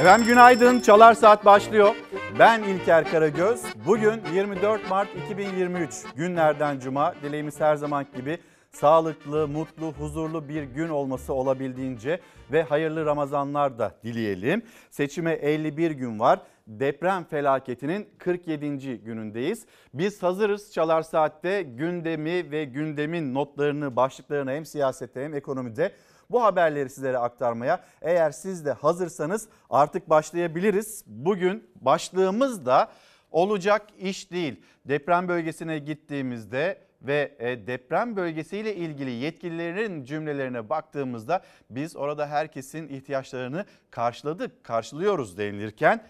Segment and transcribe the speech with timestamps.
[0.00, 0.80] Efendim günaydın.
[0.80, 1.94] Çalar Saat başlıyor.
[2.38, 3.62] Ben İlker Karagöz.
[3.86, 7.14] Bugün 24 Mart 2023 günlerden cuma.
[7.22, 8.38] Dileğimiz her zaman gibi
[8.70, 12.20] sağlıklı, mutlu, huzurlu bir gün olması olabildiğince
[12.52, 14.62] ve hayırlı Ramazanlar da dileyelim.
[14.90, 16.40] Seçime 51 gün var.
[16.66, 18.98] Deprem felaketinin 47.
[19.04, 19.66] günündeyiz.
[19.94, 25.92] Biz hazırız Çalar Saat'te gündemi ve gündemin notlarını, başlıklarını hem siyasette hem ekonomide
[26.30, 27.84] bu haberleri sizlere aktarmaya.
[28.02, 31.04] Eğer siz de hazırsanız artık başlayabiliriz.
[31.06, 32.90] Bugün başlığımız da
[33.30, 34.60] olacak iş değil.
[34.84, 43.64] Deprem bölgesine gittiğimizde ve e, deprem bölgesiyle ilgili yetkililerin cümlelerine baktığımızda biz orada herkesin ihtiyaçlarını
[43.90, 46.04] karşıladık, karşılıyoruz denilirken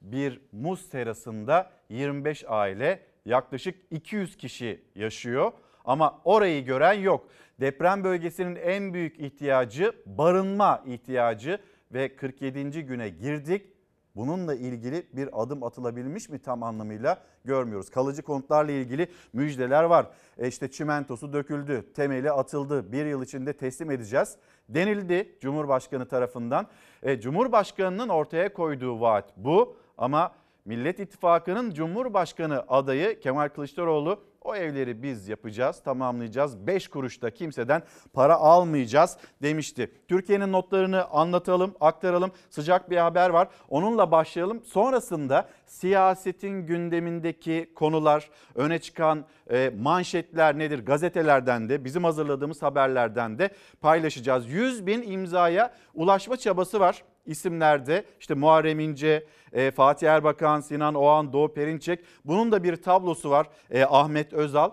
[0.00, 5.52] bir muz terasında 25 aile yaklaşık 200 kişi yaşıyor
[5.84, 7.28] ama orayı gören yok.
[7.60, 11.58] Deprem bölgesinin en büyük ihtiyacı barınma ihtiyacı
[11.92, 12.86] ve 47.
[12.86, 13.66] güne girdik.
[14.16, 17.90] Bununla ilgili bir adım atılabilmiş mi tam anlamıyla görmüyoruz.
[17.90, 20.06] Kalıcı konutlarla ilgili müjdeler var.
[20.38, 24.36] E işte çimentosu döküldü, temeli atıldı, bir yıl içinde teslim edeceğiz
[24.68, 26.66] denildi Cumhurbaşkanı tarafından.
[27.02, 35.02] E, Cumhurbaşkanının ortaya koyduğu vaat bu ama Millet İttifakı'nın Cumhurbaşkanı adayı Kemal Kılıçdaroğlu o evleri
[35.02, 36.66] biz yapacağız, tamamlayacağız.
[36.66, 39.92] 5 kuruşta kimseden para almayacağız demişti.
[40.08, 42.30] Türkiye'nin notlarını anlatalım, aktaralım.
[42.50, 43.48] Sıcak bir haber var.
[43.68, 44.64] Onunla başlayalım.
[44.64, 50.86] Sonrasında siyasetin gündemindeki konular, öne çıkan e, manşetler nedir?
[50.86, 54.48] Gazetelerden de bizim hazırladığımız haberlerden de paylaşacağız.
[54.48, 61.32] 100 bin imzaya ulaşma çabası var isimlerde işte Muharrem İnce, e, Fatih Erbakan, Sinan Oğan,
[61.32, 64.70] Doğu Perinçek bunun da bir tablosu var e, Ahmet Özal.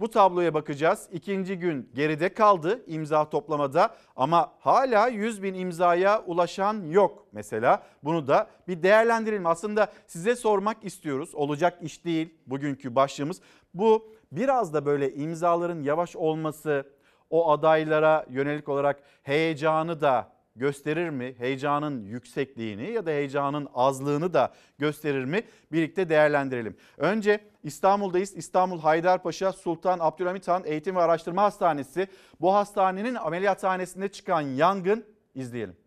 [0.00, 1.08] Bu tabloya bakacağız.
[1.12, 7.82] İkinci gün geride kaldı imza toplamada ama hala 100 bin imzaya ulaşan yok mesela.
[8.02, 9.46] Bunu da bir değerlendirelim.
[9.46, 11.34] Aslında size sormak istiyoruz.
[11.34, 13.40] Olacak iş değil bugünkü başlığımız.
[13.74, 16.86] Bu biraz da böyle imzaların yavaş olması,
[17.30, 21.34] o adaylara yönelik olarak heyecanı da gösterir mi?
[21.38, 25.42] Heyecanın yüksekliğini ya da heyecanın azlığını da gösterir mi?
[25.72, 26.76] Birlikte değerlendirelim.
[26.98, 28.36] Önce İstanbul'dayız.
[28.36, 32.08] İstanbul Haydarpaşa Sultan Abdülhamit Han Eğitim ve Araştırma Hastanesi.
[32.40, 35.04] Bu hastanenin ameliyathanesinde çıkan yangın
[35.34, 35.83] izleyelim.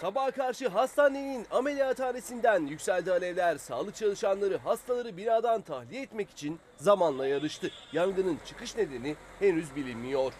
[0.00, 3.58] Sabaha karşı hastanenin ameliyathanesinden yükseldi alevler.
[3.58, 7.70] Sağlık çalışanları hastaları binadan tahliye etmek için zamanla yarıştı.
[7.92, 10.32] Yangının çıkış nedeni henüz bilinmiyor.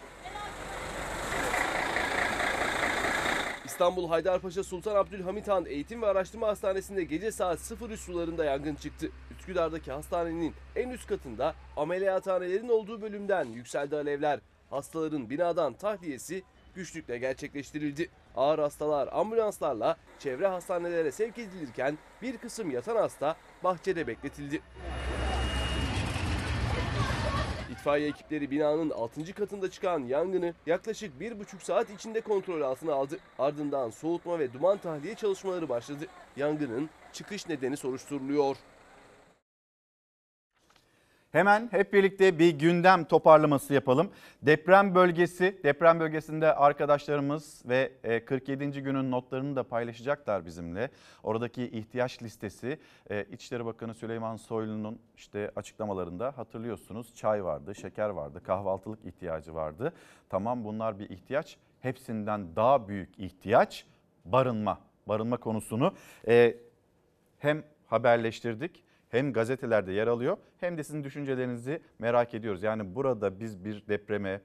[3.65, 9.09] İstanbul Haydarpaşa Sultan Abdülhamit Han Eğitim ve Araştırma Hastanesi'nde gece saat 03 sularında yangın çıktı.
[9.39, 14.39] Üsküdar'daki hastanenin en üst katında ameliyathanelerin olduğu bölümden yükseldi alevler.
[14.69, 16.43] Hastaların binadan tahliyesi
[16.75, 18.09] güçlükle gerçekleştirildi.
[18.35, 24.61] Ağır hastalar ambulanslarla çevre hastanelere sevk edilirken bir kısım yatan hasta bahçede bekletildi.
[27.71, 29.33] İtfaiye ekipleri binanın 6.
[29.33, 33.19] katında çıkan yangını yaklaşık 1,5 saat içinde kontrol altına aldı.
[33.39, 36.05] Ardından soğutma ve duman tahliye çalışmaları başladı.
[36.37, 38.55] Yangının çıkış nedeni soruşturuluyor.
[41.31, 44.11] Hemen hep birlikte bir gündem toparlaması yapalım.
[44.41, 47.91] Deprem bölgesi, deprem bölgesinde arkadaşlarımız ve
[48.25, 48.63] 47.
[48.63, 50.89] E, günün notlarını da paylaşacaklar bizimle.
[51.23, 58.43] Oradaki ihtiyaç listesi e, İçişleri Bakanı Süleyman Soylu'nun işte açıklamalarında hatırlıyorsunuz çay vardı, şeker vardı,
[58.43, 59.93] kahvaltılık ihtiyacı vardı.
[60.29, 61.57] Tamam bunlar bir ihtiyaç.
[61.81, 63.85] Hepsinden daha büyük ihtiyaç
[64.25, 64.79] barınma.
[65.07, 65.93] Barınma konusunu
[66.27, 66.57] e,
[67.39, 72.63] hem haberleştirdik hem gazetelerde yer alıyor hem de sizin düşüncelerinizi merak ediyoruz.
[72.63, 74.41] Yani burada biz bir depreme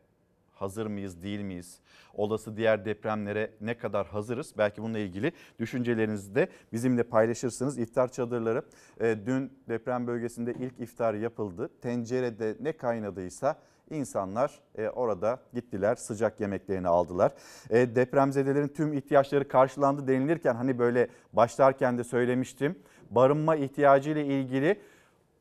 [0.53, 1.79] hazır mıyız değil miyiz?
[2.15, 4.55] Olası diğer depremlere ne kadar hazırız?
[4.59, 7.79] Belki bununla ilgili düşüncelerinizi de bizimle paylaşırsınız.
[7.79, 8.63] İftar çadırları
[9.01, 11.71] e, dün deprem bölgesinde ilk iftar yapıldı.
[11.83, 13.59] Tencerede ne kaynadıysa
[13.91, 17.33] insanlar e, orada gittiler sıcak yemeklerini aldılar.
[17.71, 22.79] E, depremzedelerin tüm ihtiyaçları karşılandı denilirken hani böyle başlarken de söylemiştim
[23.11, 24.81] barınma ihtiyacı ile ilgili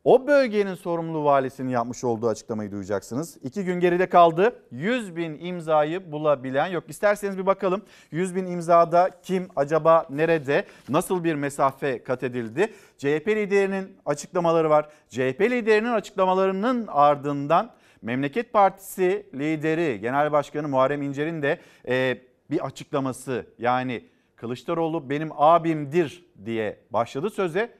[0.05, 3.37] o bölgenin sorumlu valisinin yapmış olduğu açıklamayı duyacaksınız.
[3.43, 4.55] İki gün geride kaldı.
[4.71, 6.83] 100 bin imzayı bulabilen yok.
[6.87, 7.81] İsterseniz bir bakalım
[8.11, 12.73] 100 bin imzada kim acaba nerede nasıl bir mesafe kat edildi?
[12.97, 14.89] CHP liderinin açıklamaları var.
[15.09, 17.71] CHP liderinin açıklamalarının ardından
[18.01, 22.17] Memleket Partisi lideri Genel Başkanı Muharrem İncer'in de e,
[22.51, 24.03] bir açıklaması yani
[24.45, 27.73] Kılıçdaroğlu benim abimdir diye başladı söze.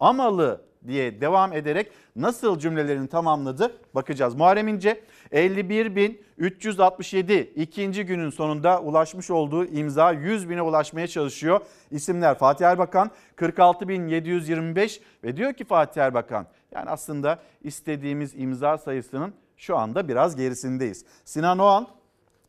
[0.00, 4.34] Amalı diye devam ederek nasıl cümlelerini tamamladı bakacağız.
[4.34, 5.00] Muharrem İnce
[5.32, 11.60] 51.367 ikinci günün sonunda ulaşmış olduğu imza 100 bine ulaşmaya çalışıyor.
[11.90, 19.76] İsimler Fatih Erbakan 46.725 ve diyor ki Fatih Erbakan yani aslında istediğimiz imza sayısının şu
[19.76, 21.04] anda biraz gerisindeyiz.
[21.24, 21.86] Sinan Oğan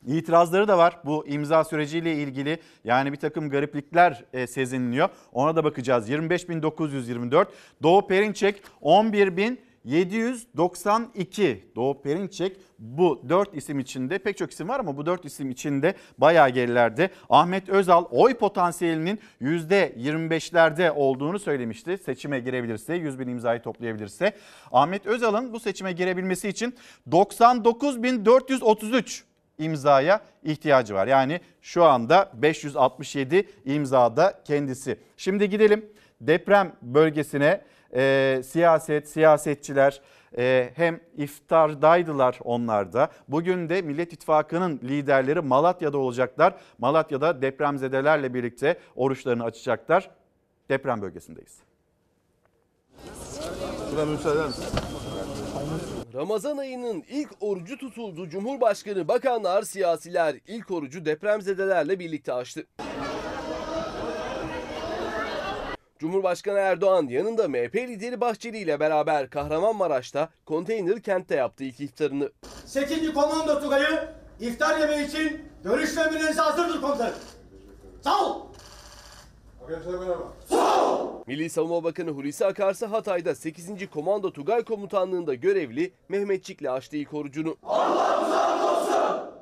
[0.06, 5.10] İtirazları da var bu imza süreciyle ilgili yani bir takım gariplikler e, sezinliyor.
[5.32, 6.10] Ona da bakacağız.
[6.10, 7.46] 25.924
[7.84, 15.06] Doğu Perinçek 11.792 Doğu Perinçek bu 4 isim içinde pek çok isim var ama bu
[15.06, 17.10] 4 isim içinde bayağı gerilerde.
[17.30, 21.98] Ahmet Özal oy potansiyelinin %25'lerde olduğunu söylemişti.
[21.98, 24.34] Seçime girebilirse 100 bin imzayı toplayabilirse.
[24.72, 26.76] Ahmet Özal'ın bu seçime girebilmesi için
[27.10, 31.08] 99.433 imzaya ihtiyacı var.
[31.08, 35.00] Yani şu anda 567 imzada kendisi.
[35.18, 35.86] Şimdi gidelim
[36.22, 37.62] deprem bölgesine
[37.96, 40.02] e, siyaset, siyasetçiler
[40.38, 43.10] e, hem iftardaydılar onlar da.
[43.28, 46.56] Bugün de Millet İttifakı'nın liderleri Malatya'da olacaklar.
[46.78, 50.10] Malatya'da depremzedelerle birlikte oruçlarını açacaklar.
[50.70, 51.60] Deprem bölgesindeyiz.
[53.92, 54.66] Şuna müsaade misin?
[56.16, 58.30] Ramazan ayının ilk orucu tutuldu.
[58.30, 62.64] Cumhurbaşkanı, bakanlar, siyasiler ilk orucu depremzedelerle birlikte açtı.
[66.00, 72.32] Cumhurbaşkanı Erdoğan yanında MHP lideri Bahçeli ile beraber Kahramanmaraş'ta konteyner kentte yaptı ilk iftarını.
[72.66, 73.14] 8.
[73.14, 74.10] Komando Tugayı
[74.40, 77.14] iftar yemeği için görüş ve emirlerinize hazırdır komutanım.
[78.02, 78.55] Sağ ol.
[81.28, 83.90] Milli Savunma Bakanı Hulusi Akarsa Hatay'da 8.
[83.94, 87.58] Komando Tugay Komutanlığı'nda görevli Mehmetçik'le açtı ilk orucunu.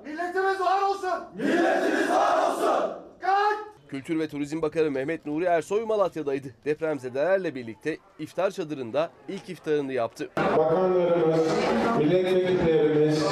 [0.06, 1.10] Milletimiz var olsun.
[1.38, 2.94] Milletimiz var olsun.
[3.22, 3.58] Kalk.
[3.88, 6.48] Kültür ve Turizm Bakanı Mehmet Nuri Ersoy Malatya'daydı.
[6.66, 10.30] Depremzedelerle birlikte iftar çadırında ilk iftarını yaptı.
[10.58, 11.40] bakanlarımız,
[11.98, 13.24] milletvekillerimiz,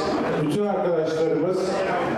[0.44, 1.70] bütün arkadaşlarımız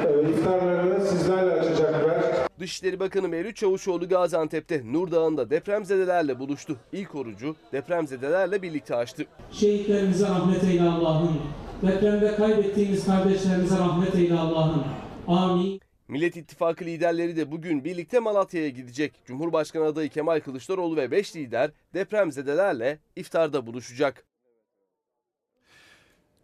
[0.08, 2.43] e, iftarlarını sizlerle açacaklar.
[2.60, 6.78] Dışişleri Bakanı Mevlüt Çavuşoğlu Gaziantep'te Nur Dağı'nda depremzedelerle buluştu.
[6.92, 9.26] İlk orucu depremzedelerle birlikte açtı.
[9.52, 11.42] Şehitlerimize rahmet eyle Allah'ım.
[11.82, 14.84] Depremde kaybettiğimiz kardeşlerimize rahmet eyle Allah'ım.
[15.28, 15.82] Amin.
[16.08, 19.14] Millet İttifakı liderleri de bugün birlikte Malatya'ya gidecek.
[19.26, 24.26] Cumhurbaşkanı adayı Kemal Kılıçdaroğlu ve 5 lider depremzedelerle iftarda buluşacak.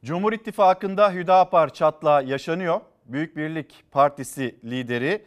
[0.06, 2.82] Cumhur İttifakı'nda Hüdapar çatlağı yaşanıyor.
[3.06, 5.26] Büyük Birlik Partisi lideri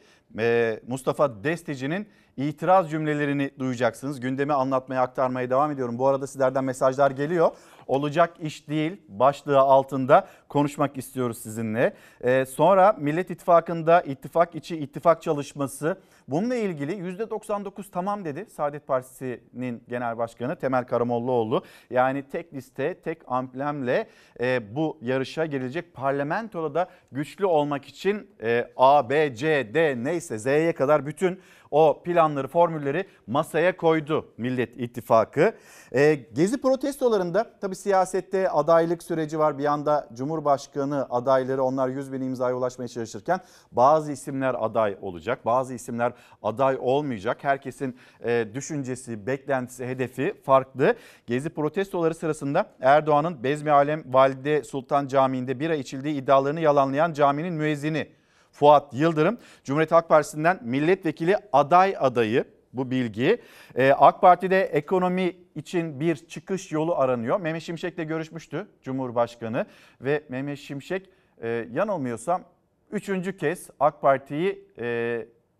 [0.86, 2.06] Mustafa Destici'nin
[2.36, 4.20] itiraz cümlelerini duyacaksınız.
[4.20, 5.98] Gündemi anlatmaya aktarmaya devam ediyorum.
[5.98, 7.50] Bu arada sizlerden mesajlar geliyor.
[7.86, 11.94] Olacak iş değil başlığı altında konuşmak istiyoruz sizinle.
[12.20, 19.82] E, sonra Millet İttifakı'nda ittifak içi ittifak çalışması bununla ilgili %99 tamam dedi Saadet Partisi'nin
[19.88, 21.64] genel başkanı Temel Karamollaoğlu.
[21.90, 24.08] Yani tek liste tek amblemle
[24.40, 30.38] e, bu yarışa girilecek parlamentoda da güçlü olmak için e, A, B, C, D neyse
[30.38, 31.40] Z'ye kadar bütün
[31.70, 35.54] o planları, formülleri masaya koydu Millet İttifakı.
[35.92, 39.58] E, Gezi protestolarında tabii siyasette adaylık süreci var.
[39.58, 43.40] Bir yanda Cumhurbaşkanı adayları onlar 100 bin imzaya ulaşmaya çalışırken
[43.72, 45.46] bazı isimler aday olacak.
[45.46, 47.44] Bazı isimler aday olmayacak.
[47.44, 50.96] Herkesin e, düşüncesi, beklentisi, hedefi farklı.
[51.26, 58.08] Gezi protestoları sırasında Erdoğan'ın Bezmi Alem Valide Sultan Camii'nde bira içildiği iddialarını yalanlayan caminin müezzini
[58.52, 63.42] Fuat Yıldırım Cumhuriyet Halk Partisi'nden milletvekili aday adayı bu bilgi.
[63.76, 67.40] Ee, AK Parti'de ekonomi için bir çıkış yolu aranıyor.
[67.40, 69.66] Mehmet Şimşek'le görüşmüştü Cumhurbaşkanı
[70.00, 71.10] ve Mehmet Şimşek
[71.42, 72.44] e, yanılmıyorsam
[72.90, 74.84] üçüncü kez AK Parti'yi e,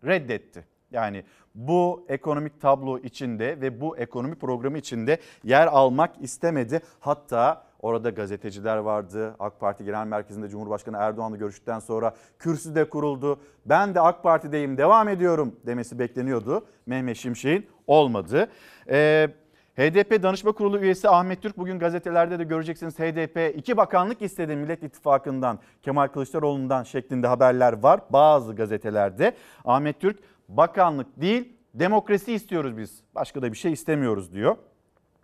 [0.05, 0.65] reddetti.
[0.91, 1.23] Yani
[1.55, 6.81] bu ekonomik tablo içinde ve bu ekonomi programı içinde yer almak istemedi.
[6.99, 9.35] Hatta orada gazeteciler vardı.
[9.39, 13.39] AK Parti Genel Merkezi'nde Cumhurbaşkanı Erdoğan'la görüştükten sonra kürsü de kuruldu.
[13.65, 16.65] Ben de AK Parti'deyim devam ediyorum demesi bekleniyordu.
[16.85, 18.49] Mehmet Şimşek'in olmadı.
[18.89, 19.29] Ee,
[19.77, 24.83] HDP Danışma Kurulu üyesi Ahmet Türk bugün gazetelerde de göreceksiniz HDP iki bakanlık istedi Millet
[24.83, 29.35] İttifakı'ndan Kemal Kılıçdaroğlu'ndan şeklinde haberler var bazı gazetelerde.
[29.65, 34.57] Ahmet Türk bakanlık değil demokrasi istiyoruz biz başka da bir şey istemiyoruz diyor.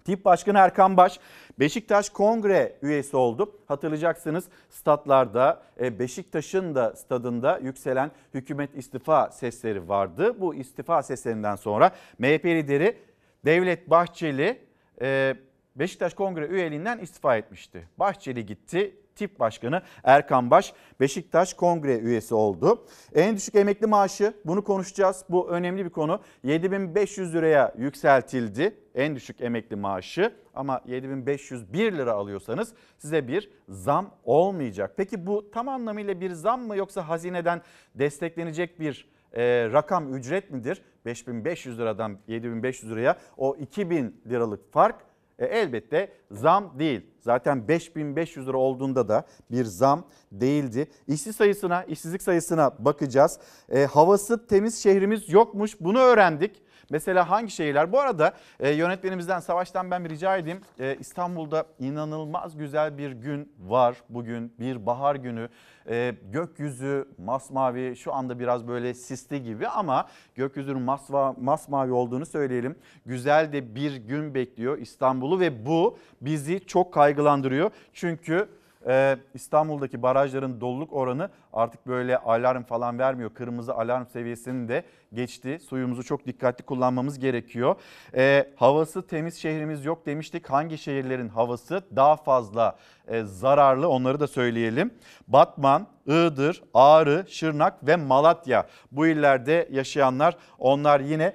[0.06, 1.20] Tip Başkanı Erkan Baş
[1.60, 3.51] Beşiktaş Kongre üyesi oldu.
[3.68, 10.41] Hatırlayacaksınız statlarda e, Beşiktaş'ın da stadında yükselen hükümet istifa sesleri vardı.
[10.41, 13.09] Bu istifa seslerinden sonra MHP lideri
[13.46, 14.65] Devlet Bahçeli
[15.01, 15.36] e,
[15.75, 17.88] Beşiktaş Kongre üyeliğinden istifa etmişti.
[17.98, 22.86] Bahçeli gitti, tip başkanı Erkan Baş Beşiktaş Kongre üyesi oldu.
[23.15, 25.25] En düşük emekli maaşı bunu konuşacağız.
[25.29, 26.22] Bu önemli bir konu.
[26.43, 34.93] 7500 liraya yükseltildi en düşük emekli maaşı ama 7501 lira alıyorsanız size bir zam olmayacak.
[34.98, 37.62] Peki bu tam anlamıyla bir zam mı yoksa hazineden
[37.96, 40.82] desteklenecek bir e, rakam ücret midir?
[41.06, 44.96] 5500 liradan 7500 liraya o 2000 liralık fark
[45.40, 47.02] e, elbette zam değil.
[47.20, 50.88] Zaten 5500 lira olduğunda da bir zam değildi.
[51.08, 53.40] İşsiz sayısına, işsizlik sayısına bakacağız.
[53.70, 56.62] E, havası temiz şehrimiz yokmuş bunu öğrendik.
[56.89, 57.91] Mesela hangi şehirler?
[57.91, 60.62] Bu arada e, yönetmenimizden Savaş'tan ben bir rica edeyim.
[60.79, 64.53] E, İstanbul'da inanılmaz güzel bir gün var bugün.
[64.60, 65.50] Bir bahar günü.
[65.89, 72.75] E, gökyüzü masmavi şu anda biraz böyle sisli gibi ama gökyüzünün masva, masmavi olduğunu söyleyelim.
[73.05, 77.72] Güzel de bir gün bekliyor İstanbul'u ve bu bizi çok kaygılandırıyor.
[77.93, 78.50] Çünkü
[78.88, 83.34] ee, İstanbul'daki barajların doluluk oranı artık böyle alarm falan vermiyor.
[83.34, 84.84] Kırmızı alarm seviyesini de
[85.14, 85.60] geçti.
[85.70, 87.76] Suyumuzu çok dikkatli kullanmamız gerekiyor.
[88.16, 90.50] Ee, havası temiz şehrimiz yok demiştik.
[90.50, 94.94] Hangi şehirlerin havası daha fazla e, zararlı onları da söyleyelim.
[95.28, 101.34] Batman, Iğdır, Ağrı, Şırnak ve Malatya bu illerde yaşayanlar onlar yine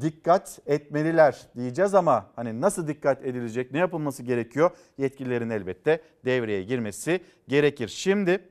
[0.00, 4.70] dikkat etmeliler diyeceğiz ama hani nasıl dikkat edilecek, ne yapılması gerekiyor?
[4.98, 7.88] Yetkililerin elbette devreye girmesi gerekir.
[7.88, 8.48] Şimdi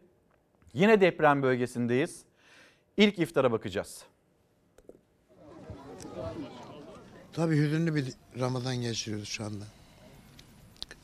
[0.73, 2.23] yine deprem bölgesindeyiz.
[2.97, 4.03] İlk iftara bakacağız.
[7.33, 9.65] Tabii hüzünlü bir Ramazan geçiriyoruz şu anda.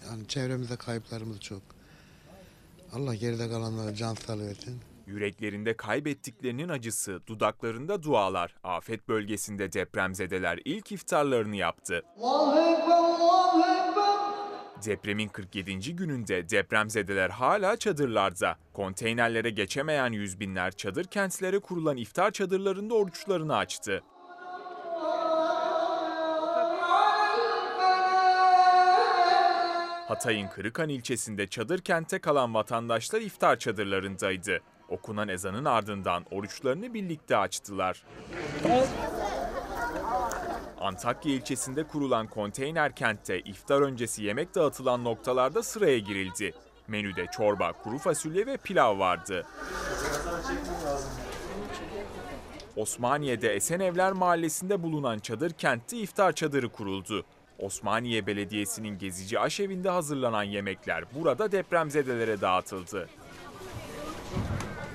[0.06, 1.62] Yani çevremizde kayıplarımız çok.
[2.94, 4.82] Allah geride kalanlara can sağlığı versin.
[5.10, 8.56] Yüreklerinde kaybettiklerinin acısı, dudaklarında dualar.
[8.64, 12.04] Afet bölgesinde depremzedeler ilk iftarlarını yaptı.
[14.86, 15.96] Depremin 47.
[15.96, 18.58] gününde depremzedeler hala çadırlarda.
[18.74, 24.04] Konteynerlere geçemeyen yüz binler çadır kentlere kurulan iftar çadırlarında oruçlarını açtı.
[30.08, 34.60] Hatay'ın Kırıkan ilçesinde çadır kente kalan vatandaşlar iftar çadırlarındaydı.
[34.90, 38.04] Okunan ezanın ardından oruçlarını birlikte açtılar.
[40.80, 46.54] Antakya ilçesinde kurulan konteyner kentte iftar öncesi yemek dağıtılan noktalarda sıraya girildi.
[46.88, 49.46] Menüde çorba, kuru fasulye ve pilav vardı.
[52.76, 57.26] Osmaniye'de Esenevler Mahallesi'nde bulunan çadır kentte iftar çadırı kuruldu.
[57.60, 63.10] Osmaniye Belediyesi'nin gezici aşevinde hazırlanan yemekler burada depremzedelere dağıtıldı.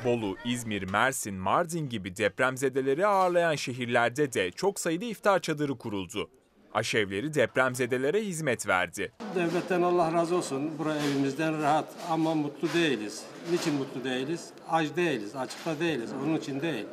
[0.04, 6.30] Bolu, İzmir, Mersin, Mardin gibi depremzedeleri ağırlayan şehirlerde de çok sayıda iftar çadırı kuruldu.
[6.74, 9.12] Aşevleri depremzedelere hizmet verdi.
[9.34, 10.78] Devletten Allah razı olsun.
[10.78, 13.22] Bura evimizden rahat ama mutlu değiliz.
[13.52, 14.48] Niçin mutlu değiliz?
[14.70, 16.10] Aç değiliz, açıkta değiliz.
[16.24, 16.86] Onun için değil.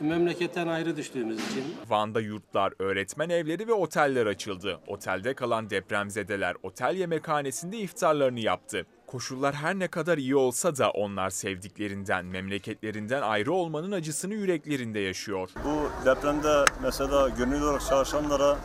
[0.00, 1.64] Memleketten ayrı düştüğümüz için.
[1.88, 4.80] Van'da yurtlar, öğretmen evleri ve oteller açıldı.
[4.86, 8.86] Otelde kalan depremzedeler otel yemekhanesinde iftarlarını yaptı.
[9.12, 15.50] Koşullar her ne kadar iyi olsa da onlar sevdiklerinden, memleketlerinden ayrı olmanın acısını yüreklerinde yaşıyor.
[15.64, 18.58] Bu depremde mesela gönüllü olarak çalışanlara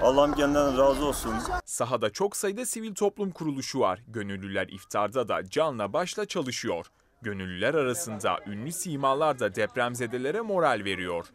[0.00, 1.34] Allah'ım kendinden razı olsun.
[1.64, 4.00] Sahada çok sayıda sivil toplum kuruluşu var.
[4.08, 6.86] Gönüllüler iftarda da canla başla çalışıyor.
[7.22, 11.26] Gönüllüler arasında ünlü simalar da depremzedelere moral veriyor.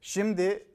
[0.00, 0.66] Şimdi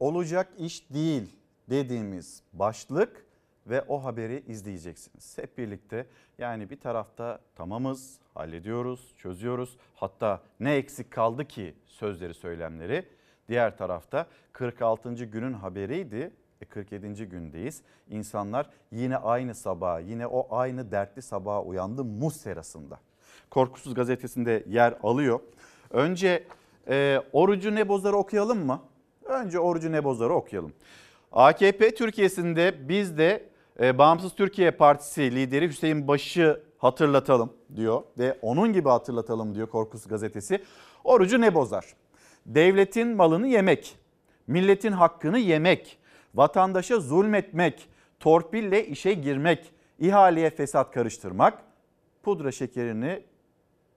[0.00, 1.36] olacak iş değil
[1.70, 3.31] dediğimiz başlık
[3.66, 5.38] ve o haberi izleyeceksiniz.
[5.38, 6.06] Hep birlikte
[6.38, 9.76] yani bir tarafta tamamız, hallediyoruz, çözüyoruz.
[9.94, 13.08] Hatta ne eksik kaldı ki sözleri, söylemleri.
[13.48, 15.12] Diğer tarafta 46.
[15.12, 16.32] günün haberiydi.
[16.60, 17.28] E 47.
[17.28, 17.82] gündeyiz.
[18.10, 22.98] İnsanlar yine aynı sabaha, yine o aynı dertli sabaha uyandı Muz serasında.
[23.50, 25.40] Korkusuz gazetesinde yer alıyor.
[25.90, 26.44] Önce
[26.88, 28.82] e, orucu ne bozarı okuyalım mı?
[29.24, 30.72] Önce orucu ne bozarı okuyalım.
[31.32, 38.72] AKP Türkiye'sinde biz de e, Bağımsız Türkiye Partisi lideri Hüseyin Baş'ı hatırlatalım diyor ve onun
[38.72, 40.62] gibi hatırlatalım diyor Korkusuz gazetesi.
[41.04, 41.84] Orucu ne bozar?
[42.46, 43.96] Devletin malını yemek,
[44.46, 45.98] milletin hakkını yemek,
[46.34, 47.88] vatandaşa zulmetmek,
[48.20, 51.62] torpille işe girmek, ihaleye fesat karıştırmak,
[52.22, 53.24] pudra şekerini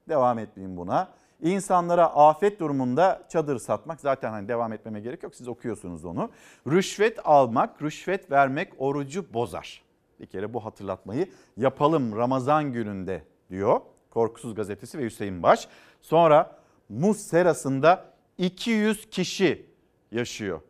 [0.08, 1.08] devam etmeyin buna.
[1.42, 6.30] İnsanlara afet durumunda çadır satmak zaten hani devam etmeme gerek yok siz okuyorsunuz onu.
[6.66, 9.82] Rüşvet almak, rüşvet vermek orucu bozar.
[10.20, 15.68] Bir kere bu hatırlatmayı yapalım Ramazan gününde diyor Korkusuz Gazetesi ve Hüseyin Baş.
[16.00, 18.04] Sonra Muz serasında
[18.38, 19.66] 200 kişi
[20.12, 20.60] yaşıyor.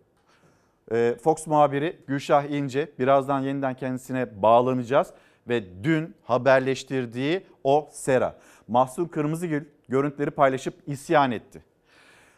[0.93, 5.13] Ee, Fox muhabiri Gülşah İnce birazdan yeniden kendisine bağlanacağız
[5.49, 8.39] ve dün haberleştirdiği o sera.
[8.69, 11.63] Mahsun Kırmızıgül görüntüleri paylaşıp isyan etti.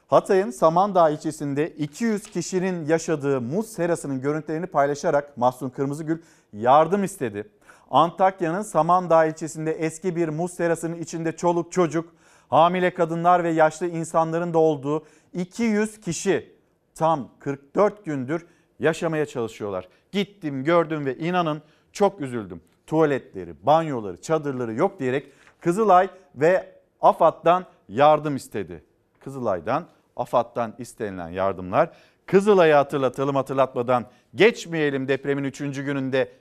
[0.06, 7.48] Hatay'ın Samandağ ilçesinde 200 kişinin yaşadığı muz serasının görüntülerini paylaşarak Mahsun Kırmızıgül yardım istedi.
[7.90, 12.14] Antakya'nın Samandağ ilçesinde eski bir muz serasının içinde çoluk çocuk,
[12.48, 16.52] hamile kadınlar ve yaşlı insanların da olduğu 200 kişi
[16.94, 18.46] tam 44 gündür
[18.78, 19.88] yaşamaya çalışıyorlar.
[20.12, 21.62] Gittim, gördüm ve inanın
[21.92, 22.60] çok üzüldüm.
[22.86, 28.84] Tuvaletleri, banyoları, çadırları yok diyerek Kızılay ve AFAD'dan yardım istedi.
[29.20, 29.86] Kızılay'dan,
[30.16, 31.90] AFAD'dan istenilen yardımlar
[32.26, 35.58] Kızılay'ı hatırlatalım hatırlatmadan geçmeyelim depremin 3.
[35.58, 36.32] gününde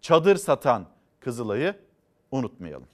[0.00, 0.86] çadır satan
[1.20, 1.74] Kızılay'ı
[2.30, 2.86] unutmayalım.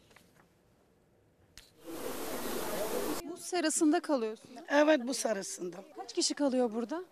[3.31, 4.51] Bu serasında kalıyorsun.
[4.69, 5.77] Evet bu sarısında.
[5.97, 7.05] Kaç kişi kalıyor burada?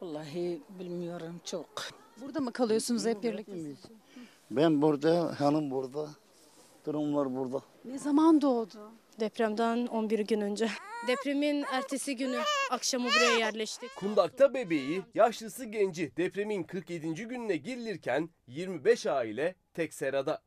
[0.00, 1.68] Vallahi bilmiyorum çok.
[2.20, 3.52] Burada mı kalıyorsunuz hep birlikte?
[4.50, 6.08] Ben burada, hanım burada,
[6.92, 7.60] durumlar burada.
[7.84, 8.92] Ne zaman doğdu?
[9.20, 10.68] Depremden 11 gün önce.
[11.08, 12.38] Depremin ertesi günü
[12.70, 13.96] akşamı buraya yerleştik.
[13.96, 17.14] Kundakta bebeği, yaşlısı genci depremin 47.
[17.14, 20.42] gününe girilirken 25 aile tek serada.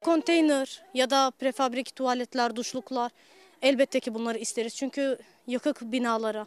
[0.00, 3.12] Konteyner ya da prefabrik tuvaletler, duşluklar
[3.62, 4.76] elbette ki bunları isteriz.
[4.76, 6.46] Çünkü yıkık binalara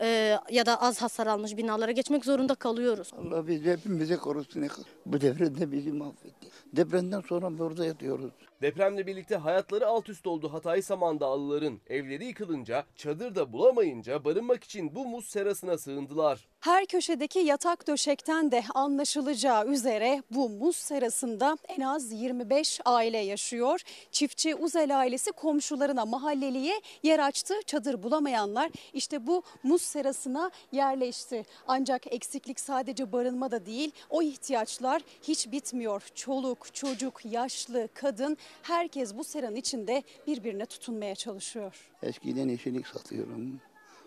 [0.00, 3.10] e, ya da az hasar almış binalara geçmek zorunda kalıyoruz.
[3.18, 4.68] Allah bizi hepimizi korusun.
[5.06, 6.48] Bu depremde bizi mahvetti.
[6.72, 8.32] Depremden sonra burada yatıyoruz.
[8.62, 11.80] Depremle birlikte hayatları alt üst oldu Hatay Samandağlıların.
[11.86, 16.48] Evleri yıkılınca, çadırda bulamayınca barınmak için bu muz serasına sığındılar.
[16.60, 23.80] Her köşedeki yatak döşekten de anlaşılacağı üzere bu muz serasında en az 25 aile yaşıyor.
[24.12, 27.54] Çiftçi Uzel ailesi komşularına mahalleliye yer açtı.
[27.66, 31.44] Çadır bulamayanlar işte bu muz serasına yerleşti.
[31.68, 36.02] Ancak eksiklik sadece barınmada değil o ihtiyaçlar hiç bitmiyor.
[36.14, 41.90] Çoluk, çocuk, yaşlı, kadın herkes bu seranın içinde birbirine tutunmaya çalışıyor.
[42.02, 43.60] Eskiden yeşillik satıyorum.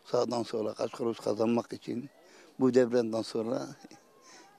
[0.05, 2.09] Sağdan sola kaç kuruş kazanmak için.
[2.59, 3.67] Bu depremden sonra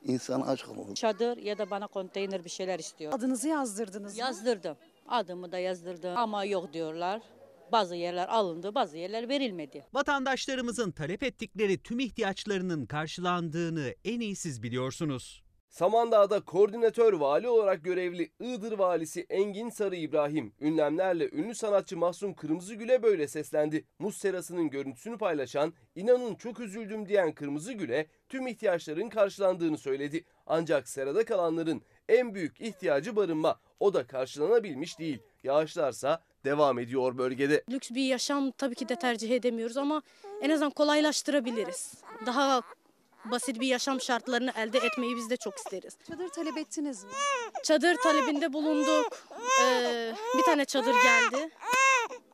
[0.05, 0.95] insan aç kalıyor.
[0.95, 3.13] Çadır ya da bana konteyner bir şeyler istiyor.
[3.13, 4.21] Adınızı yazdırdınız mı?
[4.21, 4.77] Yazdırdım.
[5.09, 7.23] Adımı da yazdırdım ama yok diyorlar.
[7.73, 9.87] Bazı yerler alındı, bazı yerler verilmedi.
[9.93, 15.43] Vatandaşlarımızın talep ettikleri tüm ihtiyaçlarının karşılandığını en iyi siz biliyorsunuz.
[15.71, 23.03] Samandağ'da koordinatör vali olarak görevli Iğdır valisi Engin Sarı İbrahim, ünlemlerle ünlü sanatçı Mahsun Kırmızıgül'e
[23.03, 23.85] böyle seslendi.
[23.99, 30.25] Muz serasının görüntüsünü paylaşan, inanın çok üzüldüm diyen Kırmızıgül'e tüm ihtiyaçların karşılandığını söyledi.
[30.47, 33.61] Ancak serada kalanların en büyük ihtiyacı barınma.
[33.81, 35.19] O da karşılanabilmiş değil.
[35.43, 37.65] Yağışlarsa devam ediyor bölgede.
[37.71, 40.03] Lüks bir yaşam tabii ki de tercih edemiyoruz ama
[40.43, 41.95] en azından kolaylaştırabiliriz.
[42.27, 42.63] Daha
[43.25, 45.97] basit bir yaşam şartlarını elde etmeyi biz de çok isteriz.
[46.09, 47.11] Çadır talep ettiniz mi?
[47.65, 49.19] Çadır talebinde bulunduk.
[49.63, 51.51] Ee, bir tane çadır geldi.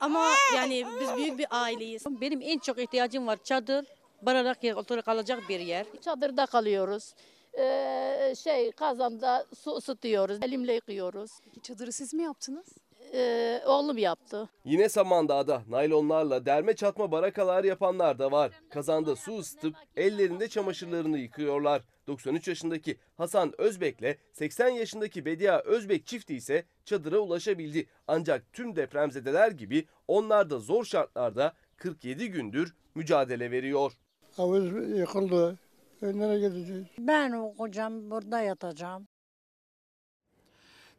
[0.01, 2.05] Ama yani biz büyük bir aileyiz.
[2.07, 3.87] Benim en çok ihtiyacım var çadır,
[4.23, 5.87] barınak yer, oturup kalacak bir yer.
[6.05, 7.15] Çadırda kalıyoruz.
[7.59, 10.39] Ee, şey kazanda su ısıtıyoruz.
[10.43, 11.31] Elimle yıkıyoruz.
[11.45, 12.67] Peki çadırı siz mi yaptınız?
[13.15, 14.49] Ee, oğlum yaptı.
[14.65, 18.53] Yine Samandağ'da naylonlarla derme çatma barakalar yapanlar da var.
[18.71, 21.83] Kazanda su ısıtıp ellerinde çamaşırlarını yıkıyorlar.
[22.07, 27.87] 93 yaşındaki Hasan Özbek'le 80 yaşındaki Bedia Özbek çifti ise çadıra ulaşabildi.
[28.09, 33.93] Ancak tüm depremzedeler gibi onlar da zor şartlarda 47 gündür mücadele veriyor.
[34.37, 35.59] Havuz yıkıldı.
[36.03, 36.87] E, nereye gideceğiz?
[36.99, 39.09] Ben okuyacağım, burada yatacağım.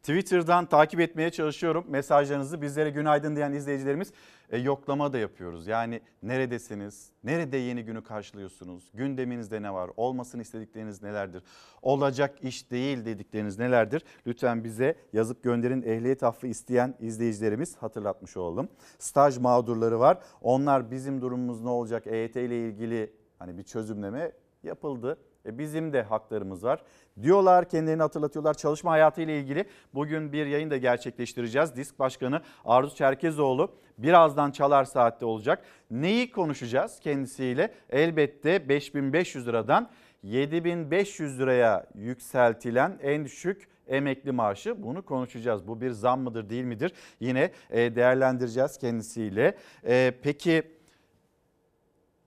[0.02, 2.62] Twitter'dan takip etmeye çalışıyorum mesajlarınızı.
[2.62, 4.12] Bizlere günaydın diyen izleyicilerimiz
[4.50, 5.66] e, yoklama da yapıyoruz.
[5.66, 7.10] Yani neredesiniz?
[7.24, 8.90] Nerede yeni günü karşılıyorsunuz?
[8.94, 9.90] Gündeminizde ne var?
[9.96, 11.42] Olmasını istedikleriniz nelerdir?
[11.82, 14.04] Olacak iş değil dedikleriniz nelerdir?
[14.26, 15.82] Lütfen bize yazıp gönderin.
[15.82, 18.68] Ehliyet affı isteyen izleyicilerimiz hatırlatmış olalım.
[18.98, 20.18] Staj mağdurları var.
[20.40, 22.06] Onlar bizim durumumuz ne olacak?
[22.06, 24.32] EYT ile ilgili hani bir çözümleme
[24.62, 25.18] yapıldı.
[25.46, 26.82] E bizim de haklarımız var.
[27.22, 29.64] Diyorlar kendilerini hatırlatıyorlar çalışma hayatı ile ilgili.
[29.94, 31.76] Bugün bir yayın da gerçekleştireceğiz.
[31.76, 35.64] Disk Başkanı Arzu Çerkezoğlu birazdan çalar saatte olacak.
[35.90, 37.74] Neyi konuşacağız kendisiyle?
[37.90, 39.90] Elbette 5500 liradan
[40.22, 45.68] 7500 liraya yükseltilen en düşük emekli maaşı bunu konuşacağız.
[45.68, 46.92] Bu bir zam mıdır değil midir?
[47.20, 49.56] Yine e, değerlendireceğiz kendisiyle.
[49.84, 50.62] E, Peki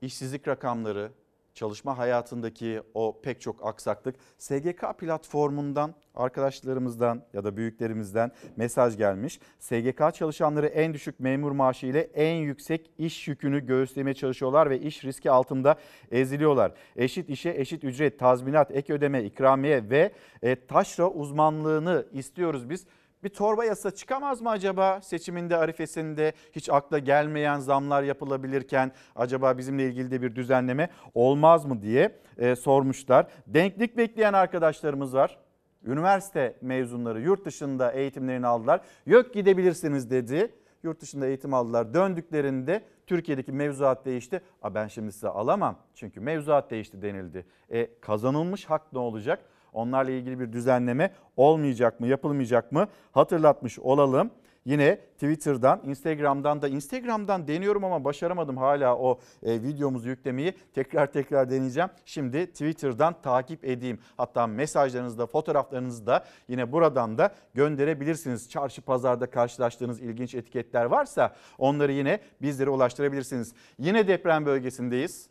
[0.01, 1.11] işsizlik rakamları,
[1.53, 9.39] çalışma hayatındaki o pek çok aksaklık SGK platformundan arkadaşlarımızdan ya da büyüklerimizden mesaj gelmiş.
[9.59, 15.03] SGK çalışanları en düşük memur maaşı ile en yüksek iş yükünü göğüslemeye çalışıyorlar ve iş
[15.03, 15.75] riski altında
[16.11, 16.73] eziliyorlar.
[16.95, 20.11] Eşit işe eşit ücret, tazminat, ek ödeme, ikramiye ve
[20.41, 22.85] e, taşra uzmanlığını istiyoruz biz.
[23.23, 29.85] Bir torba yasa çıkamaz mı acaba seçiminde arifesinde hiç akla gelmeyen zamlar yapılabilirken acaba bizimle
[29.87, 33.27] ilgili de bir düzenleme olmaz mı diye e, sormuşlar.
[33.47, 35.39] Denklik bekleyen arkadaşlarımız var.
[35.83, 38.81] Üniversite mezunları yurt dışında eğitimlerini aldılar.
[39.05, 40.55] Yok gidebilirsiniz dedi.
[40.83, 41.93] Yurt dışında eğitim aldılar.
[41.93, 44.41] Döndüklerinde Türkiye'deki mevzuat değişti.
[44.61, 47.45] A ben şimdi size alamam çünkü mevzuat değişti denildi.
[47.69, 49.45] E kazanılmış hak ne olacak?
[49.73, 54.31] Onlarla ilgili bir düzenleme olmayacak mı, yapılmayacak mı hatırlatmış olalım.
[54.65, 60.53] Yine Twitter'dan, Instagram'dan da Instagram'dan deniyorum ama başaramadım hala o e, videomuzu yüklemeyi.
[60.73, 61.89] Tekrar tekrar deneyeceğim.
[62.05, 63.99] Şimdi Twitter'dan takip edeyim.
[64.17, 68.49] Hatta mesajlarınızı da fotoğraflarınızı da yine buradan da gönderebilirsiniz.
[68.49, 73.53] Çarşı pazarda karşılaştığınız ilginç etiketler varsa onları yine bizlere ulaştırabilirsiniz.
[73.79, 75.29] Yine deprem bölgesindeyiz.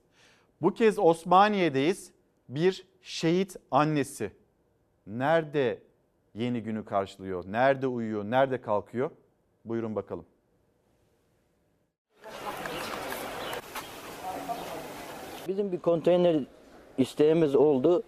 [0.63, 2.11] Bu kez Osmaniye'deyiz.
[2.49, 4.33] Bir şehit annesi.
[5.07, 5.79] Nerede
[6.35, 7.45] yeni günü karşılıyor?
[7.49, 8.25] Nerede uyuyor?
[8.25, 9.11] Nerede kalkıyor?
[9.65, 10.25] Buyurun bakalım.
[15.49, 16.37] Bizim bir konteyner
[16.99, 18.03] isteğimiz oldu.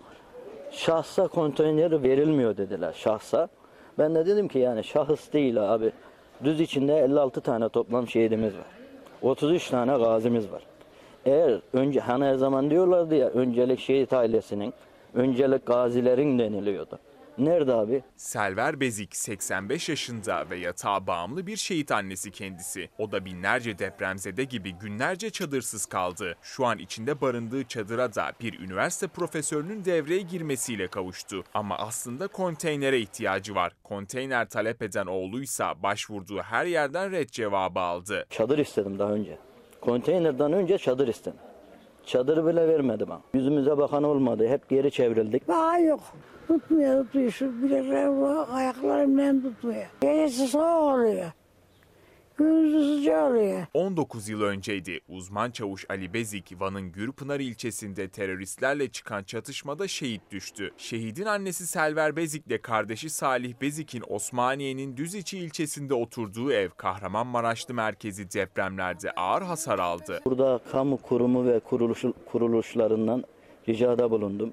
[0.71, 3.49] Şahsa konteyner verilmiyor dediler şahsa.
[3.99, 5.93] Ben de dedim ki yani şahıs değil abi.
[6.45, 8.67] Düz içinde 56 tane toplam şehidimiz var.
[9.23, 10.63] 33 tane gazimiz var.
[11.27, 14.73] Eğer önce hani her zaman diyorlardı ya öncelik şehit ailesinin,
[15.15, 16.99] öncelik gazilerin deniliyordu.
[17.39, 18.03] Nerede abi?
[18.17, 22.89] Selver Bezik 85 yaşında ve yatağa bağımlı bir şehit annesi kendisi.
[22.99, 26.37] O da binlerce depremzede gibi günlerce çadırsız kaldı.
[26.43, 31.45] Şu an içinde barındığı çadıra da bir üniversite profesörünün devreye girmesiyle kavuştu.
[31.55, 33.73] Ama aslında konteynere ihtiyacı var.
[33.85, 38.27] Konteyner talep eden oğluysa başvurduğu her yerden red cevabı aldı.
[38.31, 39.39] Çadır istedim daha önce.
[39.83, 41.39] Konteynerden önce çadır istedim.
[42.05, 43.21] Çadırı bile vermedi bana.
[43.35, 44.49] Yüzümüze bakan olmadı.
[44.49, 45.49] Hep geri çevrildik.
[45.49, 46.01] Daha yok.
[46.49, 47.31] Tutmuyor tutuyor.
[47.31, 49.87] Şu bileklerim ayaklarımdan tutmuyor.
[50.01, 51.33] Gecesi soğuk oluyor.
[52.43, 53.67] Gündüzü sıcak oluyor.
[53.75, 55.01] 19 yıl önceydi.
[55.09, 60.71] Uzman çavuş Ali Bezik, Van'ın Gürpınar ilçesinde teröristlerle çıkan çatışmada şehit düştü.
[60.77, 68.33] Şehidin annesi Selver Bezik ile kardeşi Salih Bezik'in Osmaniye'nin Düziçi ilçesinde oturduğu ev Kahramanmaraşlı merkezi
[68.33, 70.21] depremlerde ağır hasar aldı.
[70.25, 73.25] Burada kamu kurumu ve kuruluş, kuruluşlarından
[73.69, 74.53] ricada bulundum.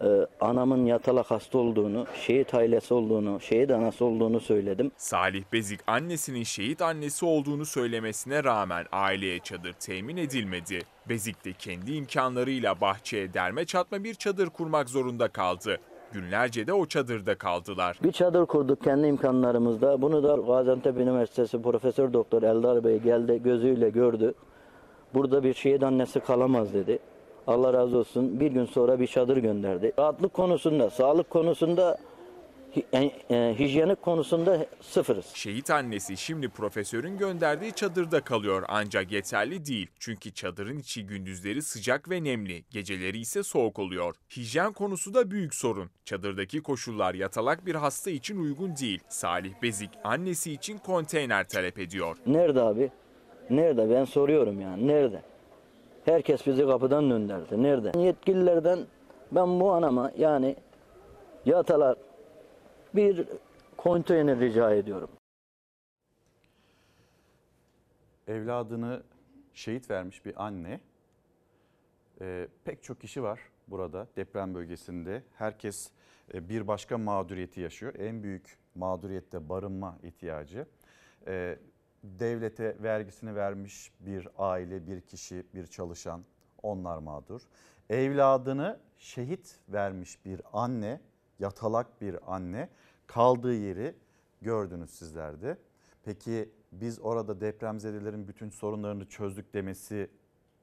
[0.00, 4.90] Ee, anamın yatalak hasta olduğunu, şehit ailesi olduğunu, şehit anası olduğunu söyledim.
[4.96, 10.78] Salih Bezik annesinin şehit annesi olduğunu söylemesine rağmen aileye çadır temin edilmedi.
[11.08, 15.78] Bezik de kendi imkanlarıyla bahçeye derme çatma bir çadır kurmak zorunda kaldı.
[16.12, 17.98] Günlerce de o çadırda kaldılar.
[18.02, 20.02] Bir çadır kurduk kendi imkanlarımızda.
[20.02, 24.34] Bunu da Gaziantep Üniversitesi Profesör Doktor Eldar Bey geldi gözüyle gördü.
[25.14, 26.98] Burada bir şehit annesi kalamaz dedi.
[27.46, 29.92] Allah razı olsun bir gün sonra bir çadır gönderdi.
[29.98, 31.98] Rahatlık konusunda, sağlık konusunda,
[32.76, 35.26] hi- e, hijyenik konusunda sıfırız.
[35.34, 39.90] Şehit annesi şimdi profesörün gönderdiği çadırda kalıyor ancak yeterli değil.
[39.98, 44.14] Çünkü çadırın içi gündüzleri sıcak ve nemli, geceleri ise soğuk oluyor.
[44.36, 45.90] Hijyen konusu da büyük sorun.
[46.04, 49.00] Çadırdaki koşullar yatalak bir hasta için uygun değil.
[49.08, 52.16] Salih Bezik annesi için konteyner talep ediyor.
[52.26, 52.90] Nerede abi?
[53.50, 53.90] Nerede?
[53.90, 54.86] Ben soruyorum yani.
[54.88, 55.22] Nerede?
[56.04, 57.62] Herkes bizi kapıdan gönderdi.
[57.62, 57.98] Nerede?
[57.98, 58.78] Yetkililerden
[59.32, 60.56] ben bu anama yani
[61.44, 61.98] yatalak
[62.94, 63.26] bir
[63.76, 65.10] konteyner rica ediyorum.
[68.28, 69.02] Evladını
[69.54, 70.80] şehit vermiş bir anne.
[72.20, 75.22] Ee, pek çok kişi var burada deprem bölgesinde.
[75.34, 75.90] Herkes
[76.34, 77.94] e, bir başka mağduriyeti yaşıyor.
[77.94, 80.66] En büyük mağduriyette barınma ihtiyacı.
[81.26, 81.58] Ee,
[82.04, 86.24] devlete vergisini vermiş bir aile, bir kişi, bir çalışan
[86.62, 87.42] onlar mağdur.
[87.90, 91.00] Evladını şehit vermiş bir anne,
[91.38, 92.68] yatalak bir anne
[93.06, 93.94] kaldığı yeri
[94.42, 95.58] gördünüz sizler de.
[96.04, 100.10] Peki biz orada depremzedelerin bütün sorunlarını çözdük demesi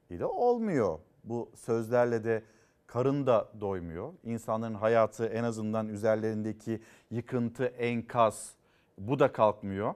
[0.09, 0.99] ile olmuyor.
[1.23, 2.43] Bu sözlerle de
[2.87, 4.13] karın da doymuyor.
[4.23, 8.53] İnsanların hayatı en azından üzerlerindeki yıkıntı, enkaz
[8.97, 9.93] bu da kalkmıyor.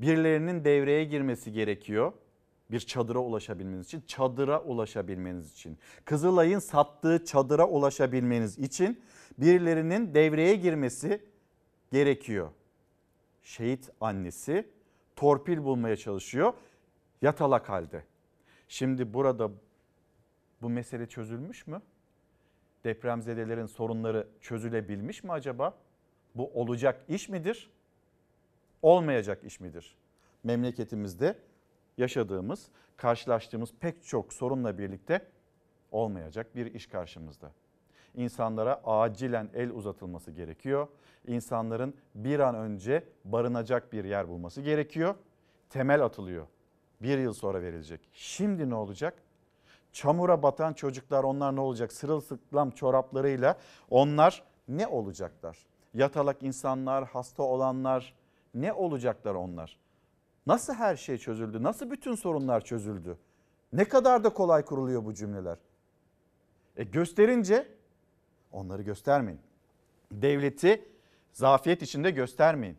[0.00, 2.12] Birilerinin devreye girmesi gerekiyor.
[2.70, 5.78] Bir çadıra ulaşabilmeniz için, çadıra ulaşabilmeniz için.
[6.04, 9.00] Kızılay'ın sattığı çadıra ulaşabilmeniz için
[9.38, 11.22] birilerinin devreye girmesi
[11.92, 12.50] gerekiyor.
[13.42, 14.68] Şehit annesi
[15.16, 16.52] torpil bulmaya çalışıyor
[17.22, 18.04] yatalak halde.
[18.68, 19.50] Şimdi burada
[20.62, 21.82] bu mesele çözülmüş mü?
[22.84, 25.74] Depremzedelerin sorunları çözülebilmiş mi acaba?
[26.34, 27.70] Bu olacak iş midir?
[28.86, 29.96] Olmayacak iş midir?
[30.44, 31.38] Memleketimizde
[31.98, 35.26] yaşadığımız, karşılaştığımız pek çok sorunla birlikte
[35.90, 37.50] olmayacak bir iş karşımızda.
[38.14, 40.88] İnsanlara acilen el uzatılması gerekiyor.
[41.26, 45.14] İnsanların bir an önce barınacak bir yer bulması gerekiyor.
[45.70, 46.46] Temel atılıyor.
[47.02, 48.00] Bir yıl sonra verilecek.
[48.12, 49.22] Şimdi ne olacak?
[49.92, 51.92] Çamura batan çocuklar onlar ne olacak?
[51.92, 53.58] Sırılsıklam çoraplarıyla
[53.90, 55.58] onlar ne olacaklar?
[55.94, 58.14] Yatalak insanlar, hasta olanlar
[58.56, 59.78] ne olacaklar onlar?
[60.46, 61.62] Nasıl her şey çözüldü?
[61.62, 63.18] Nasıl bütün sorunlar çözüldü?
[63.72, 65.58] Ne kadar da kolay kuruluyor bu cümleler.
[66.76, 67.68] E gösterince
[68.52, 69.40] onları göstermeyin.
[70.12, 70.88] Devleti
[71.32, 72.76] zafiyet içinde göstermeyin.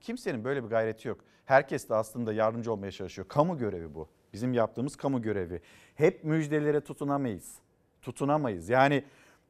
[0.00, 1.20] Kimsenin böyle bir gayreti yok.
[1.44, 3.28] Herkes de aslında yardımcı olmaya çalışıyor.
[3.28, 4.08] Kamu görevi bu.
[4.32, 5.62] Bizim yaptığımız kamu görevi.
[5.94, 7.54] Hep müjdelere tutunamayız.
[8.02, 8.68] Tutunamayız.
[8.68, 9.04] Yani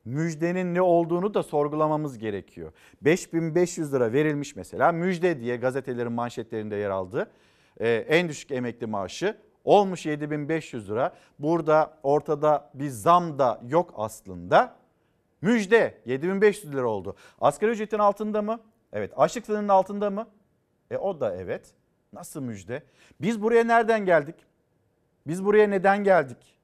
[0.08, 2.72] müjdenin ne olduğunu da sorgulamamız gerekiyor.
[3.02, 7.30] 5500 lira verilmiş mesela müjde diye gazetelerin manşetlerinde yer aldı.
[7.80, 11.14] Ee, en düşük emekli maaşı olmuş 7500 lira.
[11.38, 14.74] Burada ortada bir zam da yok aslında.
[15.42, 17.16] Müjde 7500 lira oldu.
[17.40, 18.60] Asgari ücretin altında mı?
[18.92, 19.12] Evet.
[19.16, 20.28] Açlık sınırının altında mı?
[20.90, 21.74] E o da evet.
[22.12, 22.82] Nasıl müjde?
[23.20, 24.34] Biz buraya nereden geldik?
[25.26, 26.56] Biz buraya neden geldik?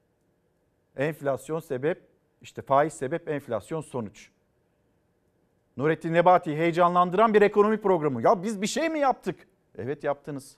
[0.97, 2.14] Enflasyon sebep,
[2.45, 4.29] işte faiz sebep, enflasyon sonuç.
[5.77, 8.21] Nurettin Nebati heyecanlandıran bir ekonomi programı.
[8.21, 9.47] Ya biz bir şey mi yaptık?
[9.77, 10.57] Evet yaptınız.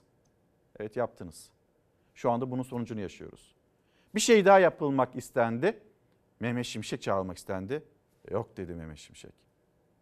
[0.80, 1.50] Evet yaptınız.
[2.14, 3.54] Şu anda bunun sonucunu yaşıyoruz.
[4.14, 5.78] Bir şey daha yapılmak istendi.
[6.40, 7.82] Mehmet Şimşek çağırmak istendi.
[8.30, 9.32] Yok dedi Mehmet Şimşek.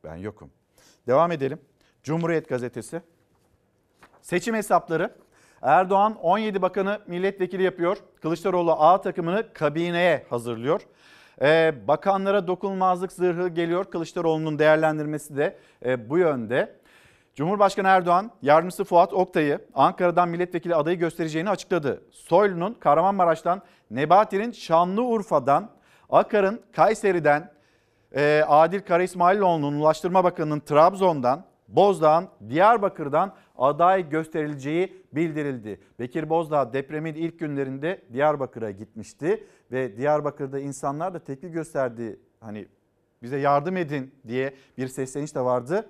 [0.04, 0.50] Ben yokum.
[1.06, 1.60] Devam edelim.
[2.02, 3.02] Cumhuriyet Gazetesi.
[4.22, 5.14] Seçim hesapları.
[5.62, 7.96] Erdoğan 17 bakanı milletvekili yapıyor.
[8.22, 10.86] Kılıçdaroğlu A takımını kabineye hazırlıyor.
[11.42, 13.84] Ee, bakanlara dokunulmazlık zırhı geliyor.
[13.84, 16.76] Kılıçdaroğlu'nun değerlendirmesi de e, bu yönde.
[17.34, 22.02] Cumhurbaşkanı Erdoğan yardımcısı Fuat Oktay'ı Ankara'dan milletvekili adayı göstereceğini açıkladı.
[22.10, 25.70] Soylu'nun Kahramanmaraş'tan, Nebati'nin Şanlıurfa'dan,
[26.10, 27.50] Akar'ın Kayseri'den,
[28.12, 35.80] e, Adil Kara İsmailoğlu'nun Ulaştırma Bakanı'nın Trabzon'dan, Bozdağ'ın Diyarbakır'dan aday gösterileceği bildirildi.
[35.98, 42.20] Bekir Bozdağ depremin ilk günlerinde Diyarbakır'a gitmişti ve Diyarbakır'da insanlar da tepki gösterdi.
[42.40, 42.66] Hani
[43.22, 45.88] bize yardım edin diye bir sesleniş de vardı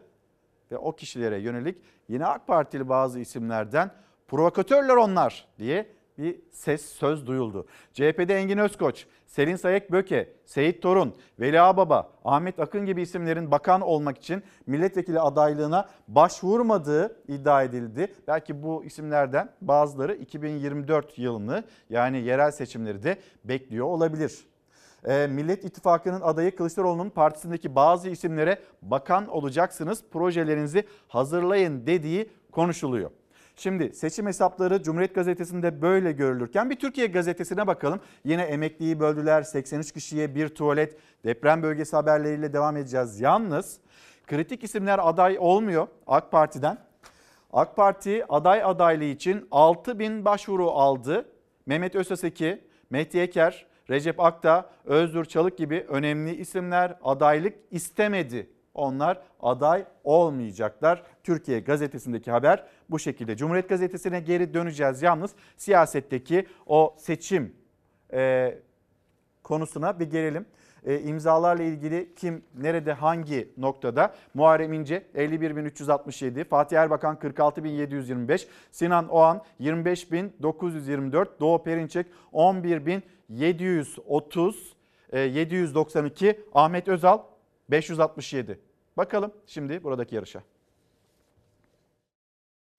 [0.70, 3.90] ve o kişilere yönelik yine AK Partili bazı isimlerden
[4.28, 7.66] provokatörler onlar diye bir ses söz duyuldu.
[7.92, 13.80] CHP'de Engin Özkoç, Selin Sayek Böke, Seyit Torun, Veli Ağbaba, Ahmet Akın gibi isimlerin bakan
[13.80, 18.14] olmak için milletvekili adaylığına başvurmadığı iddia edildi.
[18.28, 24.46] Belki bu isimlerden bazıları 2024 yılını yani yerel seçimleri de bekliyor olabilir.
[25.04, 33.10] Ee, Millet İttifakı'nın adayı Kılıçdaroğlu'nun partisindeki bazı isimlere bakan olacaksınız, projelerinizi hazırlayın dediği konuşuluyor.
[33.58, 38.00] Şimdi seçim hesapları Cumhuriyet Gazetesi'nde böyle görülürken bir Türkiye Gazetesi'ne bakalım.
[38.24, 43.20] Yine emekliyi böldüler 83 kişiye bir tuvalet deprem bölgesi haberleriyle devam edeceğiz.
[43.20, 43.78] Yalnız
[44.26, 46.78] kritik isimler aday olmuyor AK Parti'den.
[47.52, 51.28] AK Parti aday adaylığı için 6 bin başvuru aldı.
[51.66, 58.50] Mehmet Özaseki, Mehdi Eker, Recep Akta, Özgür Çalık gibi önemli isimler adaylık istemedi.
[58.76, 61.02] Onlar aday olmayacaklar.
[61.24, 63.36] Türkiye gazetesindeki haber bu şekilde.
[63.36, 65.02] Cumhuriyet gazetesine geri döneceğiz.
[65.02, 67.54] Yalnız siyasetteki o seçim
[68.12, 68.54] e,
[69.42, 70.46] konusuna bir gelelim.
[70.84, 74.14] E, imzalarla ilgili kim nerede hangi noktada?
[74.34, 84.54] Muharrem İnce 51.367, Fatih Erbakan 46.725, Sinan Oğan 25.924, Doğu Perinçek 11.730,
[85.12, 87.18] e, 792, Ahmet Özal
[87.70, 88.60] 567.
[88.96, 90.42] Bakalım şimdi buradaki yarışa.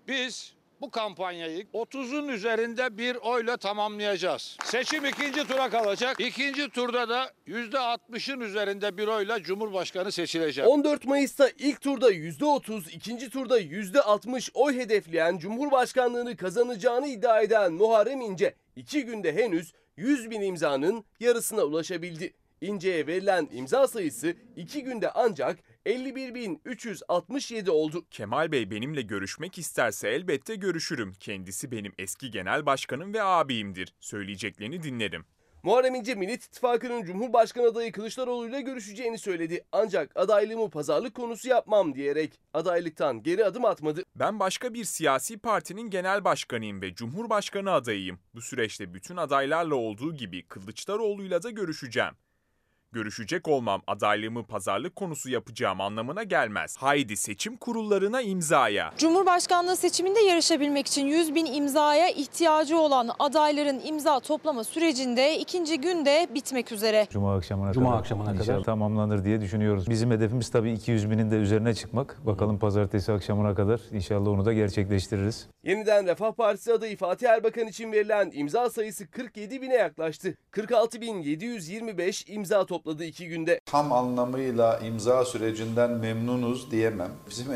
[0.07, 4.57] Biz bu kampanyayı 30'un üzerinde bir oyla tamamlayacağız.
[4.63, 6.19] Seçim ikinci tura kalacak.
[6.19, 10.67] İkinci turda da %60'ın üzerinde bir oyla Cumhurbaşkanı seçilecek.
[10.67, 18.21] 14 Mayıs'ta ilk turda %30, ikinci turda %60 oy hedefleyen Cumhurbaşkanlığını kazanacağını iddia eden Muharrem
[18.21, 22.33] İnce, iki günde henüz 100 bin imzanın yarısına ulaşabildi.
[22.61, 28.05] İnce'ye verilen imza sayısı 2 günde ancak 51.367 oldu.
[28.11, 31.13] Kemal Bey benimle görüşmek isterse elbette görüşürüm.
[31.19, 33.93] Kendisi benim eski genel başkanım ve abimdir.
[33.99, 35.25] Söyleyeceklerini dinlerim.
[35.63, 39.65] Muharrem İnce Millet İttifakı'nın Cumhurbaşkanı adayı Kılıçdaroğlu ile görüşeceğini söyledi.
[39.71, 44.03] Ancak adaylığımı pazarlık konusu yapmam diyerek adaylıktan geri adım atmadı.
[44.15, 48.19] Ben başka bir siyasi partinin genel başkanıyım ve Cumhurbaşkanı adayıyım.
[48.35, 52.13] Bu süreçte bütün adaylarla olduğu gibi Kılıçdaroğlu'yla da görüşeceğim.
[52.97, 56.75] Görüşecek olmam adaylığımı pazarlık konusu yapacağım anlamına gelmez.
[56.77, 58.93] Haydi seçim kurullarına imzaya.
[58.97, 66.27] Cumhurbaşkanlığı seçiminde yarışabilmek için 100 bin imzaya ihtiyacı olan adayların imza toplama sürecinde ikinci günde
[66.35, 67.07] bitmek üzere.
[67.11, 68.63] Cuma akşamına Cuma kadar akşamına inşallah kadar.
[68.63, 69.89] tamamlanır diye düşünüyoruz.
[69.89, 72.25] Bizim hedefimiz tabii 200 binin de üzerine çıkmak.
[72.25, 75.47] Bakalım pazartesi akşamına kadar inşallah onu da gerçekleştiririz.
[75.63, 80.37] Yeniden Refah Partisi adayı Fatih Erbakan için verilen imza sayısı 47 bine yaklaştı.
[80.51, 83.59] 46.725 imza topladı iki günde.
[83.65, 87.11] Tam anlamıyla imza sürecinden memnunuz diyemem.
[87.29, 87.47] Bizim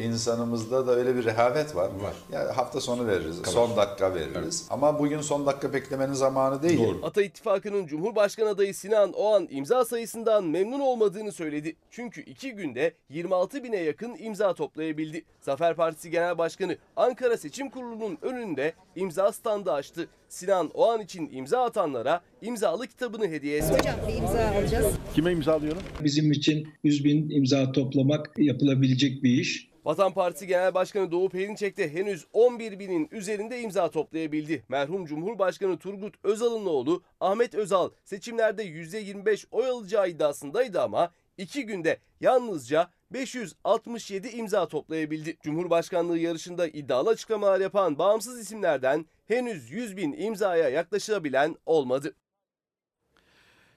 [0.02, 1.84] insanımızda da öyle bir rehavet var.
[1.84, 2.14] Var.
[2.32, 4.66] Yani hafta sonu veririz, son dakika veririz.
[4.70, 6.94] Ama bugün son dakika beklemenin zamanı değil.
[7.02, 11.76] Ata İttifakı'nın Cumhurbaşkanı adayı Sinan Oğan imza sayısından memnun olmadığını söyledi.
[11.90, 15.24] Çünkü iki günde 26 bine yakın imza toplayabildi.
[15.40, 20.08] Zafer Partisi Genel Başkanı Ankara Seçim Kurulu'nun önünde imza standı açtı.
[20.28, 23.74] Sinan Oğan için imza atanlara imzalı kitabını hediye etti.
[23.78, 24.94] Hocam bir imza alacağız.
[25.14, 25.82] Kime imzalıyorum?
[26.04, 29.68] Bizim için 100 bin imza toplamak yapılabilecek bir iş.
[29.84, 34.64] Vatan Partisi Genel Başkanı Doğu Perinçek de henüz 11 binin üzerinde imza toplayabildi.
[34.68, 41.98] Merhum Cumhurbaşkanı Turgut Özal'ın oğlu Ahmet Özal seçimlerde %25 oy alacağı iddiasındaydı ama iki günde
[42.20, 45.36] yalnızca 567 imza toplayabildi.
[45.42, 52.14] Cumhurbaşkanlığı yarışında iddialı açıklamalar yapan bağımsız isimlerden henüz 100 bin imzaya yaklaşabilen olmadı.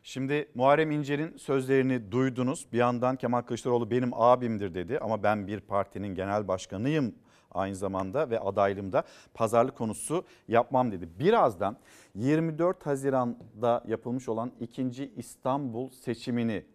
[0.08, 2.67] Şimdi Muharrem İnce'nin sözlerini duydunuz.
[2.74, 7.15] Bir yandan Kemal Kılıçdaroğlu benim abimdir dedi ama ben bir partinin genel başkanıyım
[7.52, 11.10] aynı zamanda ve adaylığımda pazarlık konusu yapmam dedi.
[11.20, 11.78] Birazdan
[12.15, 15.12] 24 Haziran'da yapılmış olan 2.
[15.15, 16.65] İstanbul seçimini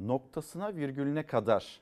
[0.00, 1.80] noktasına virgülüne kadar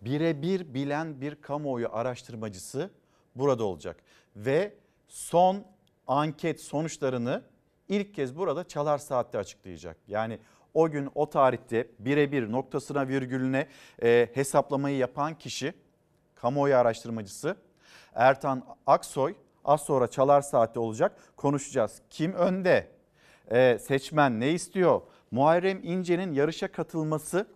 [0.00, 2.90] birebir bilen bir kamuoyu araştırmacısı
[3.36, 3.96] burada olacak.
[4.36, 4.74] Ve
[5.08, 5.64] son
[6.06, 7.42] anket sonuçlarını
[7.88, 9.96] ilk kez burada Çalar Saat'te açıklayacak.
[10.08, 10.38] Yani
[10.74, 13.68] o gün o tarihte birebir noktasına virgülüne
[14.02, 15.74] e, hesaplamayı yapan kişi
[16.34, 17.56] kamuoyu araştırmacısı
[18.14, 21.32] Ertan Aksoy az sonra Çalar Saat'te olacak.
[21.36, 22.02] Konuşacağız.
[22.10, 22.88] Kim önde?
[23.50, 25.00] E, seçmen ne istiyor?
[25.30, 27.46] Muharrem İnce'nin yarışa katılması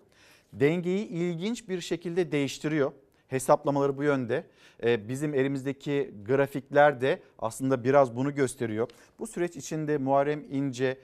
[0.52, 2.92] dengeyi ilginç bir şekilde değiştiriyor.
[3.28, 4.44] Hesaplamaları bu yönde.
[4.82, 8.88] Ee, bizim elimizdeki grafikler de aslında biraz bunu gösteriyor.
[9.18, 10.98] Bu süreç içinde Muharrem İnce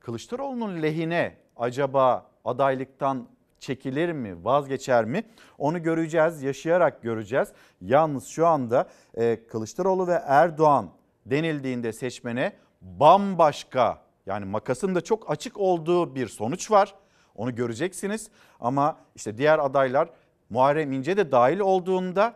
[0.00, 5.24] Kılıçdaroğlu'nun lehine acaba adaylıktan çekilir mi, vazgeçer mi?
[5.58, 7.48] Onu göreceğiz, yaşayarak göreceğiz.
[7.80, 10.90] Yalnız şu anda e, Kılıçdaroğlu ve Erdoğan
[11.26, 16.94] denildiğinde seçmene bambaşka yani makasın da çok açık olduğu bir sonuç var.
[17.34, 20.08] Onu göreceksiniz ama işte diğer adaylar
[20.50, 22.34] Muharrem İnce de dahil olduğunda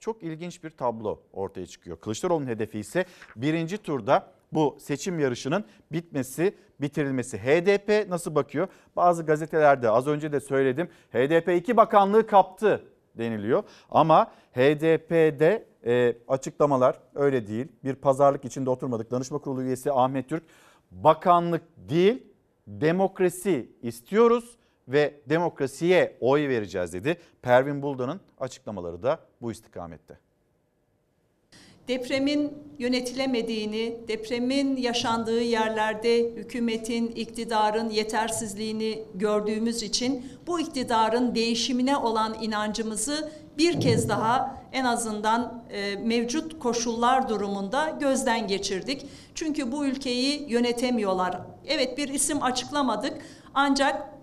[0.00, 2.00] çok ilginç bir tablo ortaya çıkıyor.
[2.00, 3.04] Kılıçdaroğlu'nun hedefi ise
[3.36, 7.38] birinci turda bu seçim yarışının bitmesi, bitirilmesi.
[7.38, 8.68] HDP nasıl bakıyor?
[8.96, 12.84] Bazı gazetelerde az önce de söyledim HDP iki bakanlığı kaptı
[13.18, 13.62] deniliyor.
[13.90, 17.68] Ama HDP'de e, açıklamalar öyle değil.
[17.84, 19.10] Bir pazarlık içinde oturmadık.
[19.10, 20.42] Danışma Kurulu üyesi Ahmet Türk
[20.90, 22.22] bakanlık değil
[22.66, 24.56] demokrasi istiyoruz
[24.88, 27.16] ve demokrasiye oy vereceğiz dedi.
[27.42, 30.18] Pervin Buldan'ın açıklamaları da bu istikamette.
[31.88, 43.30] Depremin yönetilemediğini, depremin yaşandığı yerlerde hükümetin, iktidarın yetersizliğini gördüğümüz için bu iktidarın değişimine olan inancımızı
[43.58, 49.06] bir kez daha en azından e, mevcut koşullar durumunda gözden geçirdik.
[49.34, 51.40] Çünkü bu ülkeyi yönetemiyorlar.
[51.66, 53.18] Evet bir isim açıklamadık
[53.54, 54.15] ancak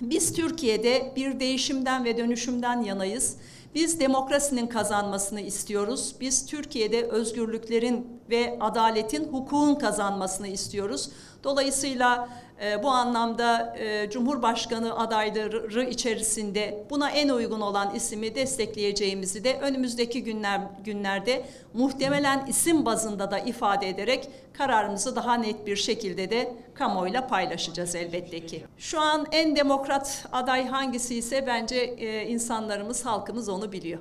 [0.00, 3.36] biz Türkiye'de bir değişimden ve dönüşümden yanayız.
[3.74, 6.14] Biz demokrasinin kazanmasını istiyoruz.
[6.20, 11.10] Biz Türkiye'de özgürlüklerin ve adaletin, hukukun kazanmasını istiyoruz.
[11.44, 12.28] Dolayısıyla
[12.62, 20.24] e, bu anlamda e, Cumhurbaşkanı adayları içerisinde buna en uygun olan ismi destekleyeceğimizi de önümüzdeki
[20.24, 21.44] günler günlerde
[21.74, 28.46] muhtemelen isim bazında da ifade ederek kararımızı daha net bir şekilde de kamuoyuyla paylaşacağız elbette
[28.46, 28.64] ki.
[28.78, 34.00] Şu an en demokrat aday hangisi ise bence e, insanlarımız, halkımız onu biliyor.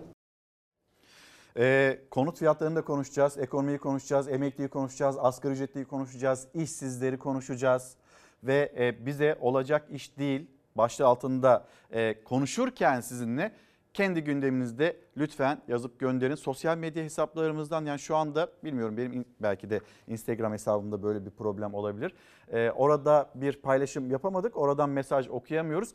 [1.59, 7.95] Ee, konut fiyatlarını da konuşacağız, ekonomiyi konuşacağız, emekliyi konuşacağız, asgari ücretliyi konuşacağız, işsizleri konuşacağız.
[8.43, 13.51] Ve e, bize olacak iş değil, başlığı altında e, konuşurken sizinle
[13.97, 16.35] kendi gündeminizde lütfen yazıp gönderin.
[16.35, 21.73] Sosyal medya hesaplarımızdan yani şu anda bilmiyorum benim belki de Instagram hesabımda böyle bir problem
[21.73, 22.13] olabilir.
[22.51, 25.93] Ee, orada bir paylaşım yapamadık, oradan mesaj okuyamıyoruz.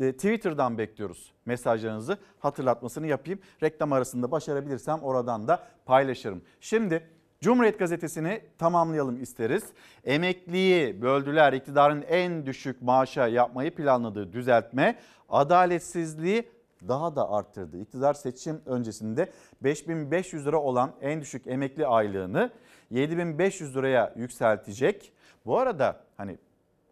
[0.00, 3.40] E, Twitter'dan bekliyoruz mesajlarınızı hatırlatmasını yapayım.
[3.62, 6.42] Reklam arasında başarabilirsem oradan da paylaşırım.
[6.60, 7.02] Şimdi
[7.42, 9.64] Cumhuriyet Gazetesi'ni tamamlayalım isteriz.
[10.04, 11.52] Emekliyi böldüler.
[11.52, 16.48] İktidarın en düşük maaşa yapmayı planladığı düzeltme adaletsizliği
[16.88, 17.78] daha da arttırdı.
[17.78, 22.50] İktidar seçim öncesinde 5500 lira olan en düşük emekli aylığını
[22.90, 25.12] 7500 liraya yükseltecek.
[25.46, 26.38] Bu arada hani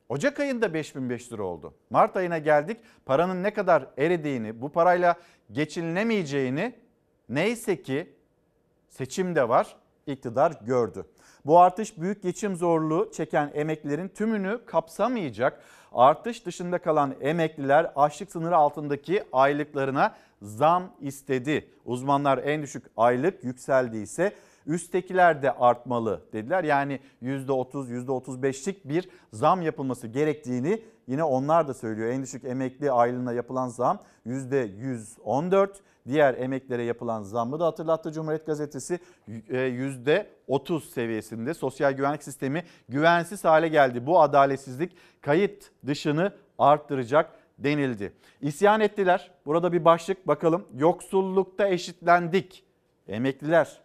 [0.08, 1.74] Ocak ayında 5500 lira oldu.
[1.90, 2.76] Mart ayına geldik.
[3.06, 5.16] Paranın ne kadar eridiğini, bu parayla
[5.52, 6.74] geçinilemeyeceğini
[7.28, 8.12] neyse ki
[8.88, 9.76] seçimde var
[10.12, 11.04] iktidar gördü.
[11.46, 15.62] Bu artış büyük geçim zorluğu çeken emeklilerin tümünü kapsamayacak.
[15.92, 21.70] Artış dışında kalan emekliler açlık sınırı altındaki aylıklarına zam istedi.
[21.84, 24.32] Uzmanlar en düşük aylık yükseldiyse
[24.66, 26.64] üsttekiler de artmalı dediler.
[26.64, 32.10] Yani %30, %35'lik bir zam yapılması gerektiğini yine onlar da söylüyor.
[32.10, 35.68] En düşük emekli aylığına yapılan zam %114.
[36.08, 38.98] Diğer emeklere yapılan zammı da hatırlattı Cumhuriyet Gazetesi
[39.28, 41.54] %30 seviyesinde.
[41.54, 44.06] Sosyal güvenlik sistemi güvensiz hale geldi.
[44.06, 48.12] Bu adaletsizlik kayıt dışını arttıracak denildi.
[48.40, 49.30] İsyan ettiler.
[49.46, 50.66] Burada bir başlık bakalım.
[50.76, 52.64] Yoksullukta eşitlendik.
[53.08, 53.80] Emekliler.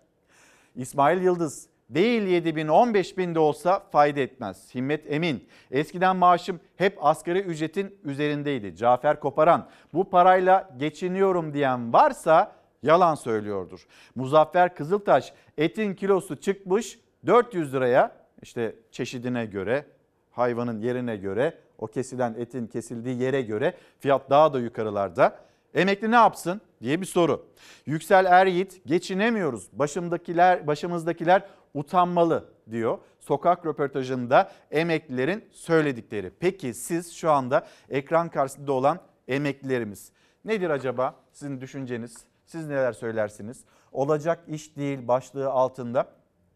[0.76, 4.76] İsmail Yıldız değil 7 bin 15 bin de olsa fayda etmez.
[4.76, 8.76] Himmet Emin eskiden maaşım hep asgari ücretin üzerindeydi.
[8.76, 13.88] Cafer Koparan bu parayla geçiniyorum diyen varsa yalan söylüyordur.
[14.16, 19.86] Muzaffer Kızıltaş etin kilosu çıkmış 400 liraya işte çeşidine göre
[20.32, 25.39] hayvanın yerine göre o kesilen etin kesildiği yere göre fiyat daha da yukarılarda.
[25.74, 27.45] Emekli ne yapsın diye bir soru.
[27.86, 29.69] Yüksel Eryiğit geçinemiyoruz.
[29.74, 31.43] Başımdakiler, başımızdakiler
[31.74, 32.97] utanmalı diyor.
[33.19, 36.32] Sokak röportajında emeklilerin söyledikleri.
[36.39, 40.11] Peki siz şu anda ekran karşısında olan emeklilerimiz
[40.45, 42.17] nedir acaba sizin düşünceniz?
[42.45, 43.65] Siz neler söylersiniz?
[43.91, 46.07] Olacak iş değil başlığı altında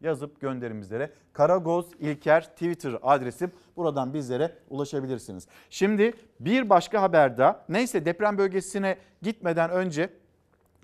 [0.01, 1.11] yazıp gönderin bizlere.
[1.33, 3.51] Karagoz İlker Twitter adresim.
[3.77, 5.47] Buradan bizlere ulaşabilirsiniz.
[5.69, 7.65] Şimdi bir başka haber daha.
[7.69, 10.09] Neyse deprem bölgesine gitmeden önce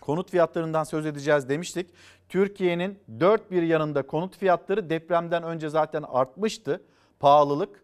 [0.02, 1.90] konut fiyatlarından söz edeceğiz demiştik.
[2.30, 6.82] Türkiye'nin dört bir yanında konut fiyatları depremden önce zaten artmıştı.
[7.20, 7.84] Pahalılık.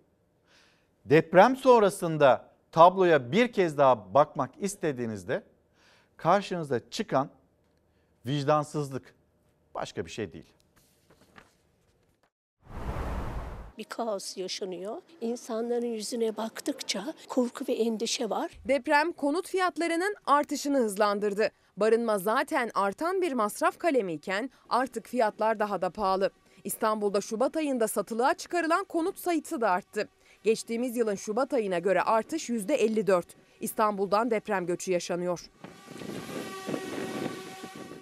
[1.05, 5.43] Deprem sonrasında tabloya bir kez daha bakmak istediğinizde
[6.17, 7.29] karşınıza çıkan
[8.25, 9.13] vicdansızlık
[9.75, 10.58] başka bir şey değil.
[13.79, 15.01] Bir kaos yaşanıyor.
[15.21, 18.51] İnsanların yüzüne baktıkça korku ve endişe var.
[18.65, 21.49] Deprem konut fiyatlarının artışını hızlandırdı.
[21.77, 26.29] Barınma zaten artan bir masraf kalemiyken artık fiyatlar daha da pahalı.
[26.63, 30.07] İstanbul'da Şubat ayında satılığa çıkarılan konut sayısı da arttı.
[30.43, 33.23] Geçtiğimiz yılın Şubat ayına göre artış %54.
[33.61, 35.49] İstanbul'dan deprem göçü yaşanıyor.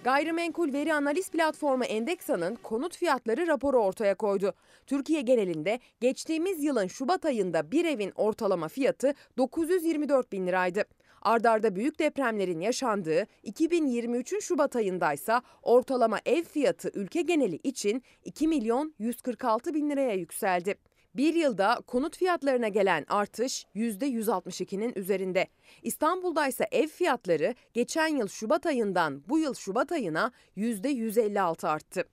[0.08, 4.54] Gayrimenkul veri analiz platformu Endeksa'nın konut fiyatları raporu ortaya koydu.
[4.86, 10.84] Türkiye genelinde geçtiğimiz yılın Şubat ayında bir evin ortalama fiyatı 924 bin liraydı.
[11.22, 18.94] Ardarda büyük depremlerin yaşandığı 2023'ün Şubat ayındaysa ortalama ev fiyatı ülke geneli için 2 milyon
[18.98, 20.74] 146 bin liraya yükseldi.
[21.14, 25.46] Bir yılda konut fiyatlarına gelen artış %162'nin üzerinde.
[25.82, 32.04] İstanbul'da ise ev fiyatları geçen yıl Şubat ayından bu yıl Şubat ayına %156 arttı.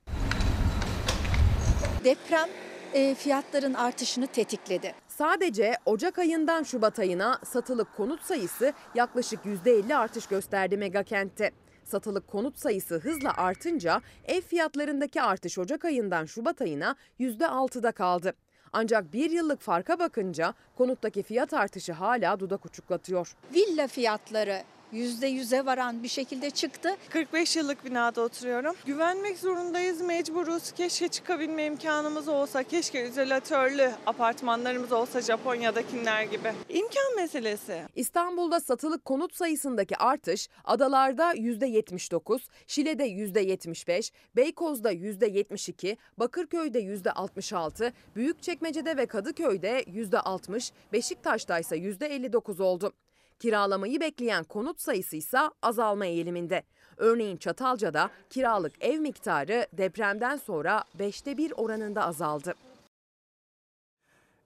[2.03, 2.49] Deprem
[2.93, 4.95] e, fiyatların artışını tetikledi.
[5.07, 11.51] Sadece Ocak ayından Şubat ayına satılık konut sayısı yaklaşık %50 artış gösterdi megakent'te.
[11.83, 18.33] Satılık konut sayısı hızla artınca ev fiyatlarındaki artış Ocak ayından Şubat ayına %6'da kaldı.
[18.77, 23.35] Ancak bir yıllık farka bakınca konuttaki fiyat artışı hala dudak uçuklatıyor.
[23.53, 24.63] Villa fiyatları
[24.95, 26.89] %100'e varan bir şekilde çıktı.
[27.09, 28.75] 45 yıllık binada oturuyorum.
[28.85, 30.71] Güvenmek zorundayız, mecburuz.
[30.71, 36.53] Keşke çıkabilme imkanımız olsa, keşke izolatörlü apartmanlarımız olsa Japonya'dakiler gibi.
[36.69, 37.81] İmkan meselesi.
[37.95, 49.05] İstanbul'da satılık konut sayısındaki artış adalarda %79, Şile'de %75, Beykoz'da %72, Bakırköy'de %66, Büyükçekmece'de ve
[49.05, 52.93] Kadıköy'de %60, Beşiktaş'ta ise %59 oldu.
[53.39, 56.63] Kiralamayı bekleyen konut sayısı ise azalma eğiliminde.
[56.97, 62.53] Örneğin Çatalca'da kiralık ev miktarı depremden sonra 5'te 1 oranında azaldı.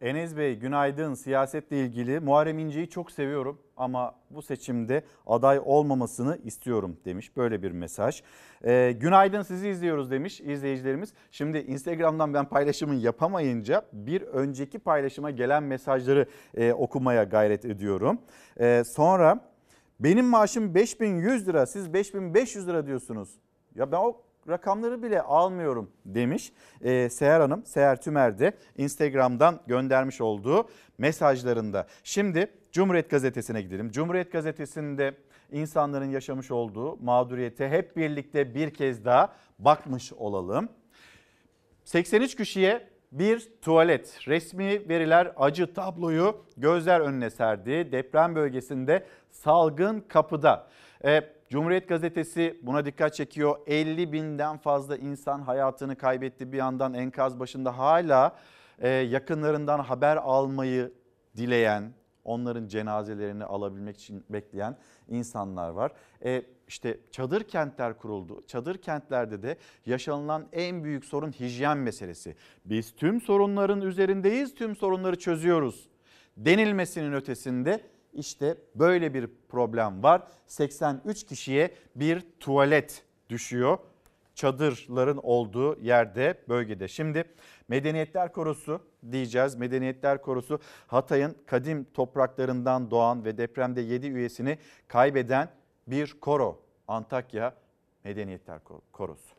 [0.01, 1.13] Enes Bey günaydın.
[1.13, 7.37] Siyasetle ilgili Muharrem İnce'yi çok seviyorum ama bu seçimde aday olmamasını istiyorum demiş.
[7.37, 8.23] Böyle bir mesaj.
[8.65, 11.13] Ee, günaydın sizi izliyoruz demiş izleyicilerimiz.
[11.31, 16.25] Şimdi Instagram'dan ben paylaşımı yapamayınca bir önceki paylaşıma gelen mesajları
[16.57, 18.21] e, okumaya gayret ediyorum.
[18.59, 19.51] Ee, sonra
[19.99, 23.29] benim maaşım 5100 lira siz 5500 lira diyorsunuz.
[23.75, 27.65] Ya ben o rakamları bile almıyorum demiş e, Seher Hanım.
[27.65, 31.87] Seher Tümer de Instagram'dan göndermiş olduğu mesajlarında.
[32.03, 33.91] Şimdi Cumhuriyet Gazetesi'ne gidelim.
[33.91, 35.13] Cumhuriyet Gazetesi'nde
[35.51, 40.69] insanların yaşamış olduğu mağduriyete hep birlikte bir kez daha bakmış olalım.
[41.83, 44.27] 83 kişiye bir tuvalet.
[44.27, 47.91] Resmi veriler acı tabloyu gözler önüne serdi.
[47.91, 50.67] Deprem bölgesinde salgın kapıda.
[51.05, 53.57] E, Cumhuriyet Gazetesi buna dikkat çekiyor.
[53.67, 56.51] 50 binden fazla insan hayatını kaybetti.
[56.51, 58.35] Bir yandan enkaz başında hala
[58.79, 60.93] e, yakınlarından haber almayı
[61.37, 61.93] dileyen,
[62.23, 64.77] onların cenazelerini alabilmek için bekleyen
[65.07, 65.91] insanlar var.
[66.25, 68.41] E, işte çadır kentler kuruldu.
[68.47, 72.35] Çadır kentlerde de yaşanılan en büyük sorun hijyen meselesi.
[72.65, 75.89] Biz tüm sorunların üzerindeyiz, tüm sorunları çözüyoruz
[76.37, 77.81] denilmesinin ötesinde
[78.13, 80.21] işte böyle bir problem var.
[80.47, 83.77] 83 kişiye bir tuvalet düşüyor
[84.39, 86.87] çadırların olduğu yerde bölgede.
[86.87, 87.23] Şimdi
[87.67, 88.81] Medeniyetler Korosu
[89.11, 89.55] diyeceğiz.
[89.55, 94.57] Medeniyetler Korosu Hatay'ın kadim topraklarından doğan ve depremde 7 üyesini
[94.87, 95.49] kaybeden
[95.87, 96.61] bir koro.
[96.87, 97.55] Antakya
[98.03, 98.59] Medeniyetler
[98.91, 99.38] Korosu.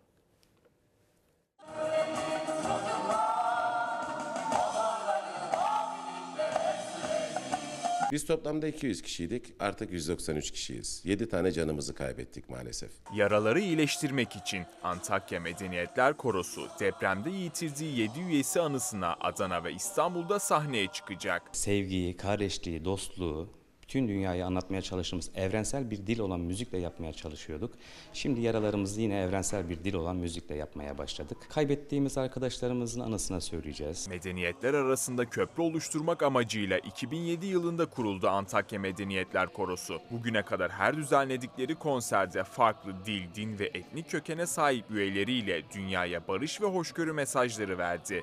[8.12, 9.44] Biz toplamda 200 kişiydik.
[9.60, 11.02] Artık 193 kişiyiz.
[11.04, 12.90] 7 tane canımızı kaybettik maalesef.
[13.14, 20.86] Yaraları iyileştirmek için Antakya Medeniyetler Korosu depremde yitirdiği 7 üyesi anısına Adana ve İstanbul'da sahneye
[20.86, 21.42] çıkacak.
[21.52, 23.59] Sevgiyi, kardeşliği, dostluğu,
[23.90, 27.74] bütün dünyayı anlatmaya çalıştığımız evrensel bir dil olan müzikle yapmaya çalışıyorduk.
[28.12, 31.38] Şimdi yaralarımızı yine evrensel bir dil olan müzikle yapmaya başladık.
[31.48, 34.08] Kaybettiğimiz arkadaşlarımızın anısına söyleyeceğiz.
[34.08, 39.98] Medeniyetler arasında köprü oluşturmak amacıyla 2007 yılında kuruldu Antakya Medeniyetler Korosu.
[40.10, 46.60] Bugüne kadar her düzenledikleri konserde farklı dil, din ve etnik kökene sahip üyeleriyle dünyaya barış
[46.60, 48.22] ve hoşgörü mesajları verdi.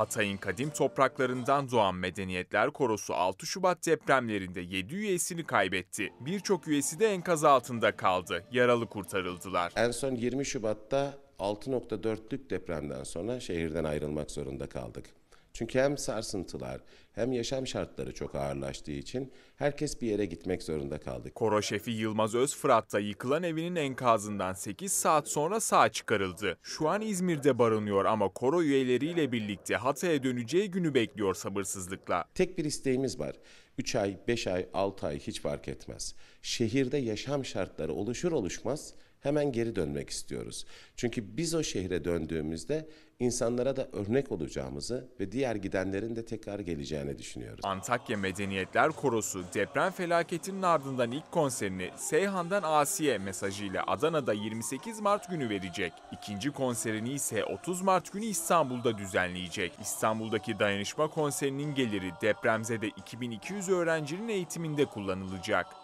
[0.00, 6.12] Hatay'ın kadim topraklarından doğan Medeniyetler Korosu 6 Şubat depremlerinde 7 üyesini kaybetti.
[6.20, 8.44] Birçok üyesi de enkaz altında kaldı.
[8.52, 9.72] Yaralı kurtarıldılar.
[9.76, 15.04] En son 20 Şubat'ta 6.4'lük depremden sonra şehirden ayrılmak zorunda kaldık.
[15.52, 16.80] Çünkü hem sarsıntılar
[17.12, 21.30] hem yaşam şartları çok ağırlaştığı için herkes bir yere gitmek zorunda kaldı.
[21.34, 26.58] Koro şefi Yılmaz Özfırat da yıkılan evinin enkazından 8 saat sonra sağ çıkarıldı.
[26.62, 32.24] Şu an İzmir'de barınıyor ama koro üyeleriyle birlikte Hatay'a döneceği günü bekliyor sabırsızlıkla.
[32.34, 33.36] Tek bir isteğimiz var.
[33.78, 36.14] 3 ay, 5 ay, 6 ay hiç fark etmez.
[36.42, 40.64] Şehirde yaşam şartları oluşur oluşmaz hemen geri dönmek istiyoruz.
[40.96, 42.88] Çünkü biz o şehre döndüğümüzde
[43.20, 47.60] insanlara da örnek olacağımızı ve diğer gidenlerin de tekrar geleceğini düşünüyoruz.
[47.64, 55.50] Antakya Medeniyetler Korosu deprem felaketinin ardından ilk konserini Seyhan'dan Asiye mesajıyla Adana'da 28 Mart günü
[55.50, 55.92] verecek.
[56.12, 59.72] İkinci konserini ise 30 Mart günü İstanbul'da düzenleyecek.
[59.80, 65.79] İstanbul'daki dayanışma konserinin geliri depremzede 2200 öğrencinin eğitiminde kullanılacak.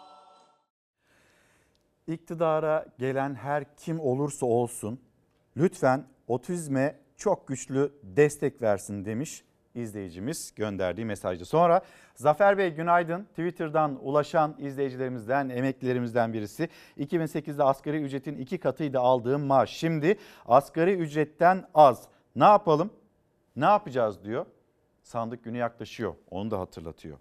[2.07, 5.01] İktidara gelen her kim olursa olsun
[5.57, 9.43] lütfen otizme çok güçlü destek versin demiş
[9.75, 11.45] izleyicimiz gönderdiği mesajda.
[11.45, 11.81] Sonra
[12.15, 13.23] Zafer Bey günaydın.
[13.23, 16.69] Twitter'dan ulaşan izleyicilerimizden, emeklilerimizden birisi.
[16.97, 19.69] 2008'de asgari ücretin iki katıydı aldığım maaş.
[19.69, 22.07] Şimdi asgari ücretten az.
[22.35, 22.89] Ne yapalım?
[23.55, 24.45] Ne yapacağız diyor.
[25.03, 26.15] Sandık günü yaklaşıyor.
[26.31, 27.17] Onu da hatırlatıyor.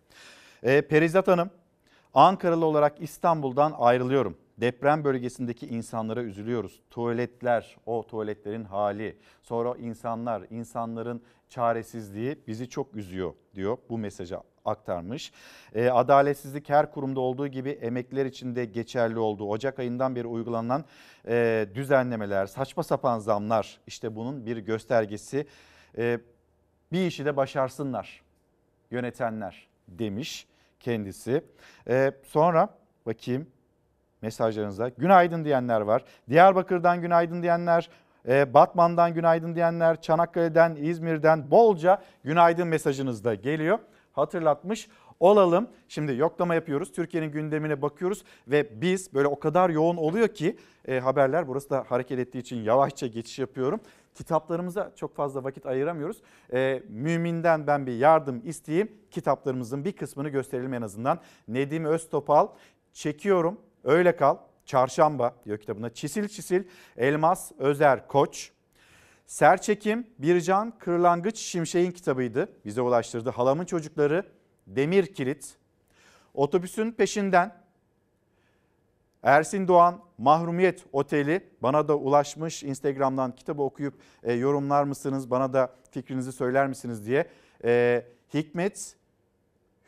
[0.62, 1.50] Ee, Perizat Hanım,
[2.14, 4.36] Ankaralı olarak İstanbul'dan ayrılıyorum.
[4.60, 6.80] Deprem bölgesindeki insanlara üzülüyoruz.
[6.90, 15.32] Tuvaletler, o tuvaletlerin hali, sonra insanlar, insanların çaresizliği bizi çok üzüyor diyor bu mesajı aktarmış.
[15.74, 19.48] E, adaletsizlik her kurumda olduğu gibi emekliler için de geçerli oldu.
[19.48, 20.84] Ocak ayından beri uygulanan
[21.28, 25.46] e, düzenlemeler, saçma sapan zamlar işte bunun bir göstergesi.
[25.98, 26.20] E,
[26.92, 28.22] bir işi de başarsınlar
[28.90, 30.46] yönetenler demiş
[30.80, 31.44] kendisi.
[32.22, 32.68] Sonra
[33.06, 33.46] bakayım
[34.26, 34.88] mesajlarınıza.
[34.88, 36.04] Günaydın diyenler var.
[36.30, 37.90] Diyarbakır'dan günaydın diyenler,
[38.28, 43.78] e, Batman'dan günaydın diyenler, Çanakkale'den, İzmir'den bolca günaydın mesajınız da geliyor.
[44.12, 44.88] Hatırlatmış
[45.20, 45.68] olalım.
[45.88, 46.92] Şimdi yoklama yapıyoruz.
[46.92, 50.56] Türkiye'nin gündemine bakıyoruz ve biz böyle o kadar yoğun oluyor ki
[50.88, 53.80] e, haberler burası da hareket ettiği için yavaşça geçiş yapıyorum.
[54.14, 56.22] Kitaplarımıza çok fazla vakit ayıramıyoruz.
[56.52, 58.92] E, müminden ben bir yardım isteyeyim.
[59.10, 61.18] Kitaplarımızın bir kısmını gösterelim en azından.
[61.48, 62.48] Nedim Öztopal
[62.92, 64.36] çekiyorum Öyle kal.
[64.64, 65.94] Çarşamba diyor kitabında.
[65.94, 66.64] Çisil Çisil,
[66.96, 68.50] Elmas Özer Koç.
[69.26, 72.48] Serçekim, Bircan Kırlangıç Şimşek'in kitabıydı.
[72.64, 73.30] Bize ulaştırdı.
[73.30, 74.26] Halamın Çocukları,
[74.66, 75.56] Demir Kilit.
[76.34, 77.54] Otobüsün peşinden
[79.22, 85.74] Ersin Doğan Mahrumiyet Oteli bana da ulaşmış Instagram'dan kitabı okuyup e, yorumlar mısınız bana da
[85.90, 87.26] fikrinizi söyler misiniz diye.
[87.64, 88.96] E, Hikmet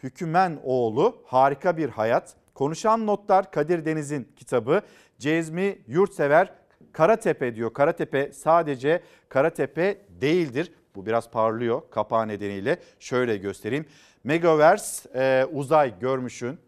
[0.02, 2.36] Hükümen oğlu Harika Bir Hayat.
[2.58, 4.82] Konuşan Notlar Kadir Deniz'in kitabı.
[5.18, 6.52] Cezmi Yurtsever
[6.92, 7.72] Karatepe diyor.
[7.72, 10.72] Karatepe sadece Karatepe değildir.
[10.94, 12.78] Bu biraz parlıyor kapağı nedeniyle.
[13.00, 13.86] Şöyle göstereyim.
[14.24, 16.58] Megaverse e, uzay görmüşün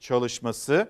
[0.00, 0.88] çalışması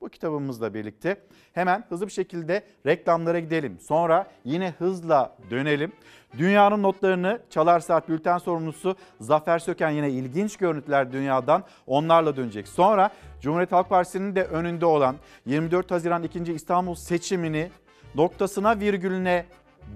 [0.00, 1.16] bu kitabımızla birlikte
[1.52, 3.80] hemen hızlı bir şekilde reklamlara gidelim.
[3.80, 5.92] Sonra yine hızla dönelim.
[6.38, 12.68] Dünyanın notlarını Çalar Saat Bülten sorumlusu Zafer Söken yine ilginç görüntüler dünyadan onlarla dönecek.
[12.68, 13.10] Sonra
[13.40, 15.16] Cumhuriyet Halk Partisi'nin de önünde olan
[15.46, 16.52] 24 Haziran 2.
[16.52, 17.70] İstanbul seçimini
[18.14, 19.44] noktasına virgülüne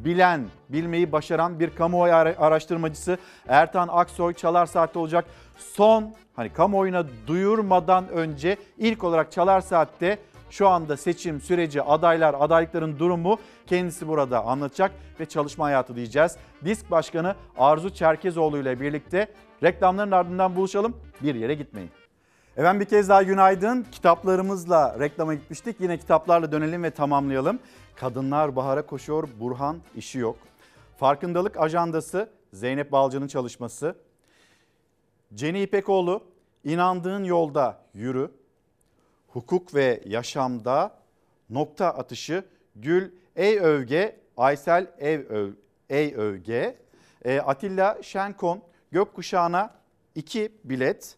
[0.05, 3.19] bilen, bilmeyi başaran bir kamuoyu araştırmacısı
[3.49, 5.25] Ertan Aksoy Çalar Saat'te olacak.
[5.59, 10.19] Son hani kamuoyuna duyurmadan önce ilk olarak Çalar Saat'te
[10.51, 16.37] şu anda seçim süreci, adaylar, adaylıkların durumu kendisi burada anlatacak ve çalışma hayatı diyeceğiz.
[16.65, 19.29] Disk Başkanı Arzu Çerkezoğlu ile birlikte
[19.63, 20.97] reklamların ardından buluşalım.
[21.23, 21.91] Bir yere gitmeyin.
[22.57, 23.87] Efendim bir kez daha günaydın.
[23.93, 25.77] Kitaplarımızla reklama gitmiştik.
[25.81, 27.59] Yine kitaplarla dönelim ve tamamlayalım.
[27.97, 30.37] Kadınlar Bahara Koşuyor, Burhan işi yok.
[30.97, 33.97] Farkındalık Ajandası, Zeynep Balcı'nın çalışması.
[35.35, 36.23] Ceni İpekoğlu,
[36.65, 38.31] İnandığın Yolda Yürü.
[39.35, 40.99] Hukuk ve Yaşamda
[41.51, 42.45] Nokta Atışı,
[42.77, 45.53] Gül Ey Övge, Aysel Ev Öv,
[45.91, 46.77] Ey Övge.
[47.25, 48.63] E, Atilla Şenkon,
[48.93, 49.75] Gökkuşağı'na
[50.15, 51.17] iki bilet.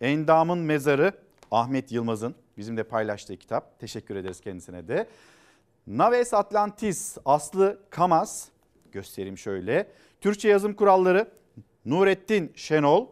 [0.00, 1.12] Endam'ın Mezarı,
[1.50, 3.80] Ahmet Yılmaz'ın bizim de paylaştığı kitap.
[3.80, 5.08] Teşekkür ederiz kendisine de.
[5.86, 8.48] Naves Atlantis Aslı Kamas
[8.92, 9.90] göstereyim şöyle.
[10.20, 11.28] Türkçe yazım kuralları
[11.84, 13.06] Nurettin Şenol,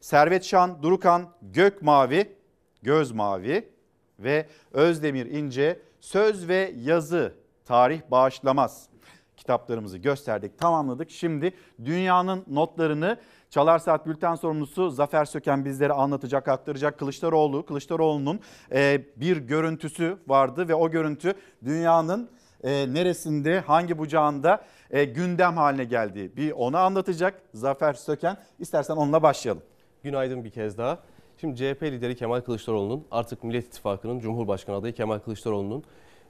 [0.00, 2.36] Servet Şan Durukan Gök Mavi,
[2.82, 3.77] Göz Mavi
[4.18, 8.88] ve Özdemir İnce Söz ve Yazı Tarih Bağışlamaz
[9.36, 11.10] kitaplarımızı gösterdik, tamamladık.
[11.10, 11.52] Şimdi
[11.84, 13.18] dünyanın notlarını
[13.50, 16.98] Çalar Saat Bülten sorumlusu Zafer Söken bizlere anlatacak, aktaracak.
[16.98, 18.40] Kılıçdaroğlu, Kılıçdaroğlu'nun
[18.72, 22.30] e, bir görüntüsü vardı ve o görüntü dünyanın
[22.62, 26.32] e, neresinde, hangi bucağında e, gündem haline geldi.
[26.36, 28.36] Bir onu anlatacak Zafer Söken.
[28.58, 29.62] İstersen onunla başlayalım.
[30.02, 30.98] Günaydın bir kez daha.
[31.40, 35.84] Şimdi CHP lideri Kemal Kılıçdaroğlu'nun artık Millet İttifakı'nın Cumhurbaşkanı adayı Kemal Kılıçdaroğlu'nun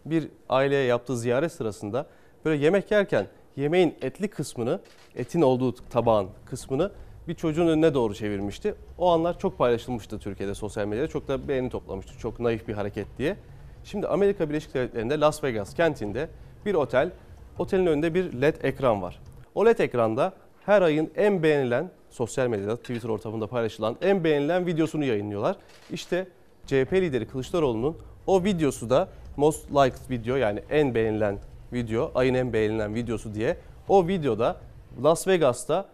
[0.05, 2.07] bir aileye yaptığı ziyaret sırasında
[2.45, 4.81] böyle yemek yerken yemeğin etli kısmını,
[5.17, 6.93] etin olduğu tabağın kısmını
[7.29, 8.75] bir çocuğun önüne doğru çevirmişti.
[8.99, 11.09] O anlar çok paylaşılmıştı Türkiye'de sosyal medyada.
[11.09, 12.19] Çok da beğeni toplamıştı.
[12.19, 13.37] Çok naif bir hareket diye.
[13.85, 16.29] Şimdi Amerika Birleşik Devletleri'nde Las Vegas kentinde
[16.67, 17.11] bir otel,
[17.59, 19.21] otelin önünde bir LED ekran var.
[19.55, 20.33] O LED ekranda
[20.69, 25.57] her ayın en beğenilen sosyal medyada, Twitter ortamında paylaşılan en beğenilen videosunu yayınlıyorlar.
[25.93, 26.27] İşte
[26.67, 27.97] CHP lideri Kılıçdaroğlu'nun
[28.27, 31.39] o videosu da most liked video yani en beğenilen
[31.73, 33.57] video, ayın en beğenilen videosu diye
[33.89, 34.57] o videoda
[35.03, 35.89] Las Vegas'ta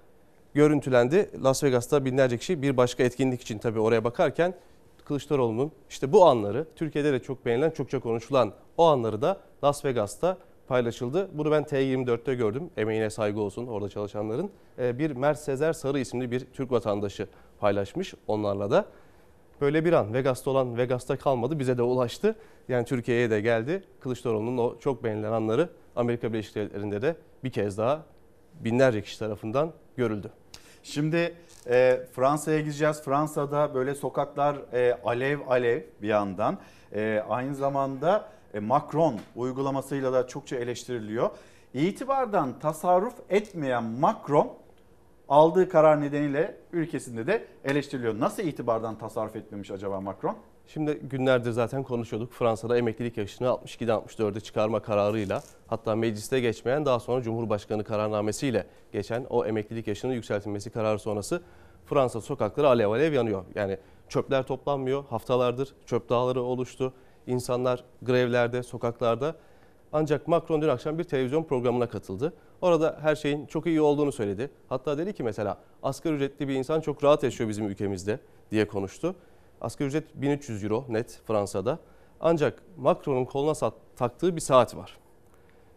[0.54, 1.30] görüntülendi.
[1.44, 4.54] Las Vegas'ta binlerce kişi bir başka etkinlik için tabii oraya bakarken
[5.04, 10.38] Kılıçdaroğlu'nun işte bu anları Türkiye'de de çok beğenilen, çokça konuşulan o anları da Las Vegas'ta
[10.68, 11.28] paylaşıldı.
[11.32, 12.70] Bunu ben T24'te gördüm.
[12.76, 14.50] Emeğine saygı olsun orada çalışanların.
[14.78, 17.26] Ee, bir Mert Sezer Sarı isimli bir Türk vatandaşı
[17.60, 18.84] paylaşmış onlarla da.
[19.60, 22.36] Böyle bir an Vegas'ta olan Vegas'ta kalmadı bize de ulaştı.
[22.68, 23.84] Yani Türkiye'ye de geldi.
[24.00, 28.02] Kılıçdaroğlu'nun o çok beğenilen anları Amerika Birleşik Devletleri'nde de bir kez daha
[28.60, 30.30] binlerce kişi tarafından görüldü.
[30.82, 31.34] Şimdi
[31.66, 33.02] e, Fransa'ya gideceğiz.
[33.02, 36.58] Fransa'da böyle sokaklar e, alev alev bir yandan.
[36.92, 41.30] E, aynı zamanda Macron uygulamasıyla da çokça eleştiriliyor.
[41.74, 44.52] İtibardan tasarruf etmeyen Macron
[45.28, 48.20] aldığı karar nedeniyle ülkesinde de eleştiriliyor.
[48.20, 50.36] Nasıl itibardan tasarruf etmemiş acaba Macron?
[50.66, 52.32] Şimdi günlerdir zaten konuşuyorduk.
[52.32, 59.26] Fransa'da emeklilik yaşını 62'den 64'e çıkarma kararıyla hatta mecliste geçmeyen daha sonra Cumhurbaşkanı kararnamesiyle geçen
[59.30, 61.42] o emeklilik yaşının yükseltilmesi kararı sonrası
[61.86, 63.44] Fransa sokakları alev alev yanıyor.
[63.54, 63.78] Yani
[64.08, 65.04] çöpler toplanmıyor.
[65.04, 66.92] Haftalardır çöp dağları oluştu.
[67.26, 69.34] İnsanlar grevlerde, sokaklarda.
[69.92, 72.32] Ancak Macron dün akşam bir televizyon programına katıldı.
[72.60, 74.50] Orada her şeyin çok iyi olduğunu söyledi.
[74.68, 78.20] Hatta dedi ki mesela asgari ücretli bir insan çok rahat yaşıyor bizim ülkemizde
[78.50, 79.14] diye konuştu.
[79.60, 81.78] Asgari ücret 1300 euro net Fransa'da.
[82.20, 84.98] Ancak Macron'un koluna taktığı bir saat var.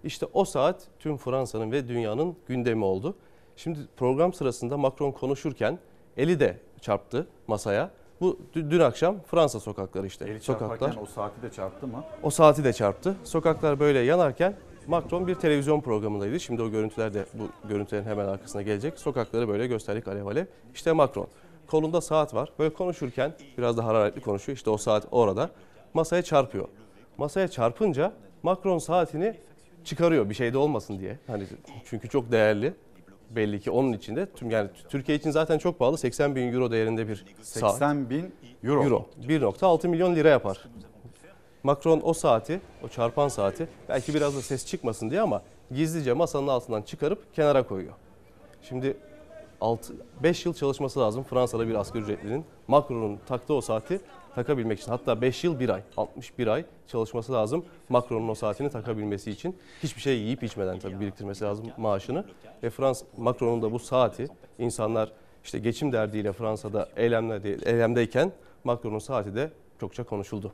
[0.04, 3.16] İşte o saat tüm Fransa'nın ve dünyanın gündemi oldu.
[3.56, 5.80] Şimdi program sırasında Macron konuşurken
[6.18, 7.92] eli de çarptı masaya.
[8.22, 10.26] Bu dün akşam Fransa sokakları işte.
[10.26, 10.98] Eli sokaklar.
[11.02, 12.04] o saati de çarptı mı?
[12.24, 13.16] O saati de çarptı.
[13.24, 14.56] Sokaklar böyle yanarken
[14.88, 16.40] Macron bir televizyon programındaydı.
[16.40, 19.00] Şimdi o görüntüler de bu görüntülerin hemen arkasına gelecek.
[19.00, 20.46] Sokakları böyle gösterdik alev alev.
[20.74, 21.28] İşte Macron.
[21.68, 22.52] Kolunda saat var.
[22.60, 24.56] Böyle konuşurken biraz da hararetli konuşuyor.
[24.56, 25.50] İşte o saat orada.
[25.94, 26.68] Masaya çarpıyor.
[27.18, 28.14] Masaya çarpınca
[28.44, 29.36] Macron saatini
[29.84, 31.20] çıkarıyor bir şey de olmasın diye.
[31.28, 31.44] Hani
[31.86, 32.74] çünkü çok değerli.
[33.30, 37.08] Belli ki onun içinde tüm yani Türkiye için zaten çok pahalı 80 bin euro değerinde
[37.08, 37.72] bir saat.
[37.72, 38.84] 80 bin euro.
[38.84, 39.06] Euro.
[39.28, 40.58] 1.6 milyon lira yapar.
[41.64, 46.48] Macron o saati, o çarpan saati belki biraz da ses çıkmasın diye ama gizlice masanın
[46.48, 47.94] altından çıkarıp kenara koyuyor.
[48.62, 48.98] Şimdi
[49.62, 54.02] 6 5 yıl çalışması lazım Fransa'da bir asgari ücretlinin Macron'un taktığı o saati
[54.38, 54.92] takabilmek için.
[54.92, 59.56] Hatta 5 yıl 1 ay, 61 ay çalışması lazım Macron'un o saatini takabilmesi için.
[59.84, 62.26] Hiçbir şey yiyip içmeden tabii biriktirmesi lazım maaşını.
[62.64, 64.28] Ve Frans Macron'un da bu saati
[64.60, 65.12] insanlar
[65.44, 68.32] işte geçim derdiyle Fransa'da eylemlerde, eylemdeyken
[68.64, 70.54] Macron'un saati de çokça konuşuldu.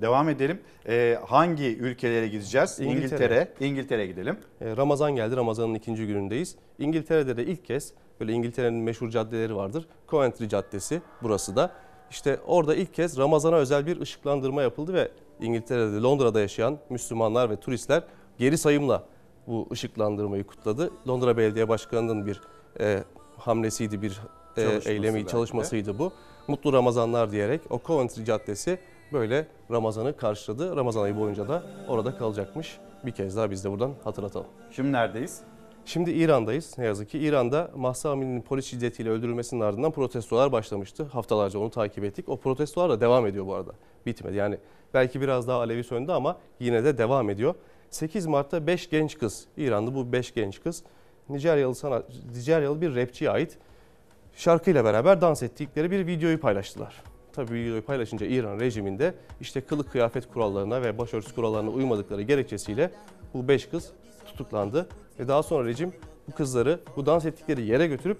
[0.00, 0.60] Devam edelim.
[0.88, 2.80] Ee, hangi ülkelere gideceğiz?
[2.80, 2.96] İngiltere.
[3.00, 3.48] İngiltere.
[3.60, 4.36] İngiltere'ye gidelim.
[4.60, 5.36] E, Ramazan geldi.
[5.36, 6.56] Ramazanın ikinci günündeyiz.
[6.78, 9.86] İngiltere'de de ilk kez böyle İngiltere'nin meşhur caddeleri vardır.
[10.08, 11.72] Coventry Caddesi burası da.
[12.10, 17.56] İşte orada ilk kez Ramazan'a özel bir ışıklandırma yapıldı ve İngiltere'de Londra'da yaşayan Müslümanlar ve
[17.56, 18.02] turistler
[18.38, 19.02] geri sayımla
[19.46, 20.90] bu ışıklandırmayı kutladı.
[21.08, 22.40] Londra Belediye Başkanı'nın bir
[22.80, 23.04] e,
[23.36, 24.20] hamlesiydi, bir
[24.56, 26.12] e, Çalışması eylemi, belki çalışmasıydı bu.
[26.48, 28.78] Mutlu Ramazanlar diyerek o Coventry Caddesi
[29.12, 30.76] böyle Ramazan'ı karşıladı.
[30.76, 32.78] Ramazan ayı boyunca da orada kalacakmış.
[33.06, 34.46] Bir kez daha biz de buradan hatırlatalım.
[34.70, 35.42] Şimdi neredeyiz?
[35.86, 37.18] Şimdi İran'dayız ne yazık ki.
[37.18, 41.04] İran'da Mahsa Amini'nin polis şiddetiyle öldürülmesinin ardından protestolar başlamıştı.
[41.04, 42.28] Haftalarca onu takip ettik.
[42.28, 43.72] O protestolar da devam ediyor bu arada.
[44.06, 44.36] Bitmedi.
[44.36, 44.58] Yani
[44.94, 47.54] belki biraz daha alevi söndü ama yine de devam ediyor.
[47.90, 50.82] 8 Mart'ta 5 genç kız, İranlı bu 5 genç kız
[51.28, 52.04] Nijeryalı, sanat,
[52.34, 53.58] Nijeryalı bir rapçiye ait
[54.36, 57.02] şarkıyla beraber dans ettikleri bir videoyu paylaştılar.
[57.32, 62.90] Tabii videoyu paylaşınca İran rejiminde işte kılık kıyafet kurallarına ve başörtüsü kurallarına uymadıkları gerekçesiyle
[63.34, 63.92] bu 5 kız
[64.26, 64.88] tutuklandı.
[65.18, 65.92] Ve daha sonra rejim
[66.28, 68.18] bu kızları bu dans ettikleri yere götürüp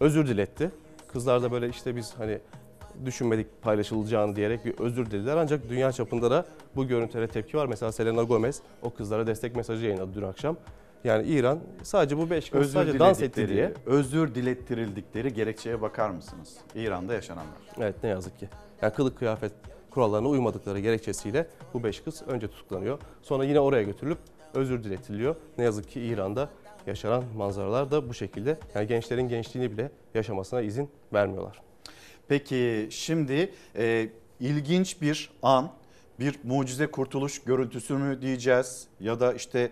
[0.00, 0.70] özür diletti.
[1.08, 2.38] Kızlar da böyle işte biz hani
[3.04, 5.36] düşünmedik paylaşılacağını diyerek bir özür dilediler.
[5.36, 7.66] Ancak dünya çapında da bu görüntülere tepki var.
[7.66, 10.56] Mesela Selena Gomez o kızlara destek mesajı yayınladı dün akşam.
[11.04, 13.72] Yani İran sadece bu beş kız sadece dans etti diye.
[13.86, 16.56] özür dilettirildikleri gerekçeye bakar mısınız?
[16.74, 17.54] İran'da yaşananlar.
[17.78, 18.48] Evet ne yazık ki.
[18.82, 19.52] Yani kılık kıyafet
[19.90, 22.98] kurallarına uymadıkları gerekçesiyle bu beş kız önce tutuklanıyor.
[23.22, 24.18] Sonra yine oraya götürülüp
[24.54, 25.36] özür diletiliyor.
[25.58, 26.48] Ne yazık ki İran'da
[26.86, 28.58] yaşanan manzaralar da bu şekilde.
[28.74, 31.62] Yani gençlerin gençliğini bile yaşamasına izin vermiyorlar.
[32.28, 34.08] Peki şimdi e,
[34.40, 35.70] ilginç bir an,
[36.20, 39.70] bir mucize kurtuluş görüntüsü mü diyeceğiz ya da işte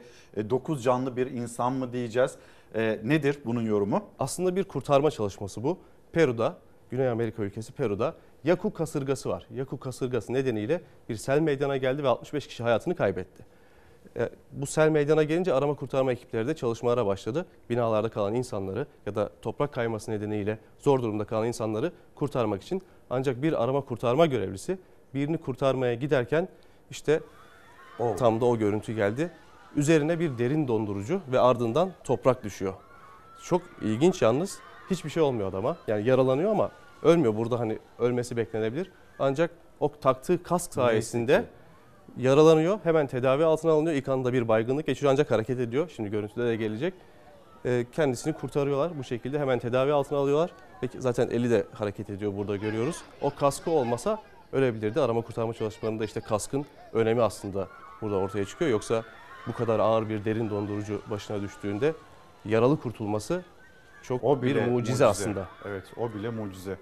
[0.50, 2.36] 9 canlı bir insan mı diyeceğiz?
[2.74, 4.04] E, nedir bunun yorumu?
[4.18, 5.78] Aslında bir kurtarma çalışması bu.
[6.12, 6.58] Peru'da,
[6.90, 8.14] Güney Amerika ülkesi Peru'da
[8.44, 9.46] Yaku kasırgası var.
[9.54, 13.44] Yaku kasırgası nedeniyle bir sel meydana geldi ve 65 kişi hayatını kaybetti.
[14.16, 17.46] E, Bu sel meydana gelince arama kurtarma ekipleri de çalışmalara başladı.
[17.70, 22.82] Binalarda kalan insanları ya da toprak kayması nedeniyle zor durumda kalan insanları kurtarmak için.
[23.10, 24.78] Ancak bir arama kurtarma görevlisi
[25.14, 26.48] birini kurtarmaya giderken
[26.90, 27.20] işte
[28.18, 29.30] tam da o görüntü geldi.
[29.76, 32.74] Üzerine bir derin dondurucu ve ardından toprak düşüyor.
[33.44, 34.58] Çok ilginç yalnız
[34.90, 35.76] hiçbir şey olmuyor adama.
[35.86, 36.70] Yani yaralanıyor ama
[37.02, 37.36] ölmüyor.
[37.36, 38.90] Burada hani ölmesi beklenebilir.
[39.18, 39.50] Ancak
[39.80, 41.44] o taktığı kask sayesinde
[42.16, 42.78] yaralanıyor.
[42.84, 43.96] Hemen tedavi altına alınıyor.
[43.96, 45.92] İlk anda bir baygınlık geçiriyor ancak hareket ediyor.
[45.96, 46.94] Şimdi görüntüde de gelecek.
[47.64, 49.38] Ee, Kendisini kurtarıyorlar bu şekilde.
[49.38, 50.50] Hemen tedavi altına alıyorlar.
[50.80, 53.02] Peki zaten eli de hareket ediyor burada görüyoruz.
[53.20, 55.00] O kaskı olmasa ölebilirdi.
[55.00, 57.68] Arama kurtarma çalışmalarında işte kaskın önemi aslında
[58.00, 58.70] burada ortaya çıkıyor.
[58.70, 59.02] Yoksa
[59.46, 61.92] bu kadar ağır bir derin dondurucu başına düştüğünde
[62.44, 63.42] yaralı kurtulması
[64.02, 65.48] çok O bir bile mucize, aslında.
[65.64, 66.76] Evet o bile mucize.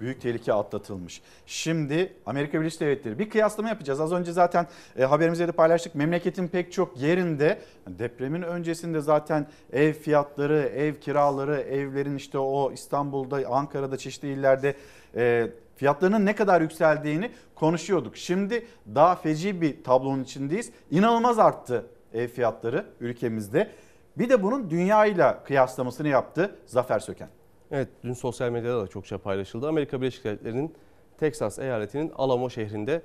[0.00, 1.22] Büyük tehlike atlatılmış.
[1.46, 4.00] Şimdi Amerika Birleşik Devletleri bir kıyaslama yapacağız.
[4.00, 4.66] Az önce zaten
[4.98, 5.94] e, haberimizde de paylaştık.
[5.94, 13.48] Memleketin pek çok yerinde depremin öncesinde zaten ev fiyatları, ev kiraları, evlerin işte o İstanbul'da,
[13.48, 14.74] Ankara'da çeşitli illerde
[15.16, 18.16] e, fiyatlarının ne kadar yükseldiğini konuşuyorduk.
[18.16, 20.70] Şimdi daha feci bir tablonun içindeyiz.
[20.90, 23.70] İnanılmaz arttı ev fiyatları ülkemizde.
[24.18, 27.28] Bir de bunun dünyayla kıyaslamasını yaptı Zafer Söken.
[27.70, 29.68] Evet dün sosyal medyada da çokça paylaşıldı.
[29.68, 30.74] Amerika Birleşik Devletleri'nin
[31.18, 33.02] Teksas eyaletinin Alamo şehrinde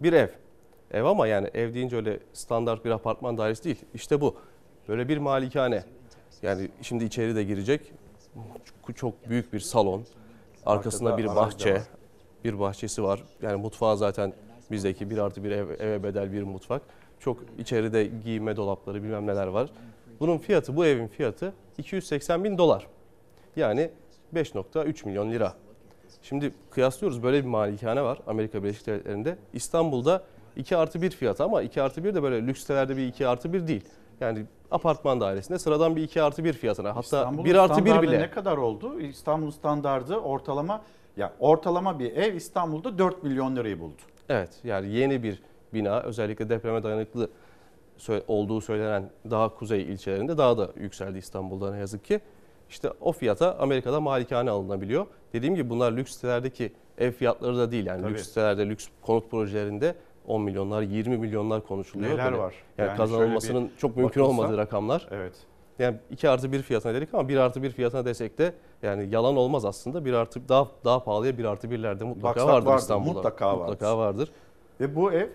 [0.00, 0.28] bir ev.
[0.90, 3.84] Ev ama yani ev deyince öyle standart bir apartman dairesi değil.
[3.94, 4.36] İşte bu.
[4.88, 5.84] Böyle bir malikane.
[6.42, 7.92] Yani şimdi içeri de girecek.
[8.94, 10.04] Çok- büyük bir salon.
[10.66, 11.82] Arkasında bir bahçe.
[12.44, 13.22] Bir bahçesi var.
[13.42, 14.32] Yani mutfağı zaten
[14.70, 16.82] bizdeki bir artı bir ev, eve bedel bir mutfak.
[17.20, 19.70] Çok içeride giyinme dolapları bilmem neler var.
[20.20, 22.86] Bunun fiyatı, bu evin fiyatı 280 bin dolar.
[23.56, 23.90] Yani
[24.34, 25.54] 5.3 milyon lira.
[26.22, 29.38] Şimdi kıyaslıyoruz böyle bir malikane var Amerika Birleşik Devletleri'nde.
[29.52, 30.22] İstanbul'da
[30.56, 33.52] 2 artı 1 fiyatı ama 2 artı 1 de böyle lüks sitelerde bir 2 artı
[33.52, 33.84] 1 değil.
[34.20, 38.06] Yani apartman dairesinde sıradan bir 2 artı 1 fiyatına hatta İstanbul'un 1 artı 1 standardı
[38.08, 38.18] bile.
[38.20, 39.00] ne kadar oldu?
[39.00, 40.82] İstanbul standardı ortalama
[41.16, 44.02] ya ortalama bir ev İstanbul'da 4 milyon lirayı buldu.
[44.28, 45.42] Evet yani yeni bir
[45.74, 47.30] bina özellikle depreme dayanıklı
[48.28, 52.20] olduğu söylenen daha kuzey ilçelerinde daha da yükseldi İstanbul'da ne yazık ki.
[52.74, 55.06] İşte o fiyata Amerika'da malikane alınabiliyor.
[55.32, 58.12] Dediğim gibi bunlar lüks sitelerdeki ev fiyatları da değil yani Tabii.
[58.12, 59.94] lüks sitelerde lüks konut projelerinde
[60.26, 62.10] 10 milyonlar 20 milyonlar konuşuluyor.
[62.12, 62.38] Neler Böyle.
[62.38, 62.54] var?
[62.78, 65.08] Yani, Yani kazanılmasının bir çok mümkün bakılsa- olmadığı rakamlar.
[65.10, 65.32] Evet.
[65.78, 69.36] Yani 2 artı 1 fiyatına dedik ama 1 artı 1 fiyatına desek de yani yalan
[69.36, 70.04] olmaz aslında.
[70.04, 73.12] 1 artı daha daha pahalıya 1 artı 1'lerde mutlaka Baksak vardır, vardır, İstanbul'da.
[73.14, 73.72] mutlaka vardır.
[73.72, 74.30] Mutlaka vardır.
[74.80, 75.28] Ve bu ev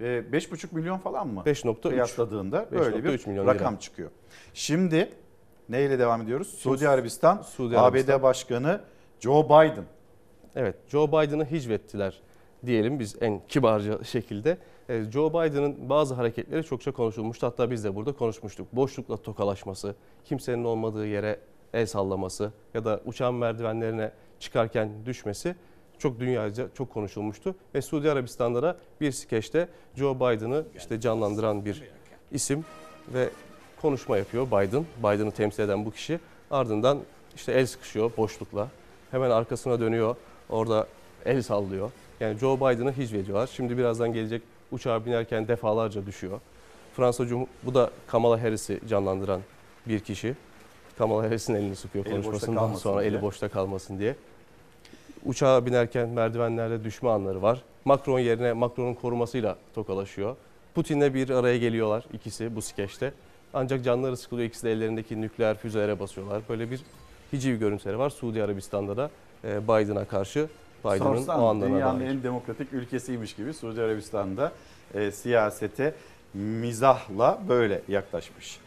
[0.00, 1.42] e, 5,5 milyon falan mı?
[1.46, 1.88] 5.3.
[1.90, 3.80] Kıyasladığında böyle bir 5.3 milyon rakam lira.
[3.80, 4.10] çıkıyor.
[4.54, 5.08] Şimdi
[5.68, 6.48] neyle devam ediyoruz?
[6.48, 8.22] Suudi Arabistan, Suudi ABD Arabistan.
[8.22, 8.80] Başkanı
[9.20, 9.84] Joe Biden.
[10.56, 12.20] Evet, Joe Biden'ı hicvettiler
[12.66, 14.58] diyelim biz en kibarca şekilde.
[14.88, 17.46] Ee, Joe Biden'ın bazı hareketleri çokça konuşulmuştu.
[17.46, 18.66] Hatta biz de burada konuşmuştuk.
[18.72, 19.94] Boşlukla tokalaşması,
[20.24, 21.40] kimsenin olmadığı yere
[21.74, 25.56] el sallaması ya da uçağın merdivenlerine çıkarken düşmesi
[25.98, 27.54] çok dünyaca çok konuşulmuştu.
[27.74, 31.82] Ve Suudi Arabistan'da da bir skeçte Joe Biden'ı işte canlandıran bir
[32.30, 32.64] isim
[33.14, 33.28] ve
[33.82, 34.84] konuşma yapıyor Biden.
[34.98, 36.20] Biden'ı temsil eden bu kişi.
[36.50, 36.98] Ardından
[37.36, 38.68] işte el sıkışıyor boşlukla.
[39.10, 40.16] Hemen arkasına dönüyor.
[40.48, 40.86] Orada
[41.24, 41.90] el sallıyor.
[42.20, 43.46] Yani Joe Biden'ı hicvediyorlar.
[43.46, 46.40] Şimdi birazdan gelecek uçağa binerken defalarca düşüyor.
[46.96, 49.40] Fransa Cum- bu da Kamala Harris'i canlandıran
[49.88, 50.34] bir kişi.
[50.98, 53.10] Kamala Harris'in elini sıkıyor Eli konuşmasından sonra diye.
[53.10, 54.16] eli boşta kalmasın diye.
[55.24, 57.62] Uçağa binerken merdivenlerde düşme anları var.
[57.84, 60.36] Macron yerine Macron'un korumasıyla tokalaşıyor.
[60.74, 63.12] Putin'le bir araya geliyorlar ikisi bu skeçte.
[63.56, 64.48] Ancak canları sıkılıyor.
[64.48, 66.42] İkisi de ellerindeki nükleer füzelere basıyorlar.
[66.48, 66.80] Böyle bir
[67.32, 69.10] hiciv görüntüleri var Suudi Arabistan'da da
[69.44, 70.48] e, Biden'a karşı.
[70.84, 72.08] Biden'ın o anlarına dünyanın dair.
[72.08, 74.52] en demokratik ülkesiymiş gibi Suudi Arabistan'da
[74.94, 75.94] e, siyasete
[76.34, 78.60] mizahla böyle yaklaşmış.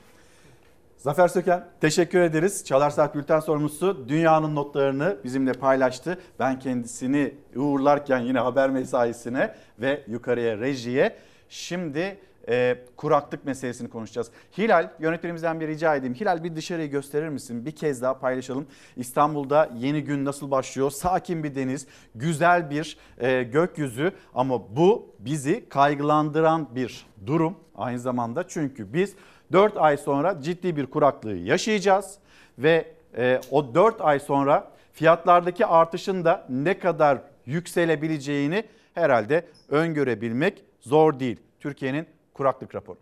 [0.97, 2.65] Zafer Söken teşekkür ederiz.
[2.65, 6.19] Çalar Saat Bülten sorumlusu dünyanın notlarını bizimle paylaştı.
[6.39, 11.15] Ben kendisini uğurlarken yine haber mesaisine ve yukarıya rejiye
[11.49, 12.17] şimdi
[12.49, 14.31] e, kuraklık meselesini konuşacağız.
[14.57, 16.15] Hilal yönetmenimizden bir rica edeyim.
[16.15, 17.65] Hilal bir dışarıyı gösterir misin?
[17.65, 18.67] Bir kez daha paylaşalım.
[18.95, 20.91] İstanbul'da yeni gün nasıl başlıyor?
[20.91, 28.47] Sakin bir deniz, güzel bir e, gökyüzü ama bu bizi kaygılandıran bir durum aynı zamanda.
[28.47, 29.15] Çünkü biz
[29.51, 32.17] 4 ay sonra ciddi bir kuraklığı yaşayacağız
[32.57, 41.19] ve e, o 4 ay sonra fiyatlardaki artışın da ne kadar yükselebileceğini herhalde öngörebilmek zor
[41.19, 41.39] değil.
[41.59, 42.07] Türkiye'nin
[42.39, 42.99] kuraklık raporu.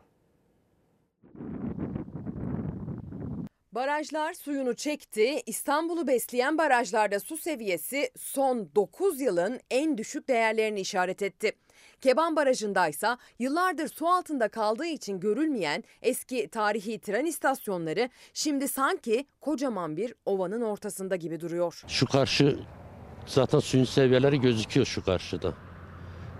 [3.71, 5.41] Barajlar suyunu çekti.
[5.45, 11.51] İstanbul'u besleyen barajlarda su seviyesi son 9 yılın en düşük değerlerini işaret etti.
[12.01, 19.97] Keban Barajı'ndaysa yıllardır su altında kaldığı için görülmeyen eski tarihi tren istasyonları şimdi sanki kocaman
[19.97, 21.83] bir ovanın ortasında gibi duruyor.
[21.87, 22.59] Şu karşı
[23.25, 25.66] zaten suyun seviyeleri gözüküyor şu karşıda.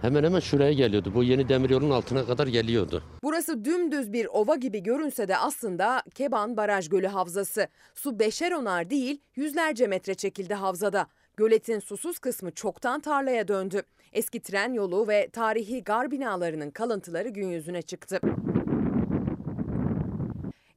[0.02, 1.12] Hemen hemen şuraya geliyordu.
[1.16, 3.04] Bu yeni demiryolun altına kadar geliyordu.
[3.24, 7.68] Burası dümdüz bir ova gibi görünse de aslında Keban Baraj Gölü Havzası.
[7.96, 11.08] Su beşer onar değil yüzlerce metre çekildi havzada.
[11.38, 13.82] Göletin susuz kısmı çoktan tarlaya döndü.
[14.14, 18.20] Eski tren yolu ve tarihi gar binalarının kalıntıları gün yüzüne çıktı.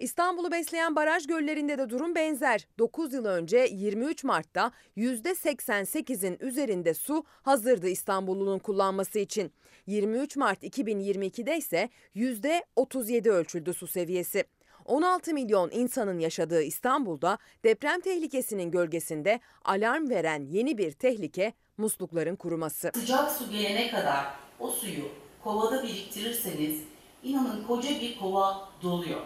[0.01, 2.69] İstanbul'u besleyen baraj göllerinde de durum benzer.
[2.79, 9.53] 9 yıl önce 23 Mart'ta %88'in üzerinde su hazırdı İstanbullunun kullanması için.
[9.87, 14.45] 23 Mart 2022'de ise %37 ölçüldü su seviyesi.
[14.85, 22.91] 16 milyon insanın yaşadığı İstanbul'da deprem tehlikesinin gölgesinde alarm veren yeni bir tehlike muslukların kuruması.
[22.95, 24.25] Sıcak su gelene kadar
[24.61, 25.05] o suyu
[25.45, 26.81] kovada biriktirirseniz
[27.23, 29.21] inanın koca bir kova doluyor.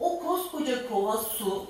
[0.00, 1.66] O koskoca kova su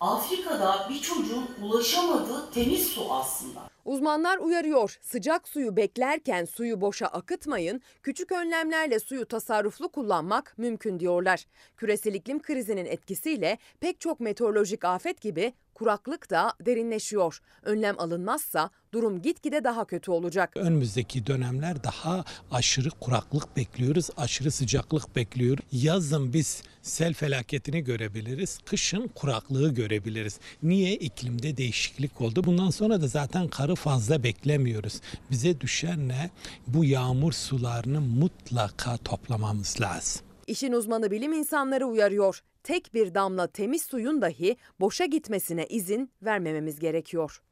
[0.00, 3.60] Afrika'da bir çocuğun ulaşamadığı temiz su aslında.
[3.84, 4.98] Uzmanlar uyarıyor.
[5.02, 7.80] Sıcak suyu beklerken suyu boşa akıtmayın.
[8.02, 11.46] Küçük önlemlerle suyu tasarruflu kullanmak mümkün diyorlar.
[11.76, 17.40] Küresel iklim krizinin etkisiyle pek çok meteorolojik afet gibi kuraklık da derinleşiyor.
[17.62, 20.56] Önlem alınmazsa durum gitgide daha kötü olacak.
[20.56, 25.64] Önümüzdeki dönemler daha aşırı kuraklık bekliyoruz, aşırı sıcaklık bekliyoruz.
[25.72, 30.40] Yazın biz sel felaketini görebiliriz, kışın kuraklığı görebiliriz.
[30.62, 30.96] Niye?
[30.96, 32.44] iklimde değişiklik oldu.
[32.44, 35.00] Bundan sonra da zaten karı fazla beklemiyoruz.
[35.30, 36.30] Bize düşen ne?
[36.66, 40.22] Bu yağmur sularını mutlaka toplamamız lazım.
[40.46, 42.42] İşin uzmanı bilim insanları uyarıyor.
[42.66, 47.42] Tek bir damla temiz suyun dahi boşa gitmesine izin vermememiz gerekiyor.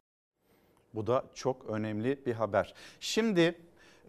[0.95, 2.75] Bu da çok önemli bir haber.
[3.01, 3.55] Şimdi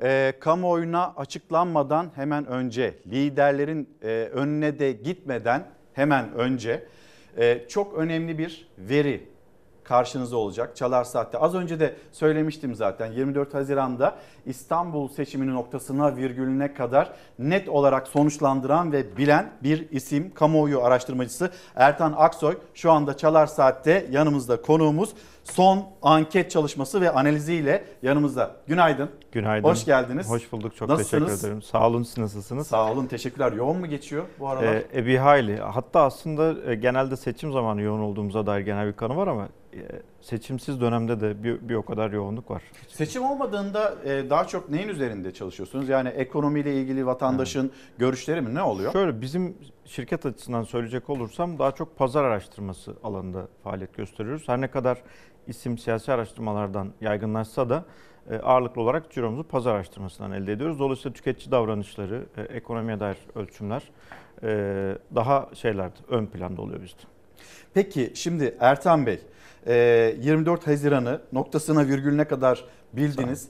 [0.02, 6.88] e, kamuoyuna açıklanmadan hemen önce liderlerin e, önüne de gitmeden hemen önce
[7.38, 9.30] e, çok önemli bir veri
[9.88, 10.76] karşınızda olacak.
[10.76, 11.38] Çalar Saat'te.
[11.38, 13.12] Az önce de söylemiştim zaten.
[13.12, 14.16] 24 Haziran'da
[14.46, 22.14] İstanbul seçiminin noktasına virgülüne kadar net olarak sonuçlandıran ve bilen bir isim kamuoyu araştırmacısı Ertan
[22.18, 25.14] Aksoy şu anda Çalar Saat'te yanımızda konuğumuz
[25.46, 28.56] son anket çalışması ve analiziyle yanımızda.
[28.68, 29.10] Günaydın.
[29.32, 29.68] Günaydın.
[29.68, 30.30] Hoş geldiniz.
[30.30, 30.76] Hoş bulduk.
[30.76, 31.28] Çok Nasılsınız?
[31.28, 31.62] teşekkür ederim.
[31.62, 32.04] Sağ olun.
[32.04, 32.68] Siz nasılsınız?
[32.68, 33.06] Sağ olun.
[33.06, 33.52] Teşekkürler.
[33.52, 34.76] Yoğun mu geçiyor bu aralar?
[34.76, 35.58] Ee, e, bir hayli.
[35.58, 39.80] Hatta aslında e, genelde seçim zamanı yoğun olduğumuza dair genel bir kanı var ama e,
[40.22, 42.62] seçimsiz dönemde de bir, bir o kadar yoğunluk var.
[42.88, 45.90] Seçim olmadığında e, daha çok neyin üzerinde çalışıyorsunuz?
[45.90, 48.56] Yani ekonomiyle ilgili vatandaşın görüşleri mi?
[48.56, 48.92] Ne oluyor?
[48.94, 54.48] Şöyle bizim şirket açısından söyleyecek olursam daha çok pazar araştırması alanında faaliyet gösteriyoruz.
[54.48, 55.02] Her ne kadar
[55.48, 57.86] isim siyasi araştırmalardan yaygınlaşsa da
[58.30, 60.80] e, ağırlıklı olarak ciromuzu pazar araştırmasından elde ediyoruz.
[60.80, 63.84] Dolayısıyla tüketici davranışları, e, ekonomiye dair ölçümler
[64.44, 64.48] e,
[65.16, 67.02] daha şeylerde ön planda oluyor bizde.
[67.74, 69.20] Peki şimdi Ertan Bey
[69.68, 73.50] e, 24 Haziran'ı noktasına virgülüne kadar bildiniz.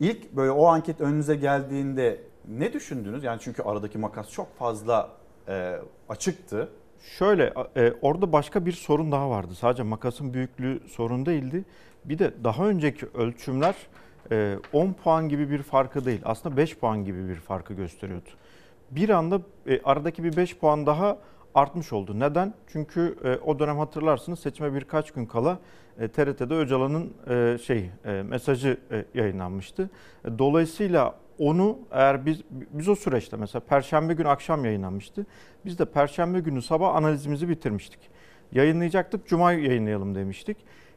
[0.00, 3.24] İlk böyle o anket önünüze geldiğinde ne düşündünüz?
[3.24, 5.17] Yani çünkü aradaki makas çok fazla
[5.48, 5.76] e,
[6.08, 6.68] açıktı.
[7.18, 9.54] Şöyle e, orada başka bir sorun daha vardı.
[9.54, 11.64] Sadece makasın büyüklüğü sorun değildi.
[12.04, 13.74] Bir de daha önceki ölçümler
[14.32, 16.20] e, 10 puan gibi bir farkı değil.
[16.24, 18.28] Aslında 5 puan gibi bir farkı gösteriyordu.
[18.90, 21.18] Bir anda e, aradaki bir 5 puan daha
[21.54, 22.20] artmış oldu.
[22.20, 22.54] Neden?
[22.66, 25.58] Çünkü e, o dönem hatırlarsınız seçime birkaç gün kala
[26.00, 29.90] e, TRT'de Öcalan'ın e, şey e, mesajı e, yayınlanmıştı.
[30.24, 35.26] E, dolayısıyla onu eğer biz biz o süreçte mesela perşembe günü akşam yayınlanmıştı.
[35.64, 38.00] Biz de perşembe günü sabah analizimizi bitirmiştik.
[38.52, 40.56] Yayınlayacaktık, cuma yayınlayalım demiştik.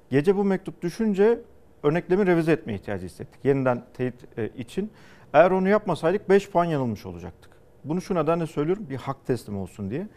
[0.09, 1.39] Gece bu mektup düşünce
[1.83, 3.45] örneklemi revize etme ihtiyacı hissettik.
[3.45, 4.91] Yeniden teyit e, için.
[5.33, 7.51] Eğer onu yapmasaydık 5 puan yanılmış olacaktık.
[7.83, 10.07] Bunu şu nedenle söylüyorum bir hak teslim olsun diye.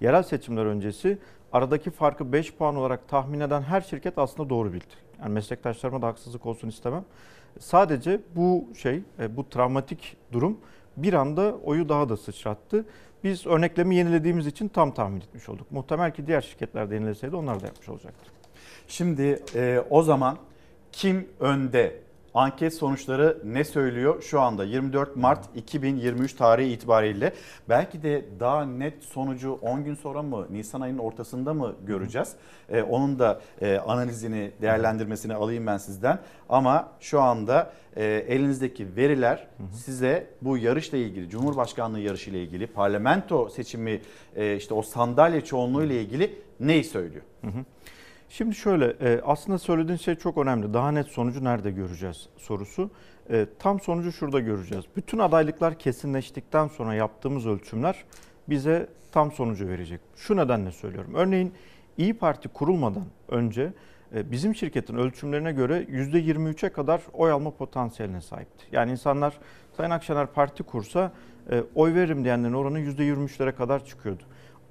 [0.00, 1.18] Yerel seçimler öncesi
[1.52, 4.94] aradaki farkı 5 puan olarak tahmin eden her şirket aslında doğru bildi.
[5.20, 7.04] Yani meslektaşlarıma da haksızlık olsun istemem.
[7.60, 10.58] Sadece bu şey, e, bu travmatik durum
[10.96, 12.84] bir anda oyu daha da sıçrattı.
[13.24, 15.72] Biz örneklemi yenilediğimiz için tam tahmin etmiş olduk.
[15.72, 18.28] Muhtemel ki diğer şirketler de yenileseydi onlar da yapmış olacaktır.
[18.88, 20.38] Şimdi e, o zaman
[20.92, 22.00] kim önde?
[22.34, 24.22] Anket sonuçları ne söylüyor?
[24.22, 27.32] Şu anda 24 Mart 2023 tarihi itibariyle
[27.68, 32.32] belki de daha net sonucu 10 gün sonra mı Nisan ayının ortasında mı göreceğiz?
[32.68, 36.18] Ee, onun da e, analizini değerlendirmesini alayım ben sizden.
[36.48, 43.48] Ama şu anda e, elinizdeki veriler size bu yarışla ilgili Cumhurbaşkanlığı yarışı ile ilgili parlamento
[43.48, 44.00] seçimi
[44.36, 47.22] e, işte o sandalye çoğunluğu ile ilgili neyi söylüyor?
[47.40, 47.64] Hı hı.
[48.36, 50.74] Şimdi şöyle e, aslında söylediğin şey çok önemli.
[50.74, 52.90] Daha net sonucu nerede göreceğiz sorusu.
[53.30, 54.84] E, tam sonucu şurada göreceğiz.
[54.96, 58.04] Bütün adaylıklar kesinleştikten sonra yaptığımız ölçümler
[58.48, 60.00] bize tam sonucu verecek.
[60.16, 61.12] Şu nedenle söylüyorum.
[61.14, 61.52] Örneğin
[61.98, 63.72] İyi Parti kurulmadan önce
[64.14, 68.64] e, bizim şirketin ölçümlerine göre %23'e kadar oy alma potansiyeline sahipti.
[68.72, 69.38] Yani insanlar
[69.76, 71.12] Sayın Akşener parti kursa
[71.74, 74.22] oy veririm diyenlerin oranı %23'lere kadar çıkıyordu.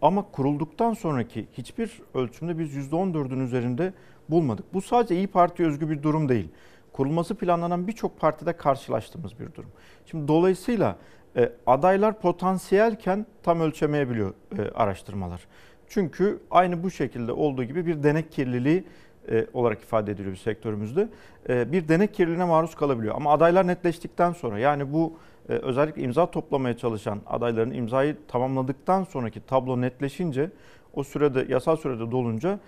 [0.04, 3.94] Ama kurulduktan sonraki hiçbir ölçümde biz %14'ün üzerinde
[4.30, 4.74] bulmadık.
[4.74, 6.50] Bu sadece İyi Parti özgü bir durum değil.
[6.94, 9.70] Kurulması planlanan birçok partide karşılaştığımız bir durum.
[10.06, 10.98] Şimdi dolayısıyla
[11.36, 15.48] e, adaylar potansiyelken tam ölçemeyebiliyor e, araştırmalar.
[15.88, 18.84] Çünkü aynı bu şekilde olduğu gibi bir denek kirliliği
[19.30, 21.10] e, olarak ifade ediliyor sektörümüzde.
[21.50, 23.16] E, bir denek kirliliğine maruz kalabiliyor.
[23.16, 25.14] Ama adaylar netleştikten sonra yani bu
[25.50, 30.52] e, özellikle imza toplamaya çalışan adayların imzayı tamamladıktan sonraki tablo netleşince
[30.94, 32.60] o sürede yasal sürede dolunca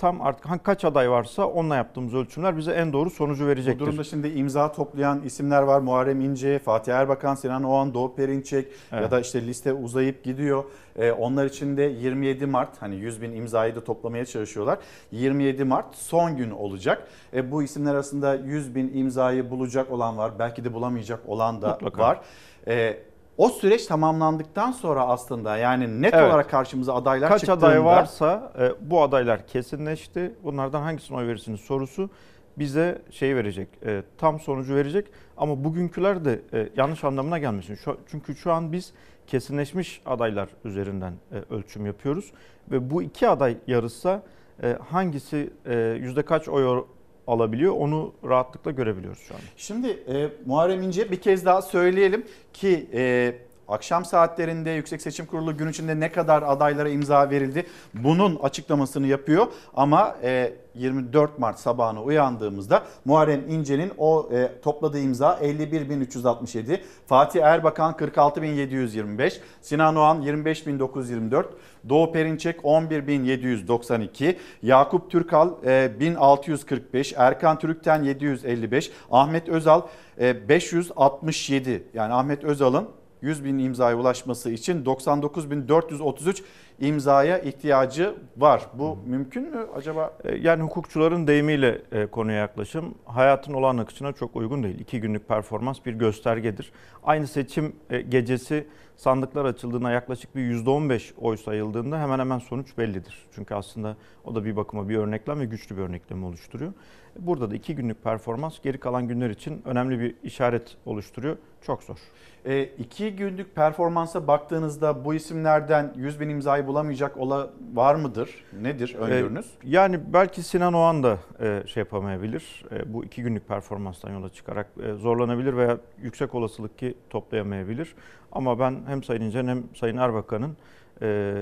[0.00, 3.80] tam artık kaç aday varsa onunla yaptığımız ölçümler bize en doğru sonucu verecektir.
[3.80, 5.80] Bu durumda şimdi imza toplayan isimler var.
[5.80, 9.02] Muharrem İnce, Fatih Erbakan, Sinan Oğan, Doğu Perinçek evet.
[9.02, 10.64] ya da işte liste uzayıp gidiyor.
[10.96, 14.78] Ee, onlar için de 27 Mart hani 100 bin imzayı da toplamaya çalışıyorlar.
[15.12, 17.08] 27 Mart son gün olacak.
[17.34, 20.32] E, bu isimler arasında 100 bin imzayı bulacak olan var.
[20.38, 22.02] Belki de bulamayacak olan da Mutlaka.
[22.02, 22.20] var.
[22.66, 22.98] E,
[23.36, 26.30] o süreç tamamlandıktan sonra aslında yani net evet.
[26.30, 27.60] olarak karşımıza adaylar Kaç çıktığında...
[27.60, 30.34] Kaç aday varsa e, bu adaylar kesinleşti.
[30.44, 32.10] Bunlardan hangisine oy verirsiniz sorusu
[32.58, 35.06] bize şey verecek, e, tam sonucu verecek.
[35.36, 37.74] Ama bugünküler de e, yanlış anlamına gelmesin.
[37.74, 38.92] Şu, çünkü şu an biz
[39.26, 42.32] kesinleşmiş adaylar üzerinden e, ölçüm yapıyoruz.
[42.70, 44.22] Ve bu iki aday yarışsa
[44.62, 46.84] e, hangisi e, yüzde kaç oy
[47.26, 47.74] alabiliyor.
[47.76, 49.40] Onu rahatlıkla görebiliyoruz şu an.
[49.56, 53.34] Şimdi e, Muharrem İnce bir kez daha söyleyelim ki e,
[53.70, 59.46] akşam saatlerinde Yüksek Seçim Kurulu gün içinde ne kadar adaylara imza verildi bunun açıklamasını yapıyor.
[59.74, 67.92] Ama e, 24 Mart sabahına uyandığımızda Muharrem İnce'nin o e, topladığı imza 51.367, Fatih Erbakan
[67.92, 71.44] 46.725, Sinan Oğan 25.924,
[71.88, 79.82] Doğu Perinçek 11.792, Yakup Türkal e, 1645, Erkan Türkten 755, Ahmet Özal
[80.20, 86.42] e, 567 yani Ahmet Özal'ın 100 bin imzaya ulaşması için 99.433
[86.80, 88.66] imzaya ihtiyacı var.
[88.74, 90.12] Bu mümkün mü acaba?
[90.24, 94.78] E, Yani hukukçuların deyimiyle e, konuya yaklaşım hayatın olağan akışına çok uygun değil.
[94.78, 96.72] İki günlük performans bir göstergedir.
[97.02, 98.66] Aynı seçim e, gecesi
[98.96, 103.18] sandıklar açıldığında yaklaşık bir %15 oy sayıldığında hemen hemen sonuç bellidir.
[103.34, 106.72] Çünkü aslında o da bir bakıma bir örneklem ve güçlü bir örneklem oluşturuyor.
[107.20, 111.36] Burada da iki günlük performans geri kalan günler için önemli bir işaret oluşturuyor.
[111.62, 111.96] Çok zor.
[112.44, 118.44] E, iki günlük performansa baktığınızda bu isimlerden 100 bin imzayı bulamayacak ola var mıdır?
[118.62, 119.46] Nedir öngörünüz?
[119.46, 122.64] Ee, yani belki Sinan Oğan da e, şey yapamayabilir.
[122.72, 127.94] E, bu iki günlük performanstan yola çıkarak e, zorlanabilir veya yüksek olasılık ki toplayamayabilir.
[128.32, 130.56] Ama ben hem Sayın İnce'nin hem Sayın Erbakan'ın
[131.02, 131.34] e,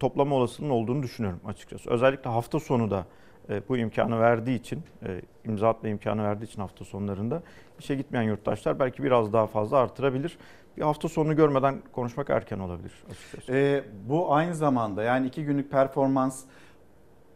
[0.00, 1.90] toplama olasılığının olduğunu düşünüyorum açıkçası.
[1.90, 3.21] Özellikle hafta sonu da e,
[3.68, 7.42] bu imkanı verdiği için, e, imza atma imkanı verdiği için hafta sonlarında
[7.78, 10.38] işe gitmeyen yurttaşlar belki biraz daha fazla artırabilir.
[10.76, 13.52] Bir hafta sonunu görmeden konuşmak erken olabilir açıkçası.
[13.52, 16.44] E, bu aynı zamanda yani iki günlük performans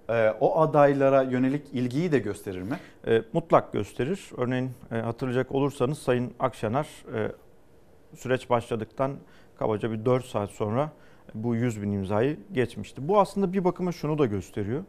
[0.09, 2.77] e, o adaylara yönelik ilgiyi de gösterir mi?
[3.07, 4.31] E, mutlak gösterir.
[4.37, 7.33] Örneğin e, hatırlayacak olursanız Sayın Akşener e,
[8.17, 9.13] süreç başladıktan
[9.59, 10.93] kabaca bir 4 saat sonra
[11.35, 13.09] bu 100 bin imzayı geçmişti.
[13.09, 14.85] Bu aslında bir bakıma şunu da gösteriyor.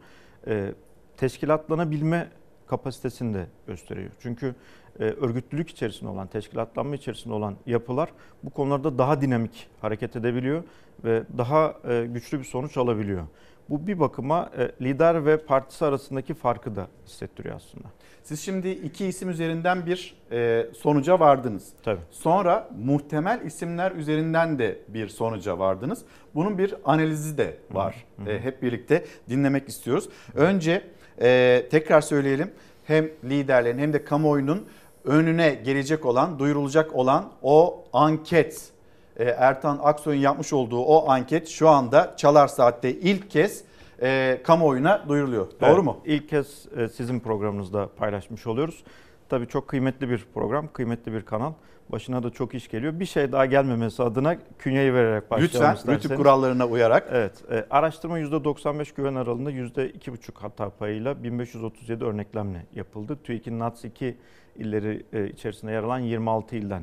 [0.46, 0.74] E,
[1.18, 2.28] teşkilatlanabilme
[2.66, 4.10] kapasitesini de gösteriyor.
[4.20, 4.54] Çünkü
[5.00, 8.08] e, örgütlülük içerisinde olan, teşkilatlanma içerisinde olan yapılar
[8.42, 10.64] bu konularda daha dinamik hareket edebiliyor
[11.04, 13.26] ve daha e, güçlü bir sonuç alabiliyor.
[13.68, 17.88] Bu bir bakıma e, lider ve partisi arasındaki farkı da hissettiriyor aslında.
[18.22, 21.72] Siz şimdi iki isim üzerinden bir e, sonuca vardınız.
[21.82, 22.00] Tabii.
[22.10, 26.04] Sonra muhtemel isimler üzerinden de bir sonuca vardınız.
[26.34, 28.04] Bunun bir analizi de var.
[28.26, 30.08] E, hep birlikte dinlemek istiyoruz.
[30.34, 30.84] Önce
[31.20, 32.50] e, tekrar söyleyelim.
[32.84, 34.66] Hem liderlerin hem de kamuoyunun
[35.04, 38.70] önüne gelecek olan, duyurulacak olan o anket
[39.16, 43.64] e, Ertan Aksoy'un yapmış olduğu o anket şu anda Çalar Saat'te ilk kez
[44.02, 45.46] e, kamuoyuna duyuruluyor.
[45.60, 45.96] Doğru Evet, mu?
[46.04, 48.84] İlk kez e, sizin programınızda paylaşmış oluyoruz.
[49.28, 51.52] Tabii çok kıymetli bir program, kıymetli bir kanal.
[51.92, 53.00] Başına da çok iş geliyor.
[53.00, 56.04] Bir şey daha gelmemesi adına künyeyi vererek başlayalım Lütfen isterseniz.
[56.04, 57.08] rütük kurallarına uyarak.
[57.12, 57.44] Evet.
[57.50, 63.18] e, araştırma %95 güven aralığında %2,5 hata payıyla 1537 örneklemle yapıldı.
[63.24, 64.16] TÜİK'in NATS 2
[64.56, 66.82] illeri e, içerisinde yer alan 26 ilden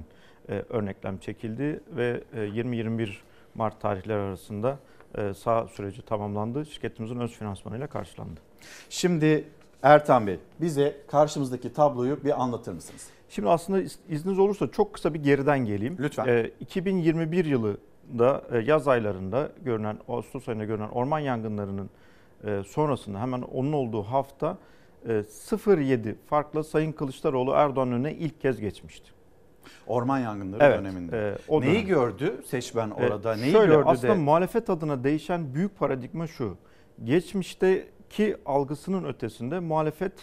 [0.50, 3.10] e, örneklem çekildi ve e, 20-21
[3.56, 4.80] Mart tarihleri arasında
[5.18, 6.66] e, sağ süreci tamamlandı.
[6.66, 8.40] Şirketimizin öz finansmanıyla karşılandı.
[8.90, 9.44] Şimdi
[9.84, 13.15] Ertan Bey bize karşımızdaki tabloyu bir anlatır mısınız?
[13.30, 15.98] Şimdi aslında iz- izniniz olursa çok kısa bir geriden geleyim.
[16.00, 16.26] Lütfen.
[16.28, 21.90] Ee, 2021 yılında e, yaz aylarında görünen, Ağustos ayında görünen orman yangınlarının
[22.44, 24.58] e, sonrasında hemen onun olduğu hafta
[25.06, 29.10] e, 0.7 farkla Sayın Kılıçdaroğlu Erdoğan önüne ilk kez geçmişti.
[29.88, 31.18] Orman yangınları Evet, döneminde.
[31.18, 31.88] e, o Neyi dönem.
[31.88, 33.36] gördü seçmen E, orada?
[33.36, 34.18] Neyi Şöyle gördü aslında de?
[34.18, 36.58] muhalefet adına değişen büyük paradigma şu.
[37.04, 40.14] Geçmişteki algısının ötesinde muhalefet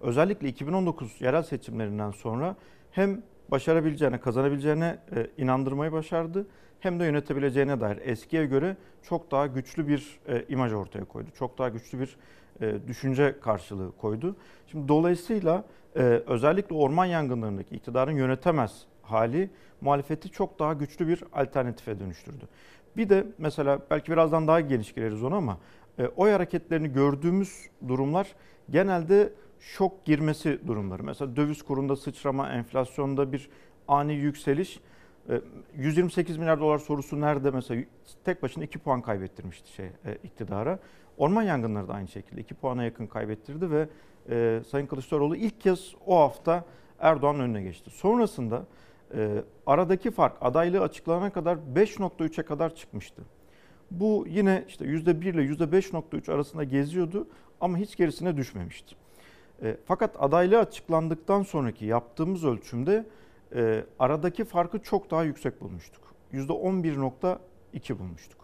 [0.00, 2.56] özellikle 2019 yerel seçimlerinden sonra
[2.90, 6.46] hem başarabileceğine, kazanabileceğine e, inandırmayı başardı
[6.80, 11.30] hem de yönetebileceğine dair eskiye göre çok daha güçlü bir e, imaj ortaya koydu.
[11.38, 12.16] Çok daha güçlü bir
[12.60, 14.36] e, düşünce karşılığı koydu.
[14.66, 15.64] Şimdi dolayısıyla
[16.26, 22.44] özellikle orman yangınlarındaki iktidarın yönetemez hali muhalefeti çok daha güçlü bir alternatife dönüştürdü.
[22.96, 25.58] Bir de mesela belki birazdan daha geniş gireriz ona ama
[26.16, 28.34] oy hareketlerini gördüğümüz durumlar
[28.70, 31.02] genelde şok girmesi durumları.
[31.04, 33.48] Mesela döviz kurunda sıçrama, enflasyonda bir
[33.88, 34.80] ani yükseliş.
[35.28, 35.40] E,
[35.76, 37.82] 128 milyar dolar sorusu nerede mesela
[38.24, 40.78] tek başına 2 puan kaybettirmişti şey e, iktidara.
[41.18, 43.88] Orman yangınları da aynı şekilde 2 puana yakın kaybettirdi ve
[44.30, 46.64] e, Sayın Kılıçdaroğlu ilk kez o hafta
[46.98, 47.90] Erdoğan'ın önüne geçti.
[47.90, 48.66] Sonrasında
[49.14, 53.22] e, aradaki fark adaylığı açıklanana kadar 5.3'e kadar çıkmıştı.
[53.90, 57.28] Bu yine işte %1 ile %5.3 arasında geziyordu
[57.60, 58.96] ama hiç gerisine düşmemişti.
[59.62, 63.06] E, fakat adaylığı açıklandıktan sonraki yaptığımız ölçümde
[63.54, 66.02] e, aradaki farkı çok daha yüksek bulmuştuk.
[66.32, 68.40] %11.2 bulmuştuk.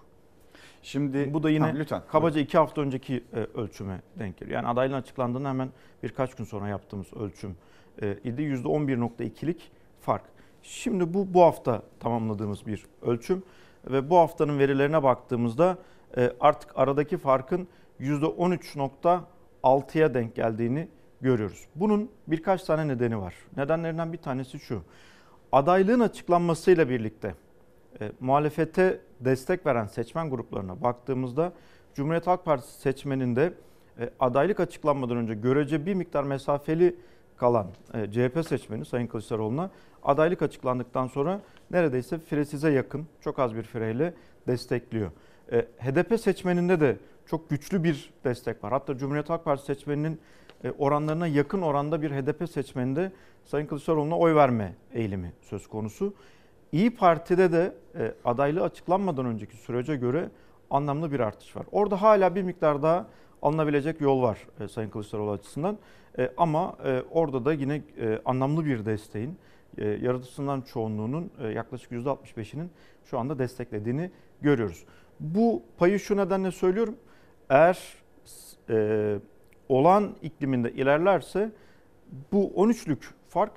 [0.82, 2.02] Şimdi bu da yine Ha, lütfen.
[2.08, 4.56] kabaca iki hafta önceki e, ölçüme denk geliyor.
[4.56, 5.68] Yani adaylığın açıklandığında hemen
[6.02, 7.56] birkaç gün sonra yaptığımız ölçüm
[8.02, 8.42] e, idi.
[8.42, 9.70] %11.2'lik
[10.00, 10.24] fark.
[10.62, 13.42] Şimdi bu bu hafta tamamladığımız bir ölçüm
[13.90, 15.78] ve bu haftanın verilerine baktığımızda
[16.16, 17.68] e, artık aradaki farkın
[18.00, 20.88] %13.6'ya denk geldiğini
[21.20, 21.66] görüyoruz.
[21.74, 23.34] Bunun birkaç tane nedeni var.
[23.56, 24.82] Nedenlerinden bir tanesi şu.
[25.52, 27.34] Adaylığın açıklanmasıyla birlikte
[28.00, 31.52] e, muhalefete destek veren seçmen gruplarına baktığımızda
[31.94, 33.54] Cumhuriyet Halk Partisi seçmeninde
[34.00, 36.96] e, adaylık açıklanmadan önce görece bir miktar mesafeli
[37.36, 39.70] kalan e, CHP seçmeni Sayın Kılıçdaroğlu'na
[40.02, 41.40] adaylık açıklandıktan sonra
[41.70, 44.14] neredeyse firesize yakın çok az bir fireyle
[44.46, 45.10] destekliyor.
[45.52, 48.72] E, HDP seçmeninde de çok güçlü bir destek var.
[48.72, 50.20] Hatta Cumhuriyet Halk Partisi seçmeninin
[50.78, 53.12] oranlarına yakın oranda bir HDP seçmeninde
[53.44, 56.14] Sayın Kılıçdaroğlu'na oy verme eğilimi söz konusu.
[56.72, 60.30] İyi Parti'de de e, adaylığı açıklanmadan önceki sürece göre
[60.70, 61.66] anlamlı bir artış var.
[61.72, 63.06] Orada hala bir miktar daha
[63.42, 65.78] alınabilecek yol var e, Sayın Kılıçdaroğlu açısından.
[66.18, 69.38] E, ama e, orada da yine e, anlamlı bir desteğin
[69.78, 72.70] e, yarıtısından çoğunluğunun e, yaklaşık %65'inin
[73.04, 74.10] şu anda desteklediğini
[74.40, 74.84] görüyoruz.
[75.20, 76.96] Bu payı şu nedenle söylüyorum.
[77.50, 77.94] Eğer
[78.70, 79.18] e,
[79.68, 81.50] olan ikliminde ilerlerse
[82.32, 82.98] bu 13'lük
[83.28, 83.52] fark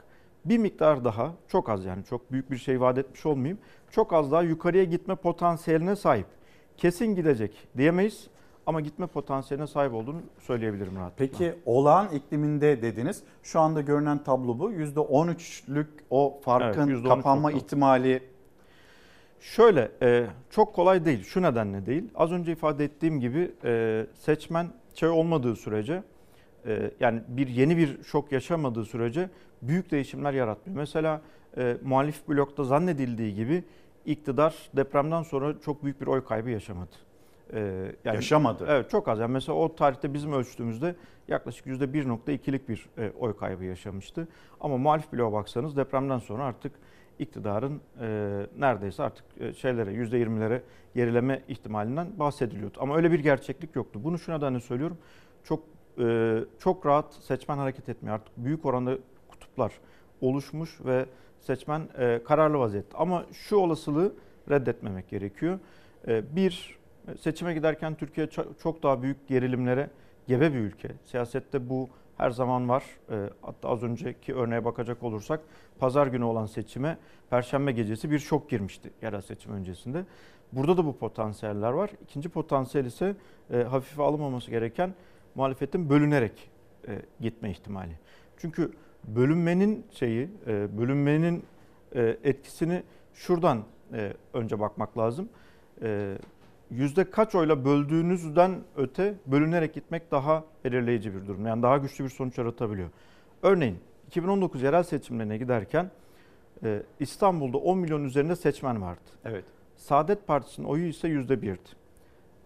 [0.46, 3.58] bir miktar daha çok az yani çok büyük bir şey vaat etmiş olmayayım.
[3.92, 6.26] Çok az daha yukarıya gitme potansiyeline sahip.
[6.78, 8.28] Kesin gidecek diyemeyiz
[8.66, 11.26] ama gitme potansiyeline sahip olduğunu söyleyebilirim rahatlıkla.
[11.38, 13.24] Peki olağan ikliminde dediniz.
[13.44, 14.72] Şu anda görünen tablo bu.
[14.72, 18.22] %13'lük o farkın Evet, %13 kapanma ihtimali
[19.40, 21.24] Şöyle e, çok kolay değil.
[21.24, 22.04] Şu nedenle değil.
[22.16, 24.68] Az önce ifade ettiğim gibi e, seçmen
[25.00, 26.04] şey olmadığı sürece
[26.66, 29.30] e, yani bir yeni bir şok yaşamadığı sürece
[29.62, 30.80] büyük değişimler yaratmıyor.
[30.80, 31.22] Mesela
[31.58, 33.64] e, muhalif blokta zannedildiği gibi
[34.06, 36.96] iktidar depremden sonra çok büyük bir oy kaybı yaşamadı.
[37.54, 38.66] E, Yaşamadı.
[38.70, 39.20] Evet çok az.
[39.20, 40.96] Yani mesela o tarihte bizim ölçtüğümüzde
[41.28, 44.28] yaklaşık %1.2'lik bir e, oy kaybı yaşamıştı.
[44.60, 46.72] Ama muhalif bloğa baksanız depremden sonra artık
[47.20, 48.08] iktidarın e,
[48.58, 50.62] neredeyse artık e, şeylere %20'lere
[50.96, 52.78] gerileme ihtimalinden bahsediliyordu.
[52.82, 54.00] Ama öyle bir gerçeklik yoktu.
[54.04, 54.98] Bunu şu nedenle söylüyorum.
[55.44, 55.64] Çok
[56.00, 58.16] e, çok rahat seçmen hareket etmiyor.
[58.16, 58.98] Artık büyük oranda
[59.28, 59.74] kutuplar
[60.22, 61.06] oluşmuş ve
[61.40, 62.98] seçmen e, kararlı vaziyette.
[62.98, 64.14] Ama şu olasılığı
[64.50, 65.60] reddetmemek gerekiyor.
[66.08, 66.80] E, bir
[67.20, 69.90] seçime giderken Türkiye ço- çok daha büyük gerilimlere
[70.28, 70.90] gebe bir ülke.
[71.06, 71.90] Siyasette bu
[72.20, 72.84] her zaman var.
[73.12, 75.40] E, hatta az önceki örneğe bakacak olursak
[75.80, 76.98] pazar günü olan seçime
[77.30, 80.06] perşembe gecesi bir şok girmişti yerel seçim öncesinde.
[80.52, 81.90] Burada da bu potansiyeller var.
[82.04, 83.16] İkinci potansiyel ise
[83.54, 84.94] e, hafife alınmaması gereken
[85.36, 86.50] muhalefetin bölünerek
[86.88, 88.00] e, gitme ihtimali.
[88.38, 88.72] Çünkü
[89.04, 91.44] bölünmenin şeyi, e, bölünmenin
[91.96, 92.84] e, etkisini
[93.14, 93.64] şuradan
[93.94, 95.30] e, önce bakmak lazım.
[95.82, 96.18] E,
[96.72, 101.46] yüzde kaç oyla böldüğünüzden öte bölünerek gitmek daha belirleyici bir durum.
[101.46, 102.90] Yani daha güçlü bir sonuç yaratabiliyor.
[103.44, 105.92] Örneğin 2019 yerel seçimlerine giderken
[106.64, 109.10] e, İstanbul'da 10 milyon üzerinde seçmen vardı.
[109.26, 109.46] Evet.
[109.76, 111.70] Saadet Partisi'nin oyu ise yüzde birdi.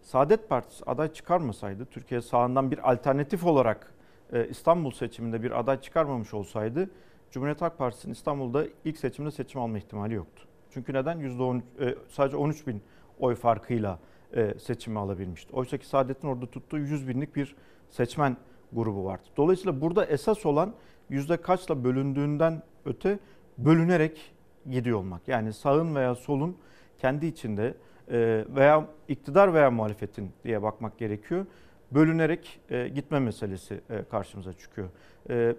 [0.02, 3.94] Saadet Partisi aday çıkarmasaydı, Türkiye sağından bir alternatif olarak
[4.34, 6.90] e, İstanbul seçiminde bir aday çıkarmamış olsaydı,
[7.32, 10.44] Cumhuriyet Halk Partisi'nin İstanbul'da ilk seçimde seçim alma ihtimali yoktu.
[10.70, 11.20] Çünkü neden?
[11.20, 12.82] %10, e, sadece 13 bin
[13.20, 14.00] oy farkıyla
[14.34, 15.56] e, seçimi alabilmişti.
[15.56, 17.56] Oysa ki Saadet'in orada tuttuğu 100 binlik bir
[17.90, 18.38] seçmen
[18.74, 19.24] grubu vardı.
[19.38, 20.74] Dolayısıyla burada esas olan
[21.10, 23.20] yüzde kaçla bölündüğünden öte
[23.58, 24.34] bölünerek
[24.72, 25.28] gidiyor olmak.
[25.28, 26.58] Yani sağın veya solun
[26.98, 27.74] kendi içinde
[28.12, 31.46] e, veya iktidar veya muhalefetin diye bakmak gerekiyor.
[31.92, 33.82] Bölünerek e, gitme meselesi
[34.12, 34.90] karşımıza çıkıyor.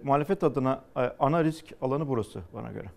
[0.03, 0.83] Muhalefet adına
[1.19, 2.87] ana risk alanı burası bana göre.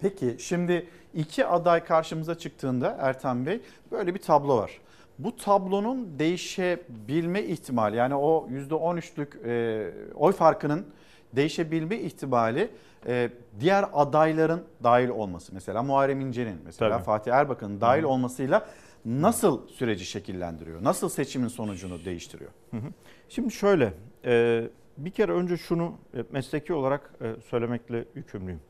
[0.00, 3.60] Peki şimdi iki aday karşımıza çıktığında Ertan Bey
[3.90, 4.80] böyle bir tablo var.
[5.18, 10.86] Bu tablonun değişebilme ihtimali yani o %13'lük e, oy farkının
[11.32, 12.70] değişebilme ihtimali
[13.06, 13.30] e,
[13.60, 15.54] diğer adayların dahil olması.
[15.54, 17.04] Mesela Muharrem İnce'nin mesela Tabii.
[17.04, 18.68] Fatih Erbakan'ın dahil olmasıyla
[19.04, 20.84] nasıl süreci şekillendiriyor?
[20.84, 22.50] Nasıl seçimin sonucunu değiştiriyor?
[22.70, 22.90] Hı hı.
[23.28, 23.92] Şimdi şöyle,
[24.24, 24.64] e,
[24.96, 28.60] bir kere önce şunu e, mesleki olarak e, söylemekle yükümlüyüm.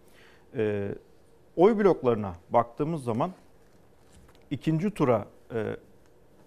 [0.56, 0.88] E,
[1.56, 3.32] oy bloklarına baktığımız zaman
[4.50, 5.76] ikinci tura e,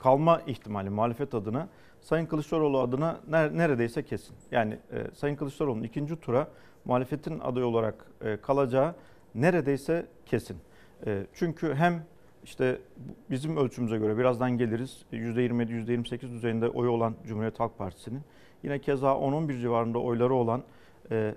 [0.01, 1.69] kalma ihtimali muhalefet adına
[2.01, 4.35] Sayın Kılıçdaroğlu adına ner- neredeyse kesin.
[4.51, 6.47] Yani e, Sayın Kılıçdaroğlu'nun ikinci tura
[6.85, 8.95] muhalefetin adayı olarak e, kalacağı
[9.35, 10.57] neredeyse kesin.
[11.05, 12.03] E, çünkü hem
[12.43, 12.81] işte
[13.29, 18.21] bizim ölçümüze göre birazdan geliriz %27, %28 düzeyinde oyu olan Cumhuriyet Halk Partisi'nin
[18.63, 20.63] yine keza 10-11 civarında oyları olan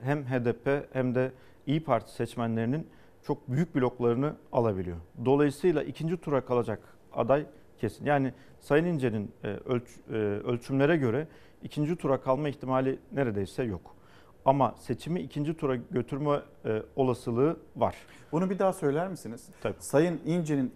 [0.02, 1.32] hem HDP hem de
[1.66, 2.86] İyi Parti seçmenlerinin
[3.22, 4.96] çok büyük bloklarını alabiliyor.
[5.24, 6.80] Dolayısıyla ikinci tura kalacak
[7.12, 7.46] aday
[7.78, 8.04] kesin.
[8.06, 11.26] Yani Sayın İnce'nin e, e, ölçümlere göre
[11.62, 13.94] ikinci tura kalma ihtimali neredeyse yok.
[14.44, 17.94] ama seçimi ikinci tura götürme e, olasılığı var.
[18.32, 19.48] Bunu bir daha söyler misiniz?
[19.62, 19.74] Tabii.
[19.78, 20.72] Sayın İnce'nin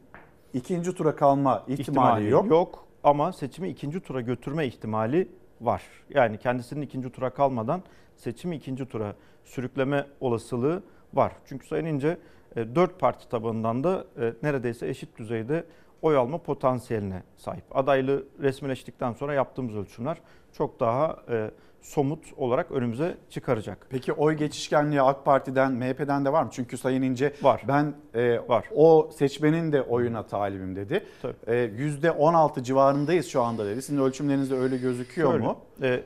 [0.55, 2.51] ikinci tura kalma ihtimali, ihtimali yok.
[2.51, 5.29] yok ama seçimi ikinci tura götürme ihtimali
[5.61, 5.83] var.
[6.11, 7.83] Yani kendisinin ikinci tura kalmadan
[8.17, 9.15] seçimi ikinci tura
[9.45, 10.83] sürükleme olasılığı
[11.15, 11.33] var.
[11.45, 12.19] Çünkü Sayın İnce
[12.57, 14.05] dört parti tabanından da
[14.43, 15.65] neredeyse eşit düzeyde
[16.03, 17.65] oy alma potansiyeline sahip.
[17.77, 20.17] Adaylığı resmileştikten sonra yaptığımız ölçümler
[20.53, 21.51] çok daha e,
[21.81, 23.87] somut olarak önümüze çıkaracak.
[23.91, 26.49] Peki oy geçişkenliği AK Parti'den, MHP'den de var mı?
[26.53, 27.63] Çünkü Sayın İnce var.
[27.69, 28.65] ben e, var.
[28.75, 31.05] o seçmenin de oyuna talibim dedi.
[31.23, 31.35] Tabii.
[31.47, 33.83] E, %16 civarındayız şu anda dedi.
[33.83, 35.59] Sizin ölçümlerinizde öyle gözüküyor Şöyle, mu?
[35.83, 36.01] e,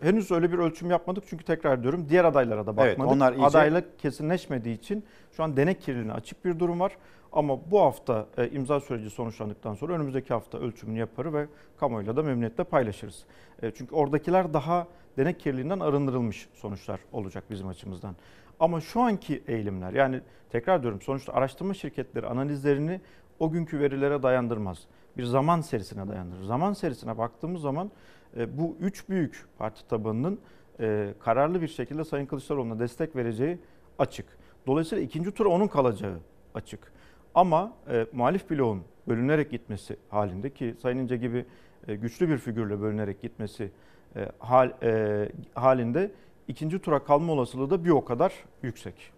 [0.00, 3.12] henüz öyle bir ölçüm yapmadık çünkü tekrar diyorum diğer adaylara da Evet, bakmadık.
[3.12, 6.92] onlar iyice- Adaylık kesinleşmediği için şu an denek kirliliğine açık bir durum var.
[7.32, 11.46] Ama bu hafta e, imza süreci sonuçlandıktan sonra önümüzdeki hafta ölçümünü yapar ve
[11.80, 13.24] kamuoyuyla da memnuniyetle paylaşırız.
[13.62, 14.86] E, çünkü oradakiler daha
[15.16, 18.16] denek kirliliğinden arındırılmış sonuçlar olacak bizim açımızdan.
[18.60, 20.20] Ama şu anki eğilimler yani
[20.50, 23.00] tekrar diyorum sonuçta araştırma şirketleri analizlerini
[23.38, 24.86] o günkü verilere dayandırmaz.
[25.16, 26.44] Bir zaman serisine dayandırır.
[26.44, 27.90] Zaman serisine baktığımız zaman
[28.36, 30.38] e, bu üç büyük parti tabanının
[30.80, 33.58] e, kararlı bir şekilde Sayın Kılıçdaroğlu'na destek vereceği
[33.98, 34.26] açık.
[34.66, 36.18] Dolayısıyla ikinci tura onun kalacağı
[36.54, 36.92] açık.
[37.34, 41.44] Ama e, muhalif bloğun bölünerek gitmesi halinde ki Sayın İnce gibi
[41.88, 43.70] e, güçlü bir figürle bölünerek gitmesi
[44.16, 46.10] e, hal, e, halinde
[46.48, 48.32] ikinci tura kalma olasılığı da bir o kadar
[48.62, 49.12] yüksek.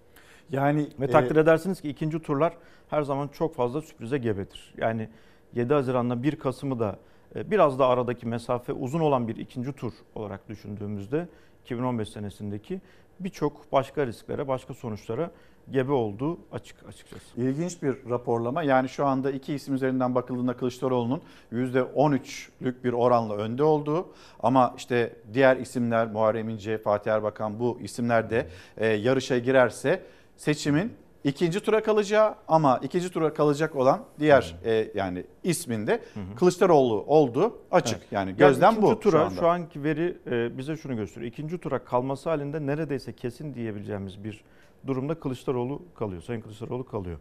[0.50, 2.52] Yani Ve e, takdir edersiniz ki ikinci turlar
[2.90, 4.74] her zaman çok fazla sürprize gebedir.
[4.76, 5.08] Yani
[5.54, 6.98] 7 Haziran'la 1 Kasım'ı da
[7.36, 11.28] e, biraz da aradaki mesafe uzun olan bir ikinci tur olarak düşündüğümüzde
[11.64, 12.80] 2015 senesindeki
[13.20, 15.30] birçok başka risklere, başka sonuçlara
[15.70, 17.40] gebe olduğu açık açıkçası.
[17.40, 18.62] İlginç bir raporlama.
[18.62, 21.22] Yani şu anda iki isim üzerinden bakıldığında Kılıçdaroğlu'nun
[21.52, 24.08] %13'lük bir oranla önde olduğu
[24.42, 30.02] ama işte diğer isimler Muharrem İnce, Fatih Erbakan bu isimler de e, yarışa girerse
[30.36, 30.92] seçimin
[31.24, 36.02] ikinci tura kalacağı ama ikinci tura kalacak olan diğer e, yani isminde
[36.36, 37.98] Kılıçdaroğlu olduğu açık.
[37.98, 38.12] Evet.
[38.12, 39.40] Yani gözlem ikinci bu tura şu anda.
[39.40, 41.32] şu anki veri e, bize şunu gösteriyor.
[41.32, 44.44] İkinci tura kalması halinde neredeyse kesin diyebileceğimiz bir
[44.86, 46.22] durumda Kılıçdaroğlu kalıyor.
[46.22, 47.18] Sayın Kılıçdaroğlu kalıyor.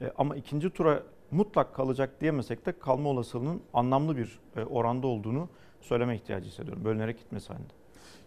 [0.00, 5.48] E, ama ikinci tura mutlak kalacak diyemesek de kalma olasılığının anlamlı bir e, oranda olduğunu
[5.80, 6.84] söyleme ihtiyacı hissediyorum.
[6.84, 7.72] Bölünerek gitmesi halinde.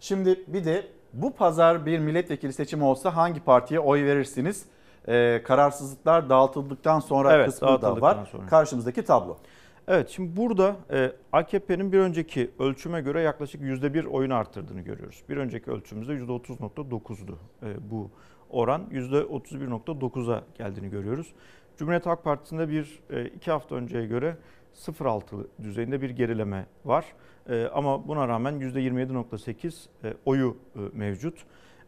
[0.00, 4.64] Şimdi bir de bu pazar bir milletvekili seçimi olsa hangi partiye oy verirsiniz?
[5.08, 8.28] Ee, kararsızlıklar dağıtıldıktan sonra Evet, kısmı da var.
[8.32, 8.46] sonra.
[8.46, 9.36] Karşımızdaki tablo.
[9.88, 15.22] Evet şimdi burada e, AKP'nin bir önceki ölçüme göre yaklaşık %1 oyunu arttırdığını görüyoruz.
[15.28, 18.10] Bir önceki ölçümümüzde %30.9'du e, bu
[18.50, 18.82] oran.
[18.92, 21.32] %31.9'a geldiğini görüyoruz.
[21.76, 24.36] Cumhuriyet Halk Partisi'nde bir e, iki hafta önceye göre
[24.74, 27.04] 0.6 düzeyinde bir gerileme var.
[27.48, 31.44] E, ama buna rağmen %27.8 e, oyu e, mevcut.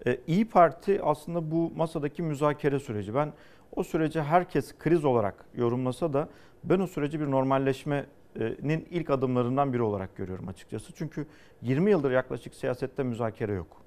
[0.06, 3.14] E, İyi Parti aslında bu masadaki müzakere süreci.
[3.14, 3.32] Ben
[3.77, 6.28] o süreci herkes kriz olarak yorumlasa da
[6.64, 10.93] ben o süreci bir normalleşmenin ilk adımlarından biri olarak görüyorum açıkçası.
[10.93, 11.27] Çünkü
[11.62, 13.82] 20 yıldır yaklaşık siyasette müzakere yok.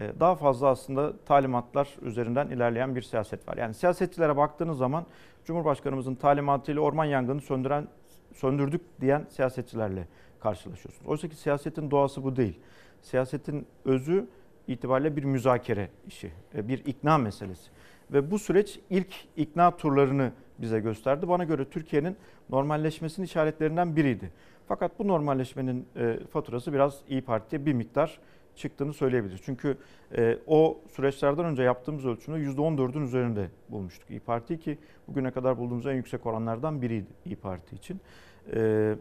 [0.00, 3.56] E, Daha fazla aslında talimatlar üzerinden ilerleyen bir siyaset var.
[3.56, 5.06] Yani siyasetçilere baktığınız zaman
[5.44, 7.88] Cumhurbaşkanımızın talimatıyla orman yangını söndüren
[8.34, 10.08] söndürdük diyen siyasetçilerle
[10.40, 11.06] karşılaşıyorsunuz.
[11.06, 12.60] Oysa ki siyasetin doğası bu değil.
[13.02, 14.26] Siyasetin özü
[14.68, 17.70] itibariyle bir müzakere işi, e, bir ikna meselesi.
[18.12, 21.28] Ve bu süreç ilk ikna turlarını bize gösterdi.
[21.28, 22.16] Bana göre Türkiye'nin
[22.50, 24.30] normalleşmesinin işaretlerinden biriydi.
[24.68, 28.18] Fakat bu normalleşmenin e, faturası biraz İyi Parti'ye bir miktar
[28.56, 29.40] çıktığını söyleyebiliriz.
[29.44, 29.76] Çünkü
[30.16, 34.78] e, o süreçlerden önce yaptığımız ölçümde %14'ün üzerinde bulmuştuk İyi Parti ki
[35.08, 38.00] bugüne kadar bulduğumuz en yüksek oranlardan biriydi İyi Parti için.
[38.54, 38.94] E,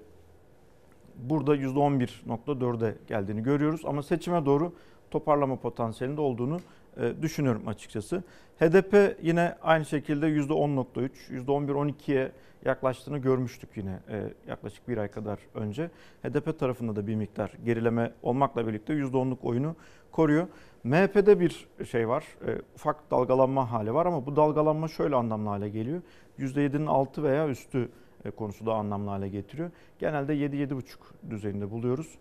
[1.16, 4.74] burada %11.4'e geldiğini görüyoruz ama seçime doğru
[5.14, 6.60] toparlama potansiyelinde olduğunu
[6.98, 8.24] e, düşünüyorum açıkçası.
[8.60, 12.32] HDP yine aynı şekilde %10.3, %11-12'ye
[12.66, 15.90] yaklaştığını görmüştük yine e, yaklaşık bir ay kadar önce.
[16.24, 19.76] HDP tarafında da bir miktar gerileme olmakla birlikte %10'luk oyunu
[20.12, 20.48] koruyor.
[20.84, 25.70] MHP'de bir şey var, e, ufak dalgalanma hali var ama bu dalgalanma şöyle anlamlı hale
[25.70, 26.02] geliyor.
[26.40, 27.90] %7'nin altı veya üstü
[28.36, 29.72] konusu da anlamlı hale getiriyor.
[30.00, 30.84] Genelde 7-7,5
[31.30, 32.18] düzeyinde buluyoruz.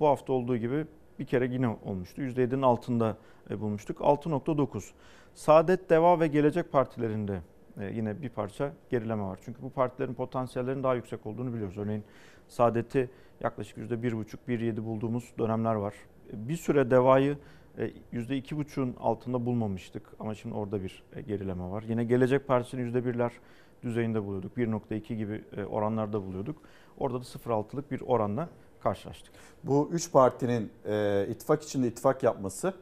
[0.00, 0.86] Bu hafta olduğu gibi
[1.18, 2.22] bir kere yine olmuştu.
[2.22, 3.16] %7'nin altında
[3.50, 3.98] e, bulmuştuk.
[4.00, 4.90] 6.9.
[5.34, 7.40] Saadet, Deva ve Gelecek partilerinde
[7.80, 9.38] e, yine bir parça gerileme var.
[9.44, 11.78] Çünkü bu partilerin potansiyellerinin daha yüksek olduğunu biliyoruz.
[11.78, 12.04] Örneğin
[12.48, 13.10] Saadet'i
[13.40, 15.94] yaklaşık %1,5-1,7 bulduğumuz dönemler var.
[16.32, 17.38] E, Bir süre Deva'yı
[17.78, 21.84] e, %2,5'un altında bulmamıştık ama şimdi orada bir gerileme var.
[21.88, 23.30] Yine Gelecek Partisi'ni %1'ler
[23.82, 24.56] düzeyinde buluyorduk.
[24.56, 26.62] 1.2 gibi oranlarda buluyorduk.
[26.98, 28.48] Orada da 0.6'lık bir oranla
[28.84, 29.32] karşılaştık.
[29.64, 32.74] Bu üç partinin e, ittifak içinde ittifak yapması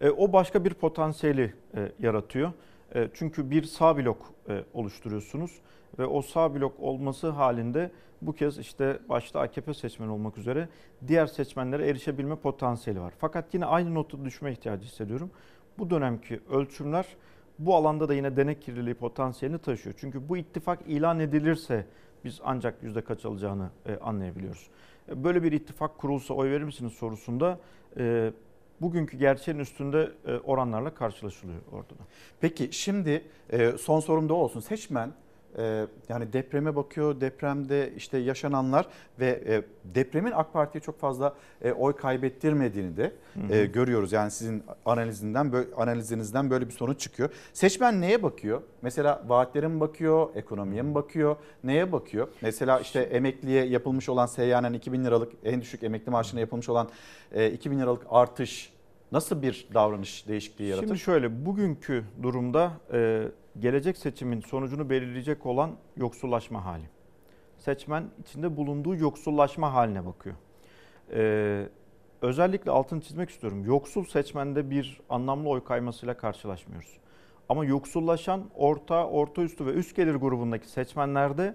[0.00, 2.52] E, o başka bir potansiyeli e, yaratıyor.
[2.94, 5.58] E, çünkü bir sağ blok e, oluşturuyorsunuz
[5.98, 7.90] ve o sağ blok olması halinde
[8.22, 10.68] bu kez işte başta AKP seçmeni olmak üzere
[11.08, 13.14] diğer seçmenlere erişebilme potansiyeli var.
[13.18, 15.30] Fakat yine aynı notu düşme ihtiyacı hissediyorum.
[15.78, 17.06] Bu dönemki ölçümler
[17.58, 19.94] bu alanda da yine denek kirliliği potansiyelini taşıyor.
[19.98, 21.86] Çünkü bu ittifak ilan edilirse
[22.24, 24.68] biz ancak yüzde kaç alacağını e, anlayabiliyoruz.
[25.16, 27.58] Böyle bir ittifak kurulsa oy verir misiniz sorusunda
[27.98, 28.32] e,
[28.80, 32.02] bugünkü gerçeğin üstünde e, oranlarla karşılaşılıyor orada da.
[32.40, 34.60] Peki şimdi e, son sorum da olsun.
[34.60, 35.12] Seçmen
[36.08, 38.86] yani depreme bakıyor, depremde işte yaşananlar
[39.20, 39.62] ve e,
[39.94, 43.54] depremin AK Parti'ye çok fazla e, oy kaybettirmediğini de Hı hı.
[43.54, 44.12] e, görüyoruz.
[44.12, 47.30] Yani sizin analizinden analizinizden böyle bir sonuç çıkıyor.
[47.52, 48.62] Seçmen neye bakıyor?
[48.82, 52.28] Mesela vaatlere mi bakıyor, ekonomiye mi bakıyor, neye bakıyor?
[52.40, 56.88] Mesela işte emekliye yapılmış olan seyyanen 2000 liralık en düşük emekli maaşına yapılmış olan
[57.32, 58.72] e, 2000 liralık artış
[59.12, 60.86] nasıl bir davranış değişikliği yaratır?
[60.86, 63.22] Şimdi şöyle bugünkü durumda e,
[63.60, 66.84] gelecek seçimin sonucunu belirleyecek olan yoksullaşma hali.
[67.58, 70.36] Seçmen içinde bulunduğu yoksullaşma haline bakıyor.
[71.12, 71.68] E,
[72.22, 73.64] özellikle altını çizmek istiyorum.
[73.64, 76.98] Yoksul seçmende bir anlamlı oy kaymasıyla karşılaşmıyoruz.
[77.48, 81.54] Ama yoksullaşan orta, orta üstü ve üst gelir grubundaki seçmenlerde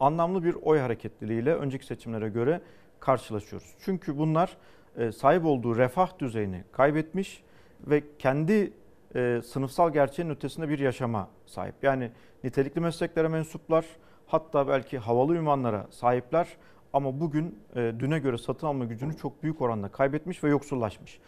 [0.00, 2.60] anlamlı bir oy hareketliliğiyle önceki seçimlere göre
[3.00, 3.74] karşılaşıyoruz.
[3.80, 4.56] Çünkü bunlar
[4.96, 7.42] e, sahip olduğu refah düzeyini kaybetmiş
[7.86, 8.72] ve kendi
[9.14, 11.74] e, sınıfsal gerçeğin ötesinde bir yaşama sahip.
[11.82, 12.10] Yani
[12.44, 13.84] nitelikli mesleklere mensuplar,
[14.26, 16.48] hatta belki havalı ünvanlara sahipler
[16.92, 21.18] ama bugün e, düne göre satın alma gücünü çok büyük oranda kaybetmiş ve yoksullaşmış.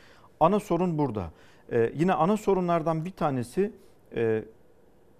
[0.40, 1.30] Ana sorun burada.
[1.72, 3.72] E, yine ana sorunlardan bir tanesi
[4.16, 4.44] e,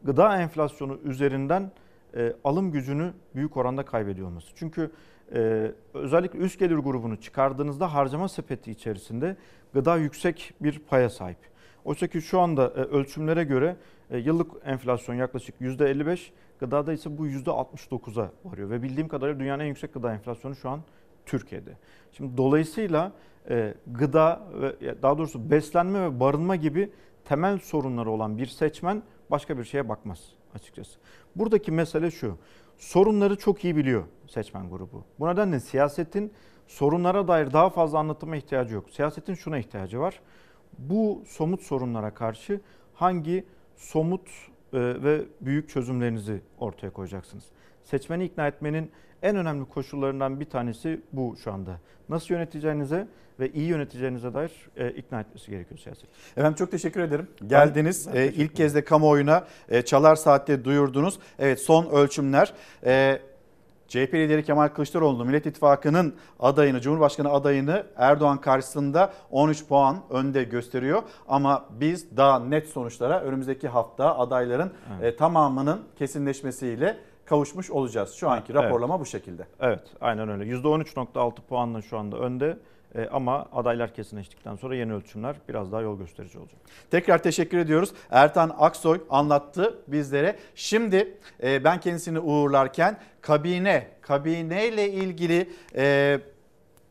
[0.03, 1.73] gıda enflasyonu üzerinden
[2.17, 4.49] e, alım gücünü büyük oranda kaybediyor olması.
[4.55, 4.91] Çünkü
[5.35, 9.37] e, özellikle üst gelir grubunu çıkardığınızda harcama sepeti içerisinde
[9.75, 11.39] gıda yüksek bir paya sahip.
[11.87, 13.77] Oysa ki şu anda e, ölçümlere göre
[14.11, 16.31] e, yıllık enflasyon yaklaşık %55,
[16.61, 18.71] gıdada ise bu %69'a varıyor.
[18.71, 20.81] Ve bildiğim kadarıyla dünyanın en yüksek gıda enflasyonu şu an
[21.27, 21.71] Türkiye'de.
[22.13, 23.13] Şimdi dolayısıyla
[23.51, 26.91] e, gıda ve daha doğrusu beslenme ve barınma gibi
[27.25, 30.21] temel sorunları olan bir seçmen başka bir şeye bakmaz
[30.55, 30.99] açıkçası.
[31.37, 32.39] Buradaki mesele şu.
[32.79, 35.05] Sorunları çok iyi biliyor seçmen grubu.
[35.19, 36.33] Bu nedenle siyasetin
[36.67, 38.91] sorunlara dair daha fazla anlatıma ihtiyacı yok.
[38.91, 40.21] Siyasetin şuna ihtiyacı var.
[40.79, 42.61] Bu somut sorunlara karşı
[42.95, 43.45] hangi
[43.77, 44.29] somut
[44.73, 47.45] e, ve büyük çözümlerinizi ortaya koyacaksınız?
[47.85, 48.91] Seçmeni ikna etmenin
[49.23, 51.81] en önemli koşullarından bir tanesi bu şu anda.
[52.09, 53.09] Nasıl yöneteceğinize
[53.41, 56.09] ve iyi yöneteceğinize dair e, ikna etmesi gerekiyor siyaset.
[56.37, 57.29] Efendim çok teşekkür ederim.
[57.47, 58.07] Geldiniz.
[58.07, 61.19] Ben- ben teşekkür ilk kez de kamuoyuna e, Çalar Saat'te duyurdunuz.
[61.39, 62.55] Evet son ölçümler.
[62.85, 63.21] E,
[63.89, 71.03] CHP lideri Kemal Kılıçdaroğlu Millet İttifakı'nın adayını, Cumhurbaşkanı adayını Erdoğan karşısında 13 puan önde gösteriyor.
[71.29, 74.73] Ama biz daha net sonuçlara önümüzdeki hafta adayların
[75.03, 78.13] e, tamamının kesinleşmesiyle kavuşmuş olacağız.
[78.15, 78.65] Şu anki Evet.
[78.65, 79.47] raporlama bu şekilde.
[79.61, 80.45] Evet aynen öyle.
[80.45, 82.59] %13.6 puanla şu anda önde.
[82.95, 86.61] E, ama adaylar kesinleştikten sonra yeni ölçümler biraz daha yol gösterici olacak.
[86.91, 87.93] Tekrar teşekkür ediyoruz.
[88.11, 90.37] Ertan Aksoy anlattı bizlere.
[90.55, 96.21] Şimdi e, ben kendisini uğurlarken kabine, kabineyle ilgili e,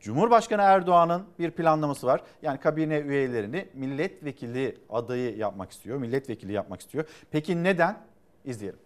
[0.00, 2.20] Cumhurbaşkanı Erdoğan'ın bir planlaması var.
[2.42, 7.04] Yani kabine üyelerini milletvekili adayı yapmak istiyor, milletvekili yapmak istiyor.
[7.30, 7.98] Peki neden?
[8.44, 8.78] İzleyelim.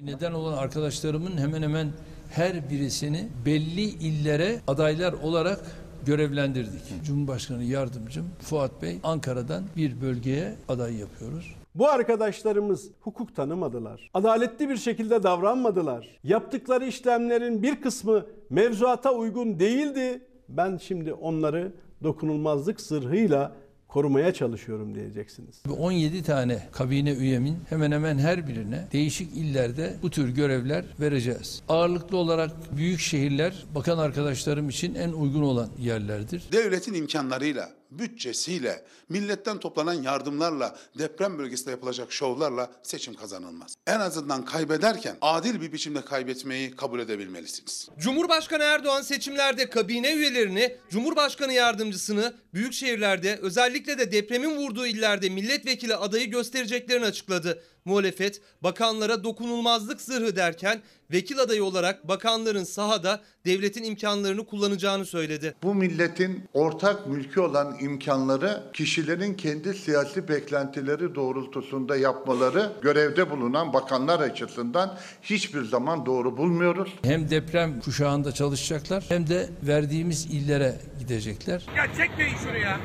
[0.00, 1.92] Neden olan arkadaşlarımın hemen hemen
[2.32, 5.60] her birisini belli illere adaylar olarak
[6.06, 7.04] görevlendirdik.
[7.04, 11.54] Cumhurbaşkanı yardımcım Fuat Bey Ankara'dan bir bölgeye aday yapıyoruz.
[11.74, 14.10] Bu arkadaşlarımız hukuk tanımadılar.
[14.14, 16.18] Adaletli bir şekilde davranmadılar.
[16.24, 20.20] Yaptıkları işlemlerin bir kısmı mevzuata uygun değildi.
[20.48, 21.72] Ben şimdi onları
[22.02, 23.52] dokunulmazlık zırhıyla
[23.92, 25.62] korumaya çalışıyorum diyeceksiniz.
[25.78, 31.62] 17 tane kabine üyemin hemen hemen her birine değişik illerde bu tür görevler vereceğiz.
[31.68, 36.42] Ağırlıklı olarak büyük şehirler bakan arkadaşlarım için en uygun olan yerlerdir.
[36.52, 43.74] Devletin imkanlarıyla, bütçesiyle, milletten toplanan yardımlarla, deprem bölgesinde yapılacak şovlarla seçim kazanılmaz.
[43.86, 47.88] En azından kaybederken adil bir biçimde kaybetmeyi kabul edebilmelisiniz.
[47.98, 55.94] Cumhurbaşkanı Erdoğan seçimlerde kabine üyelerini, Cumhurbaşkanı yardımcısını büyük şehirlerde özellikle de depremin vurduğu illerde milletvekili
[55.96, 57.62] adayı göstereceklerini açıkladı.
[57.84, 60.80] Muhalefet bakanlara dokunulmazlık zırhı derken
[61.12, 65.54] vekil adayı olarak bakanların sahada devletin imkanlarını kullanacağını söyledi.
[65.62, 74.20] Bu milletin ortak mülkü olan imkanları kişilerin kendi siyasi beklentileri doğrultusunda yapmaları görevde bulunan bakanlar
[74.20, 76.94] açısından hiçbir zaman doğru bulmuyoruz.
[77.02, 81.66] Hem deprem kuşağında çalışacaklar hem de verdiğimiz illere gidecekler.
[81.76, 82.80] Ya çekmeyin şunu ya.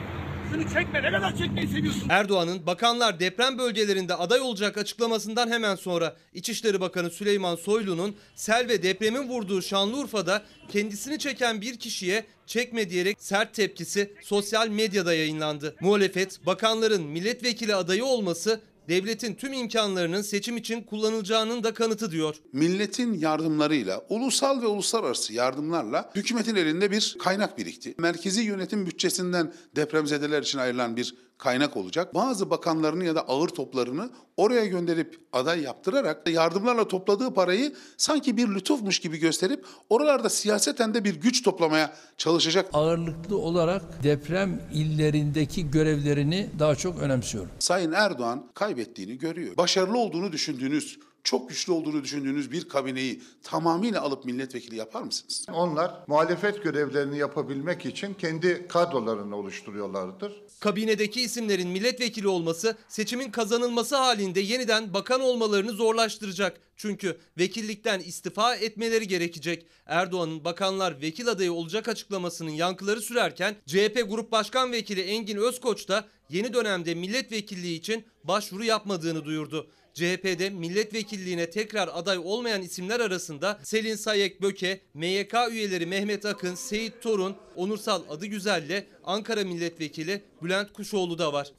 [0.51, 2.09] Şunu çekme ne kadar çekmeyi seviyorsun?
[2.09, 8.83] Erdoğan'ın bakanlar deprem bölgelerinde aday olacak açıklamasından hemen sonra İçişleri Bakanı Süleyman Soylu'nun sel ve
[8.83, 15.75] depremin vurduğu Şanlıurfa'da kendisini çeken bir kişiye çekme diyerek sert tepkisi sosyal medyada yayınlandı.
[15.81, 22.35] Muhalefet bakanların milletvekili adayı olması devletin tüm imkanlarının seçim için kullanılacağının da kanıtı diyor.
[22.53, 27.95] Milletin yardımlarıyla, ulusal ve uluslararası yardımlarla hükümetin elinde bir kaynak birikti.
[27.97, 32.13] Merkezi yönetim bütçesinden depremzedeler için ayrılan bir kaynak olacak.
[32.13, 38.47] Bazı bakanlarını ya da ağır toplarını oraya gönderip aday yaptırarak yardımlarla topladığı parayı sanki bir
[38.47, 42.69] lütufmuş gibi gösterip oralarda siyaseten de bir güç toplamaya çalışacak.
[42.73, 47.51] Ağırlıklı olarak deprem illerindeki görevlerini daha çok önemsiyorum.
[47.59, 49.57] Sayın Erdoğan kaybettiğini görüyor.
[49.57, 55.45] Başarılı olduğunu düşündüğünüz, çok güçlü olduğunu düşündüğünüz bir kabineyi tamamıyla alıp milletvekili yapar mısınız?
[55.53, 60.43] Onlar muhalefet görevlerini yapabilmek için kendi kadrolarını oluşturuyorlardır.
[60.59, 66.61] Kabinedeki isimlerin milletvekili olması seçimin kazanılması halinde yeniden bakan olmalarını zorlaştıracak.
[66.77, 69.65] Çünkü vekillikten istifa etmeleri gerekecek.
[69.85, 76.07] Erdoğan'ın bakanlar vekil adayı olacak açıklamasının yankıları sürerken CHP Grup Başkan Vekili Engin Özkoç da
[76.29, 79.67] yeni dönemde milletvekilliği için başvuru yapmadığını duyurdu.
[79.97, 87.01] CHP'de milletvekilliğine tekrar aday olmayan isimler arasında Selin Sayek Böke, MYK üyeleri Mehmet Akın, Seyit
[87.01, 91.51] Torun, Onursal Adıgüzel'le Ankara Milletvekili Bülent Kuşoğlu da var.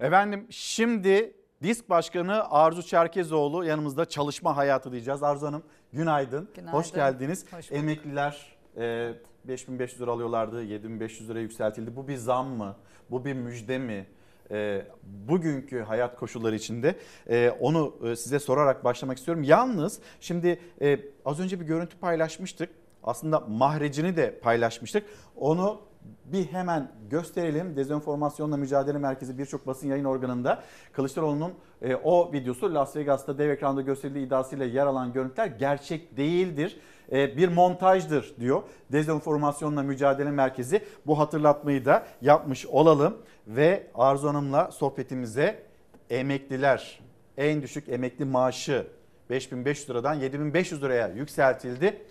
[0.00, 5.22] Efendim şimdi Disk Başkanı Arzu Çerkezoğlu yanımızda çalışma hayatı diyeceğiz.
[5.22, 6.48] Arzu Hanım günaydın.
[6.54, 6.78] Günaydın.
[6.78, 7.44] Hoş geldiniz.
[7.44, 7.82] Hoş bulduk.
[7.82, 9.12] Emekliler e,
[9.44, 11.96] 5500 lira alıyorlardı 7500 liraya yükseltildi.
[11.96, 12.76] Bu bir zam mı?
[13.10, 14.06] Bu bir müjde mi?
[14.50, 16.94] E, bugünkü hayat koşulları içinde
[17.30, 19.42] e, onu e, size sorarak başlamak istiyorum.
[19.42, 22.70] Yalnız şimdi e, az önce bir görüntü paylaşmıştık.
[23.02, 25.04] Aslında mahrecini de paylaşmıştık.
[25.36, 25.80] Onu
[26.24, 27.76] bir hemen gösterelim.
[27.76, 30.62] Dezenformasyonla Mücadele Merkezi birçok basın yayın organında
[30.92, 31.52] Kılıçdaroğlu'nun
[31.82, 36.80] e, o videosu Las Vegas'ta dev ekranda gösterildiği iddiasıyla yer alan görüntüler gerçek değildir.
[37.12, 38.62] E, bir montajdır diyor.
[38.92, 43.16] Dezenformasyonla Mücadele Merkezi bu hatırlatmayı da yapmış olalım
[43.46, 45.62] ve Arzu Hanım'la sohbetimize
[46.10, 47.00] emekliler
[47.36, 48.86] en düşük emekli maaşı
[49.30, 52.02] 5500 liradan 7500 liraya yükseltildi.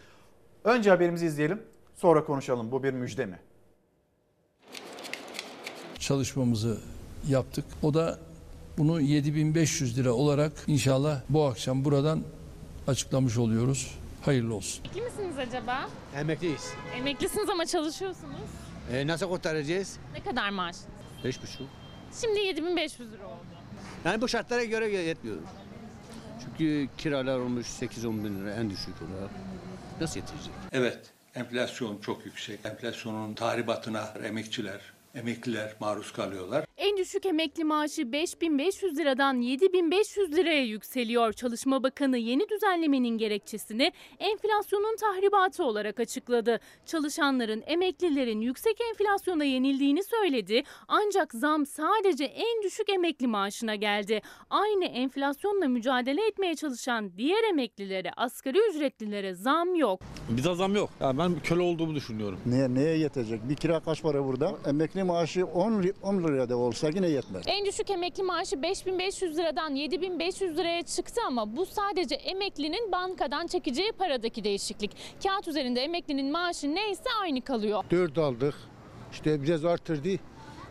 [0.64, 1.62] Önce haberimizi izleyelim
[1.96, 3.40] sonra konuşalım bu bir müjde mi?
[6.00, 6.78] Çalışmamızı
[7.28, 7.66] yaptık.
[7.84, 8.20] O da
[8.78, 12.24] bunu 7500 lira olarak inşallah bu akşam buradan
[12.88, 13.98] açıklamış oluyoruz.
[14.26, 14.84] Hayırlı olsun.
[14.86, 15.90] Emekli misiniz acaba?
[16.16, 16.74] Emekliyiz.
[16.96, 18.50] Emeklisiniz ama çalışıyorsunuz.
[18.92, 19.98] E, nasıl kurtaracağız?
[20.14, 20.76] Ne kadar maaş?
[21.24, 21.68] Beş buçuk.
[22.22, 23.46] Şimdi 7500 lira oldu.
[24.06, 25.38] Yani bu şartlara göre yetmiyor.
[26.44, 29.30] Çünkü kiralar olmuş 8-10 bin lira en düşük olarak.
[30.02, 30.54] Nasıl yetecek?
[30.72, 31.00] Evet,
[31.36, 32.60] enflasyon çok yüksek.
[32.66, 34.80] Enflasyonun tahribatına emekçiler,
[35.16, 36.66] emekliler maruz kalıyorlar.
[36.78, 41.34] En düşük emekli maaşı 5500 liradan 7500 liraya yükseliyor.
[41.34, 46.60] Çalışma Bakanı yeni düzenlemenin gerekçesini enflasyonun tahribatı olarak açıkladı.
[46.86, 50.64] Çalışanların, emeklilerin yüksek enflasyona yenildiğini söyledi.
[50.88, 54.22] Ancak zam sadece en düşük emekli maaşına geldi.
[54.50, 60.02] Aynı enflasyonla mücadele etmeye çalışan diğer emeklilere, asgari ücretlilere zam yok.
[60.30, 60.90] Bize zam yok.
[61.02, 62.40] Ya ben köle olduğumu düşünüyorum.
[62.46, 63.50] Neye, neye yetecek?
[63.50, 64.56] Bir kira kaç para burada?
[64.66, 67.44] Emekli maaşı 10, ri- 10 liraya da olsa yine yetmez.
[67.48, 73.92] En düşük emekli maaşı 5500 liradan 7500 liraya çıktı ama bu sadece emeklinin bankadan çekeceği
[73.92, 74.92] paradaki değişiklik.
[75.24, 77.84] Kağıt üzerinde emeklinin maaşı neyse aynı kalıyor.
[77.92, 78.56] 4 aldık.
[79.12, 80.10] İşte biraz arttırdı.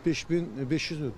[0.05, 1.13] 5500 ödü.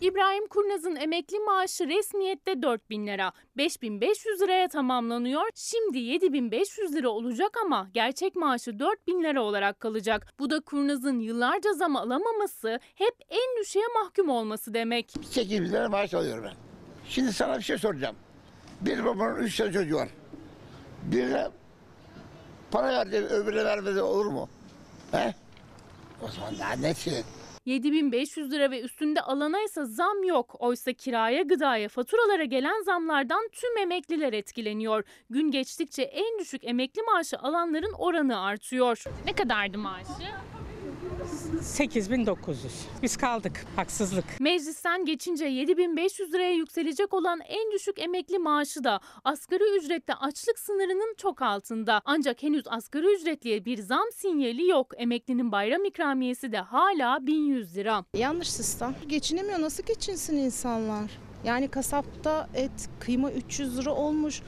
[0.00, 3.32] İbrahim Kurnaz'ın emekli maaşı resmiyette 4000 lira.
[3.56, 5.42] 5500 liraya tamamlanıyor.
[5.54, 10.34] Şimdi 7500 lira olacak ama gerçek maaşı 4000 lira olarak kalacak.
[10.38, 15.14] Bu da Kurnaz'ın yıllarca zam alamaması, hep en düşüğe mahkum olması demek.
[15.30, 16.54] 8 bin lira maaş alıyorum ben.
[17.08, 18.16] Şimdi sana bir şey soracağım.
[18.80, 20.08] Bir babanın üç tane çocuğu var.
[21.02, 21.48] Birine
[22.70, 24.48] para verdi, öbürüne vermedi olur mu?
[25.12, 25.34] He?
[26.22, 27.24] O zaman daha nesi?
[27.66, 30.56] 7500 lira ve üstünde alana ise zam yok.
[30.58, 35.04] Oysa kiraya, gıdaya, faturalara gelen zamlardan tüm emekliler etkileniyor.
[35.30, 39.04] Gün geçtikçe en düşük emekli maaşı alanların oranı artıyor.
[39.26, 40.55] Ne kadardı maaşı?
[41.62, 42.72] 8900.
[43.02, 43.64] Biz kaldık.
[43.76, 44.24] Haksızlık.
[44.40, 51.14] Meclisten geçince 7500 liraya yükselecek olan en düşük emekli maaşı da asgari ücrette açlık sınırının
[51.16, 52.00] çok altında.
[52.04, 54.92] Ancak henüz asgari ücretliye bir zam sinyali yok.
[54.96, 58.04] Emeklinin bayram ikramiyesi de hala 1100 lira.
[58.14, 58.94] Yanlış sistem.
[59.08, 59.60] Geçinemiyor.
[59.60, 61.10] Nasıl geçinsin insanlar?
[61.44, 64.42] Yani kasapta et, kıyma 300 lira olmuş.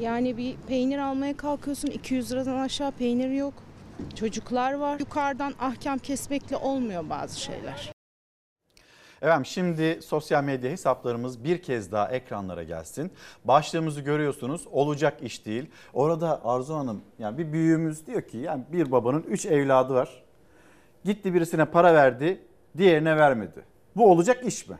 [0.00, 3.54] Yani bir peynir almaya kalkıyorsun 200 liradan aşağı peynir yok.
[4.14, 5.00] Çocuklar var.
[5.00, 7.92] Yukarıdan ahkam kesmekle olmuyor bazı şeyler.
[9.22, 13.12] Efendim şimdi sosyal medya hesaplarımız bir kez daha ekranlara gelsin.
[13.44, 14.66] Başlığımızı görüyorsunuz.
[14.70, 15.70] Olacak iş değil.
[15.92, 20.22] Orada Arzu Hanım yani bir büyüğümüz diyor ki yani bir babanın 3 evladı var.
[21.04, 22.40] Gitti birisine para verdi,
[22.76, 23.64] diğerine vermedi.
[23.96, 24.76] Bu olacak iş mi?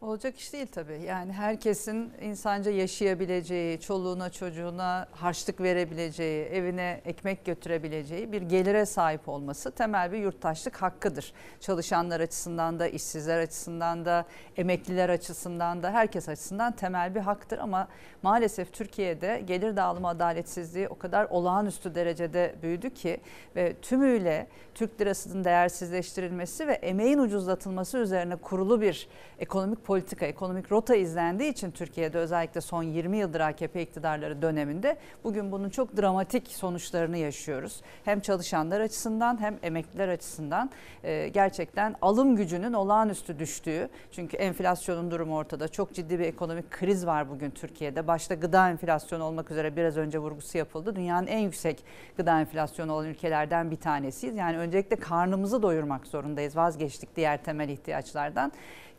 [0.00, 1.02] Olacak iş değil tabii.
[1.06, 9.70] Yani herkesin insanca yaşayabileceği, çoluğuna çocuğuna harçlık verebileceği, evine ekmek götürebileceği bir gelire sahip olması
[9.70, 11.32] temel bir yurttaşlık hakkıdır.
[11.60, 14.24] Çalışanlar açısından da, işsizler açısından da,
[14.56, 17.58] emekliler açısından da, herkes açısından temel bir haktır.
[17.58, 17.88] Ama
[18.22, 23.20] maalesef Türkiye'de gelir dağılımı adaletsizliği o kadar olağanüstü derecede büyüdü ki
[23.56, 29.08] ve tümüyle Türk lirasının değersizleştirilmesi ve emeğin ucuzlatılması üzerine kurulu bir
[29.38, 35.52] ekonomik politika, ekonomik rota izlendiği için Türkiye'de özellikle son 20 yıldır AKP iktidarları döneminde bugün
[35.52, 37.80] bunun çok dramatik sonuçlarını yaşıyoruz.
[38.04, 40.70] Hem çalışanlar açısından hem emekliler açısından
[41.04, 45.68] e, gerçekten alım gücünün olağanüstü düştüğü çünkü enflasyonun durumu ortada.
[45.68, 48.06] Çok ciddi bir ekonomik kriz var bugün Türkiye'de.
[48.06, 50.96] Başta gıda enflasyonu olmak üzere biraz önce vurgusu yapıldı.
[50.96, 51.84] Dünyanın en yüksek
[52.16, 54.36] gıda enflasyonu olan ülkelerden bir tanesiyiz.
[54.36, 56.56] Yani öncelikle karnımızı doyurmak zorundayız.
[56.56, 58.52] Vazgeçtik diğer temel ihtiyaçlardan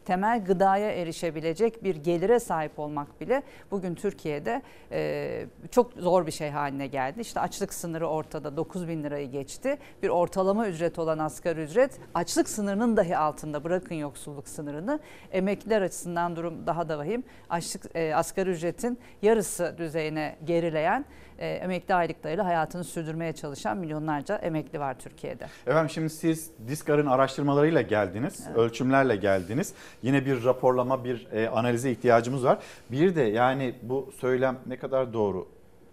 [0.06, 4.61] temel gıdaya erişebilecek bir gelire sahip olmak bile bugün Türkiye'de
[4.91, 7.22] e, çok zor bir şey haline geldi.
[7.22, 9.78] İşte açlık sınırı ortada 9 bin lirayı geçti.
[10.03, 14.99] Bir ortalama ücret olan asgari ücret açlık sınırının dahi altında bırakın yoksulluk sınırını.
[15.32, 17.23] Emekliler açısından durum daha da vahim.
[17.49, 21.06] Açlık, e, asgari ücretin yarısı düzeyine gerileyen
[21.41, 25.45] e, emekli aylıklarıyla hayatını sürdürmeye çalışan milyonlarca emekli var Türkiye'de.
[25.68, 28.57] Efendim şimdi siz Diskar'ın araştırmalarıyla geldiniz, evet.
[28.57, 29.73] ölçümlerle geldiniz.
[30.03, 32.59] Yine bir raporlama, bir e, analize ihtiyacımız var.
[32.91, 35.47] Bir de yani bu söylem ne kadar doğru?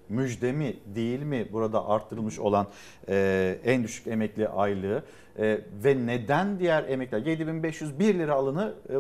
[0.09, 2.67] Müjde mi değil mi burada arttırılmış olan
[3.09, 5.03] e, en düşük emekli aylığı?
[5.39, 8.95] E, ve neden diğer emekliler 7501 lira alını e,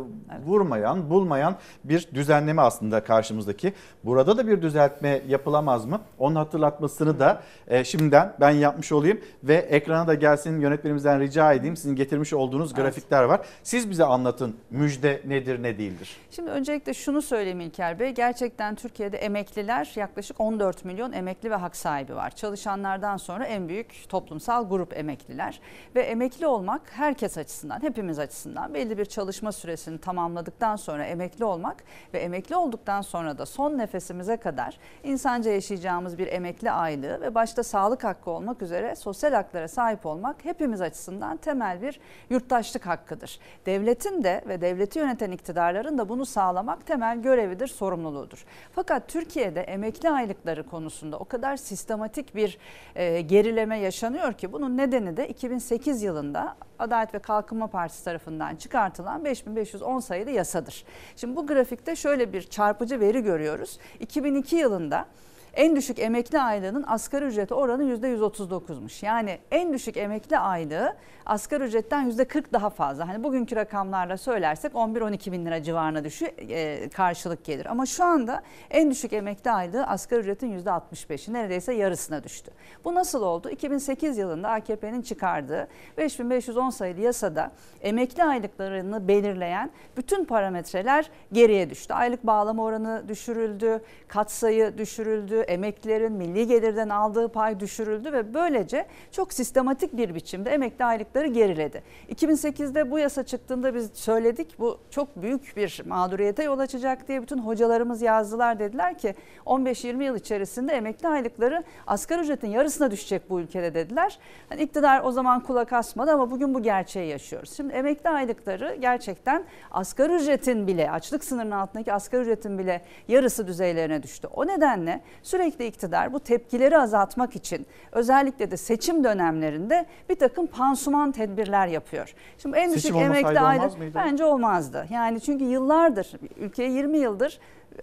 [0.46, 3.72] vurmayan, bulmayan bir düzenleme aslında karşımızdaki.
[4.04, 6.00] Burada da bir düzeltme yapılamaz mı?
[6.18, 11.76] Onun hatırlatmasını da e, şimdiden ben yapmış olayım ve ekrana da gelsin yönetmenimizden rica edeyim.
[11.76, 12.82] Sizin getirmiş olduğunuz evet.
[12.82, 13.40] grafikler var.
[13.62, 16.16] Siz bize anlatın müjde nedir ne değildir?
[16.30, 18.10] Şimdi öncelikle şunu söyleyeyim İlker Bey.
[18.10, 22.30] Gerçekten Türkiye'de emekliler yaklaşık 14 milyon emekli ve hak sahibi var.
[22.30, 25.60] Çalışanlardan sonra en büyük toplumsal grup emekliler
[25.94, 31.44] ve emekli emekli olmak herkes açısından, hepimiz açısından belli bir çalışma süresini tamamladıktan sonra emekli
[31.44, 31.84] olmak
[32.14, 37.62] ve emekli olduktan sonra da son nefesimize kadar insanca yaşayacağımız bir emekli aylığı ve başta
[37.62, 42.00] sağlık hakkı olmak üzere sosyal haklara sahip olmak hepimiz açısından temel bir
[42.30, 43.38] yurttaşlık hakkıdır.
[43.66, 48.44] Devletin de ve devleti yöneten iktidarların da bunu sağlamak temel görevidir, sorumluluğudur.
[48.72, 52.58] Fakat Türkiye'de emekli aylıkları konusunda o kadar sistematik bir
[52.94, 58.56] e, gerileme yaşanıyor ki bunun nedeni de 2008 yılı yılında Adalet ve Kalkınma Partisi tarafından
[58.56, 60.84] çıkartılan 5510 sayılı yasadır.
[61.16, 63.78] Şimdi bu grafikte şöyle bir çarpıcı veri görüyoruz.
[64.00, 65.06] 2002 yılında
[65.54, 69.06] en düşük emekli aylığının asgari ücreti oranı %139'muş.
[69.06, 70.96] Yani en düşük emekli aylığı
[71.26, 73.08] asgari ücretten %40 daha fazla.
[73.08, 77.66] Hani bugünkü rakamlarla söylersek 11-12 bin lira civarına düşü e, karşılık gelir.
[77.66, 82.50] Ama şu anda en düşük emekli aylığı asgari ücretin %65'i neredeyse yarısına düştü.
[82.84, 83.50] Bu nasıl oldu?
[83.50, 85.68] 2008 yılında AKP'nin çıkardığı
[85.98, 87.50] 5510 sayılı yasada
[87.80, 91.94] emekli aylıklarını belirleyen bütün parametreler geriye düştü.
[91.94, 99.32] Aylık bağlama oranı düşürüldü, katsayı düşürüldü, emeklilerin milli gelirden aldığı pay düşürüldü ve böylece çok
[99.32, 101.82] sistematik bir biçimde emekli aylıkları geriledi.
[102.10, 107.38] 2008'de bu yasa çıktığında biz söyledik bu çok büyük bir mağduriyete yol açacak diye bütün
[107.38, 109.14] hocalarımız yazdılar dediler ki
[109.46, 114.18] 15-20 yıl içerisinde emekli aylıkları asgari ücretin yarısına düşecek bu ülkede dediler.
[114.50, 117.56] Yani iktidar o zaman kulak asmadı ama bugün bu gerçeği yaşıyoruz.
[117.56, 124.02] Şimdi emekli aylıkları gerçekten asgari ücretin bile açlık sınırının altındaki asgari ücretin bile yarısı düzeylerine
[124.02, 124.28] düştü.
[124.34, 131.12] O nedenle Sürekli iktidar bu tepkileri azaltmak için özellikle de seçim dönemlerinde bir takım pansuman
[131.12, 132.14] tedbirler yapıyor.
[132.38, 134.86] Şimdi en düşük emekli aylık bence olmazdı.
[134.90, 137.38] Yani çünkü yıllardır ülkeye 20 yıldır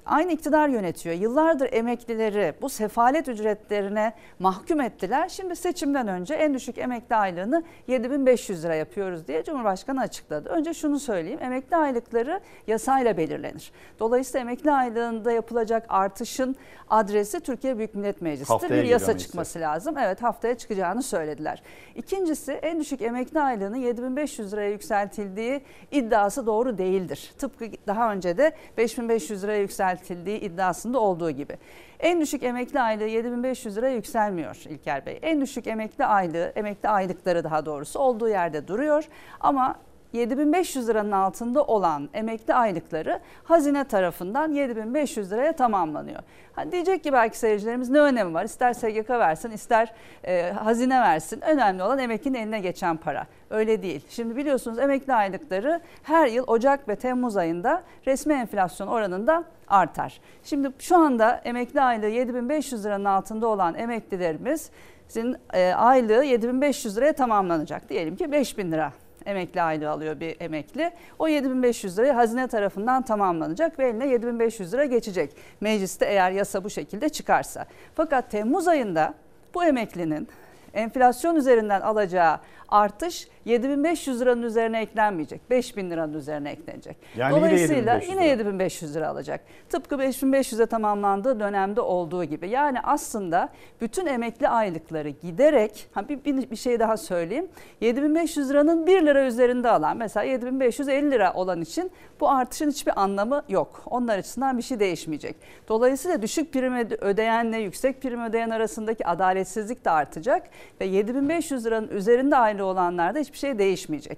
[0.06, 1.16] aynı iktidar yönetiyor.
[1.16, 5.30] Yıllardır emeklileri bu sefalet ücretlerine mahkum ettiler.
[5.30, 10.50] Şimdi seçimden önce en düşük emekli aylığını 7500 lira yapıyoruz diye Cumhurbaşkanı açıkladı.
[10.50, 11.40] Önce şunu söyleyeyim.
[11.42, 13.72] Emekli aylıkları yasayla belirlenir.
[14.00, 16.56] Dolayısıyla emekli aylığında yapılacak artışın
[16.90, 18.48] adresi Türkiye Büyük Millet Meclisi'dir.
[18.48, 19.98] Haftaya bir yasa çıkması lazım.
[19.98, 21.64] Evet haftaya çıkacağını söylediler.
[21.96, 27.34] İkincisi en düşük emekli aylığının 7500 liraya yükseltildiği iddiası doğru değildir.
[27.38, 31.58] Tıpkı daha önce de 5500 liraya yükseltildiği yükseltildiği iddiasında olduğu gibi.
[32.00, 35.20] En düşük emekli aylığı 7500 lira yükselmiyor İlker Bey.
[35.22, 39.04] En düşük emekli aylığı, emekli aylıkları daha doğrusu olduğu yerde duruyor.
[39.40, 39.76] Ama
[40.16, 46.20] 7500 liranın altında olan emekli aylıkları hazine tarafından 7500 liraya tamamlanıyor.
[46.54, 48.46] Hani diyecek ki belki seyircilerimiz ne önemi var?
[48.46, 49.94] İster SGK versin ister
[50.24, 51.42] e, hazine versin.
[51.42, 53.28] Önemli olan emeklinin eline geçen para.
[53.50, 54.06] Öyle değil.
[54.10, 60.22] Şimdi biliyorsunuz emekli aylıkları her yıl Ocak ve Temmuz ayında resmi enflasyon oranında artar.
[60.44, 64.70] Şimdi şu anda emekli aylığı 7500 liranın altında olan emeklilerimiz
[65.08, 67.90] sizin e, aylığı 7500 liraya tamamlanacak.
[67.90, 68.92] Diyelim ki 5000 lira
[69.26, 70.92] emekli aylığı alıyor bir emekli.
[71.20, 75.36] O 7500 lirayı hazine tarafından tamamlanacak ve eline 7500 lira geçecek.
[75.62, 77.66] Mecliste eğer yasa bu şekilde çıkarsa.
[77.96, 79.14] Fakat Temmuz ayında
[79.54, 80.28] bu emeklinin
[80.74, 82.40] enflasyon üzerinden alacağı
[82.70, 85.50] artış 7500 liranın üzerine eklenmeyecek.
[85.50, 86.98] 5000 liranın üzerine eklenecek.
[87.18, 89.42] Yani Dolayısıyla yine 7500 yine 7500 lira alacak.
[89.70, 92.50] Tıpkı 5500'e tamamlandığı dönemde olduğu gibi.
[92.50, 93.50] Yani aslında
[93.82, 97.48] bütün emekli aylıkları giderek bir, bir, bir şey daha söyleyeyim.
[97.82, 103.44] 7500 liranın 1 lira üzerinde alan mesela 7550 lira olan için bu artışın hiçbir anlamı
[103.50, 103.84] yok.
[103.86, 105.36] Onlar açısından bir şey değişmeyecek.
[105.68, 110.50] Dolayısıyla düşük prim ödeyenle yüksek prim ödeyen arasındaki adaletsizlik de artacak
[110.82, 114.18] ve 7500 liranın üzerinde aylığı olanlarda hiçbir şey değişmeyecek.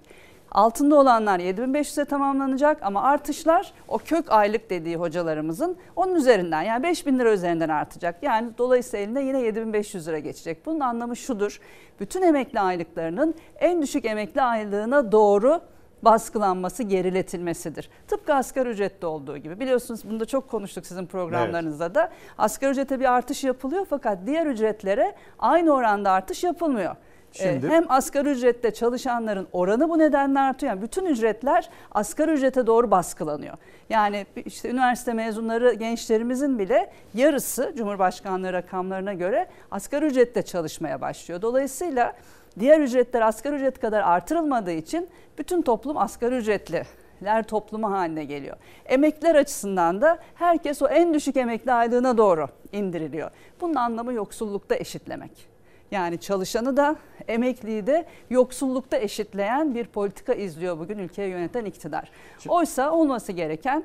[0.52, 7.20] Altında olanlar 7500'e tamamlanacak ama artışlar o kök aylık dediği hocalarımızın onun üzerinden yani 5000
[7.20, 8.24] lira üzerinden artacak.
[8.24, 10.66] Yani dolayısıyla yine 7500 lira geçecek.
[10.66, 11.60] Bunun anlamı şudur.
[12.00, 15.62] Bütün emekli aylıklarının en düşük emekli aylığına doğru
[16.02, 17.90] baskılanması, geriletilmesidir.
[18.08, 19.60] Tıpkı asgari ücrette olduğu gibi.
[19.60, 21.96] Biliyorsunuz bunu da çok konuştuk sizin programlarınızda evet.
[21.96, 22.12] da.
[22.38, 26.96] Asgari ücrete bir artış yapılıyor fakat diğer ücretlere aynı oranda artış yapılmıyor.
[27.32, 30.74] Şimdi, hem asgari ücrette çalışanların oranı bu nedenle artıyor.
[30.74, 33.58] Yani bütün ücretler asgari ücrete doğru baskılanıyor.
[33.90, 41.42] Yani işte üniversite mezunları gençlerimizin bile yarısı Cumhurbaşkanlığı rakamlarına göre asgari ücrette çalışmaya başlıyor.
[41.42, 42.14] Dolayısıyla
[42.60, 48.58] diğer ücretler asgari ücret kadar artırılmadığı için bütün toplum asgari ücretliler toplumu haline geliyor.
[48.86, 53.32] Emekliler açısından da herkes o en düşük emekli aylığına doğru indiriliyor.
[53.62, 55.57] Bunun anlamı yoksullukta eşitlemek.
[55.92, 56.96] Yani çalışanı da
[57.28, 62.12] emekliyi de yoksullukta eşitleyen bir politika izliyor bugün ülkeyi yöneten iktidar.
[62.48, 63.84] Oysa olması gereken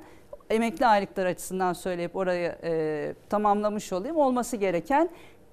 [0.51, 5.09] emekli aylıklar açısından söyleyip orayı e, tamamlamış olayım olması gereken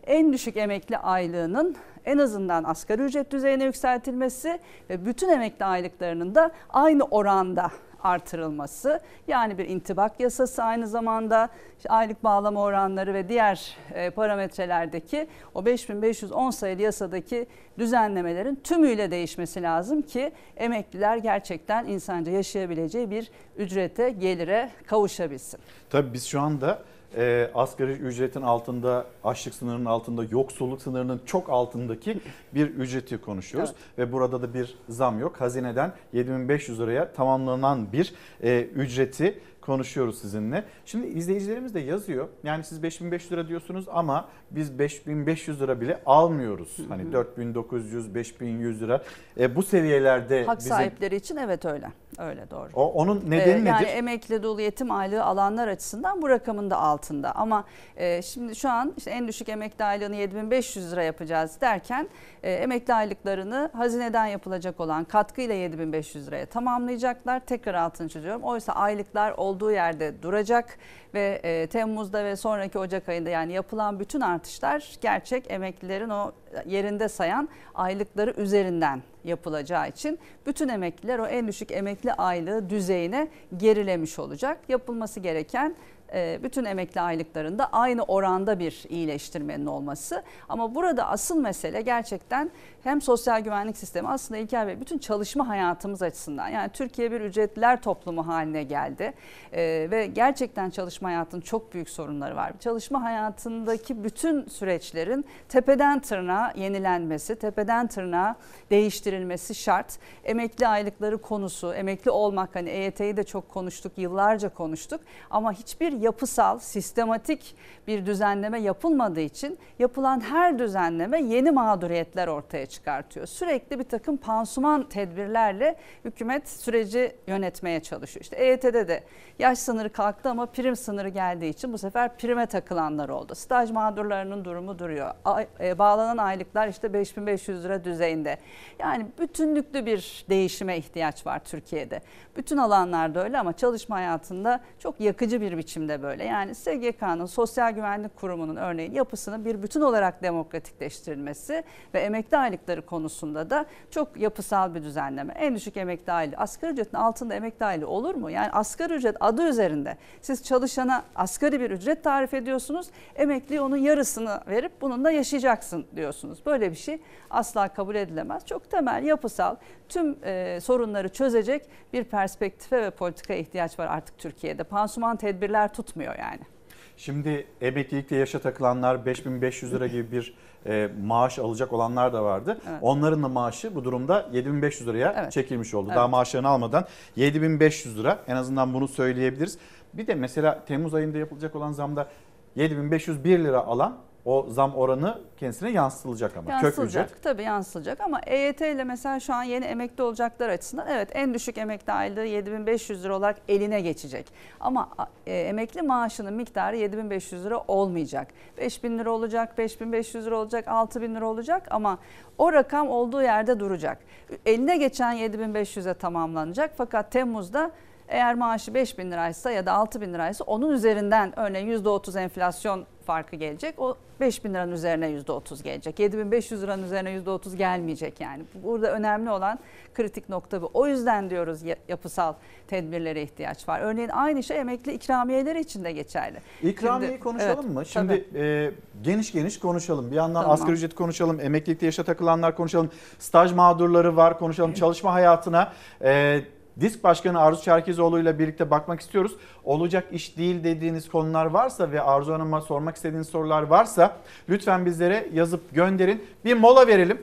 [0.07, 4.59] en düşük emekli aylığının en azından asgari ücret düzeyine yükseltilmesi
[4.89, 7.71] ve bütün emekli aylıklarının da aynı oranda
[8.03, 8.99] artırılması.
[9.27, 15.65] Yani bir intibak yasası aynı zamanda işte aylık bağlama oranları ve diğer e, parametrelerdeki o
[15.65, 17.47] 5510 sayılı yasadaki
[17.79, 25.59] düzenlemelerin tümüyle değişmesi lazım ki emekliler gerçekten insanca yaşayabileceği bir ücrete gelire kavuşabilsin.
[25.89, 26.79] Tabii biz şu anda
[27.17, 32.19] e, asgari ücretin altında, açlık sınırının altında, yoksulluk sınırının çok altındaki
[32.55, 33.69] bir ücreti konuşuyoruz.
[33.73, 33.97] Evet.
[33.97, 35.41] Ve burada da bir zam yok.
[35.41, 39.39] Hazineden 7500 liraya tamamlanan bir e, ücreti
[39.69, 40.63] konuşuyoruz sizinle.
[40.85, 42.27] Şimdi izleyicilerimiz de yazıyor.
[42.43, 46.77] Yani siz 5500 lira diyorsunuz ama biz 5500 lira bile almıyoruz.
[46.89, 49.03] Hani 4900, 5100 lira.
[49.39, 50.69] E, bu seviyelerde hak bize...
[50.69, 51.89] sahipleri için evet öyle.
[52.17, 52.69] Öyle doğru.
[52.73, 53.69] O, onun nedeni ee, yani nedir?
[53.69, 57.31] Yani emekli dolu yetim aylığı alanlar açısından bu rakamın da altında.
[57.35, 57.63] Ama
[57.97, 62.09] e, şimdi şu an işte en düşük emekli aylığını 7500 lira yapacağız derken
[62.43, 67.39] e, emekli aylıklarını hazineden yapılacak olan katkıyla 7500 liraya tamamlayacaklar.
[67.39, 68.43] Tekrar altını çiziyorum.
[68.43, 70.77] Oysa aylıklar olduğu yerde duracak
[71.13, 76.31] ve e, Temmuz'da ve sonraki Ocak ayında yani yapılan bütün artışlar gerçek emeklilerin o
[76.65, 83.27] yerinde sayan aylıkları üzerinden yapılacağı için bütün emekliler o en düşük emekli aylığı düzeyine
[83.57, 84.57] gerilemiş olacak.
[84.67, 85.75] Yapılması gereken
[86.13, 90.23] e, bütün emekli aylıklarında aynı oranda bir iyileştirmenin olması.
[90.49, 92.51] Ama burada asıl mesele gerçekten
[92.83, 97.81] hem sosyal güvenlik sistemi aslında İlker Bey bütün çalışma hayatımız açısından yani Türkiye bir ücretliler
[97.81, 99.13] toplumu haline geldi
[99.53, 102.53] ee, ve gerçekten çalışma hayatının çok büyük sorunları var.
[102.59, 108.35] Çalışma hayatındaki bütün süreçlerin tepeden tırnağa yenilenmesi, tepeden tırnağa
[108.69, 109.99] değiştirilmesi şart.
[110.23, 116.59] Emekli aylıkları konusu, emekli olmak hani EYT'yi de çok konuştuk, yıllarca konuştuk ama hiçbir yapısal,
[116.59, 117.55] sistematik
[117.89, 123.25] bir düzenleme yapılmadığı için yapılan her düzenleme yeni mağduriyetler ortaya çıkartıyor.
[123.25, 125.75] Sürekli bir takım pansuman tedbirlerle
[126.05, 128.23] hükümet süreci yönetmeye çalışıyor.
[128.23, 129.03] İşte EYT'de de
[129.39, 133.35] yaş sınırı kalktı ama prim sınırı geldiği için bu sefer prime takılanlar oldu.
[133.35, 135.11] Staj mağdurlarının durumu duruyor.
[135.59, 138.37] E, bağlanan aylıklar işte 5500 lira düzeyinde.
[138.79, 142.01] Yani bütünlüklü bir değişime ihtiyaç var Türkiye'de.
[142.37, 146.23] Bütün alanlarda öyle ama çalışma hayatında çok yakıcı bir biçimde de böyle.
[146.23, 153.49] Yani SGK'nın, Sosyal Güvenlik Kurumu'nun örneğin yapısının bir bütün olarak demokratikleştirilmesi ve emekli aylıkları konusunda
[153.49, 155.33] da çok yapısal bir düzenleme.
[155.33, 158.29] En düşük emekli aylığı, asgari ücretin altında emekli aylığı olur mu?
[158.29, 162.87] Yani asgari ücret adı üzerinde siz çalışana asgari bir ücret tarif ediyorsunuz.
[163.15, 166.45] Emekli onun yarısını verip bununla yaşayacaksın diyorsunuz.
[166.45, 168.45] Böyle bir şey asla kabul edilemez.
[168.45, 169.55] Çok temel, yapısal,
[169.89, 174.63] tüm e, sorunları çözecek bir perspektife ve politika ihtiyaç var artık Türkiye'de.
[174.63, 176.58] Pansuman tedbirler tutmuyor yani.
[176.99, 180.33] Şimdi emeklilikte yaşa takılanlar 5500 lira gibi bir
[180.65, 182.57] e, maaş alacak olanlar da vardı.
[182.69, 182.79] Evet.
[182.81, 185.31] Onların da maaşı bu durumda 7500 liraya Evet.
[185.31, 185.87] çekilmiş oldu.
[185.87, 185.97] Evet.
[185.97, 186.85] Daha maaşlarını almadan
[187.15, 189.57] 7500 lira en azından bunu söyleyebiliriz.
[189.93, 192.09] Bir de mesela Temmuz ayında yapılacak olan zamda
[192.55, 193.97] 7501 lira alan
[194.29, 197.23] o zam oranı kendisine yansıtılacak ama kök ücret.
[197.23, 201.57] tabii yansılacak ama EYT ile mesela şu an yeni emekli olacaklar açısından evet en düşük
[201.57, 204.25] emekli aylığı 7500 lira olarak eline geçecek.
[204.59, 204.89] Ama
[205.25, 208.27] e, emekli maaşının miktarı 7500 lira olmayacak.
[208.57, 211.97] 5000 lira olacak, 5500 lira olacak, 6000 lira olacak ama
[212.37, 213.97] o rakam olduğu yerde duracak.
[214.45, 217.71] Eline geçen 7500'e tamamlanacak fakat Temmuz'da
[218.09, 223.79] eğer maaşı 5000 liraysa ya da 6000 liraysa onun üzerinden örneğin %30 enflasyon farkı gelecek.
[223.79, 225.99] O 5000 liranın üzerine %30 gelecek.
[225.99, 228.43] 7500 liranın üzerine %30 gelmeyecek yani.
[228.63, 229.59] Burada önemli olan
[229.93, 230.71] kritik nokta bu.
[230.73, 232.33] O yüzden diyoruz ya- yapısal
[232.67, 233.79] tedbirlere ihtiyaç var.
[233.81, 236.37] Örneğin aynı şey emekli ikramiyeleri için de geçerli.
[236.63, 237.85] İkramiyeyi Şimdi- konuşalım Evet, mı?
[237.85, 238.39] Şimdi tabii.
[238.43, 238.71] e,
[239.01, 240.11] geniş geniş konuşalım.
[240.11, 240.53] Bir yandan Tamam.
[240.53, 245.73] asgari ücreti konuşalım, emeklilikte yaşa takılanlar konuşalım, staj mağdurları var konuşalım, çalışma hayatına.
[246.03, 246.41] E,
[246.81, 249.35] Disk Başkanı Arzu Çerkezoğlu ile birlikte bakmak istiyoruz.
[249.63, 254.17] Olacak iş değil dediğiniz konular varsa ve Arzu Hanım'a sormak istediğiniz sorular varsa
[254.49, 256.23] lütfen bizlere yazıp gönderin.
[256.45, 257.21] Bir mola verelim.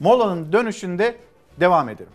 [0.00, 1.14] Molanın dönüşünde
[1.60, 2.12] devam edelim.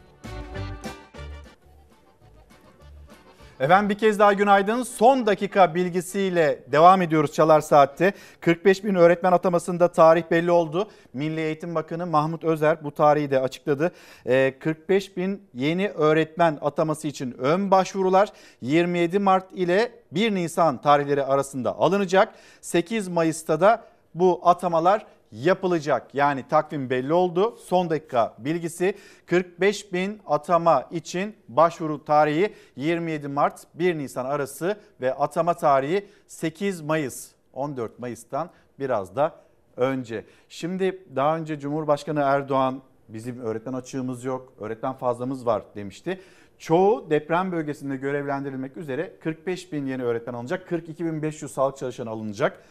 [3.60, 4.84] Efendim bir kez daha günaydın.
[4.84, 8.14] Son dakika bilgisiyle devam ediyoruz Çalar Saat'te.
[8.40, 10.90] 45 bin öğretmen atamasında tarih belli oldu.
[11.14, 13.92] Milli Eğitim Bakanı Mahmut Özer bu tarihi de açıkladı.
[14.26, 18.30] Ee, 45 bin yeni öğretmen ataması için ön başvurular
[18.62, 22.36] 27 Mart ile 1 Nisan tarihleri arasında alınacak.
[22.62, 23.84] 8 Mayıs'ta da
[24.16, 25.06] bu atamalar
[25.44, 26.16] yapılacak.
[26.16, 27.58] Yani takvim belli oldu.
[27.66, 28.96] Son dakika bilgisi
[29.26, 36.82] 45 bin atama için başvuru tarihi 27 Mart 1 Nisan arası ve atama tarihi 8
[36.82, 38.50] Mayıs 14 Mayıs'tan
[38.80, 39.36] biraz da
[39.78, 40.26] önce.
[40.50, 46.22] Şimdi daha önce Cumhurbaşkanı Erdoğan bizim öğretmen açığımız yok, öğretmen fazlamız var demişti.
[46.58, 52.62] Çoğu deprem bölgesinde görevlendirilmek üzere 45 bin yeni öğretmen alınacak, 42.500 sağlık çalışanı alınacak.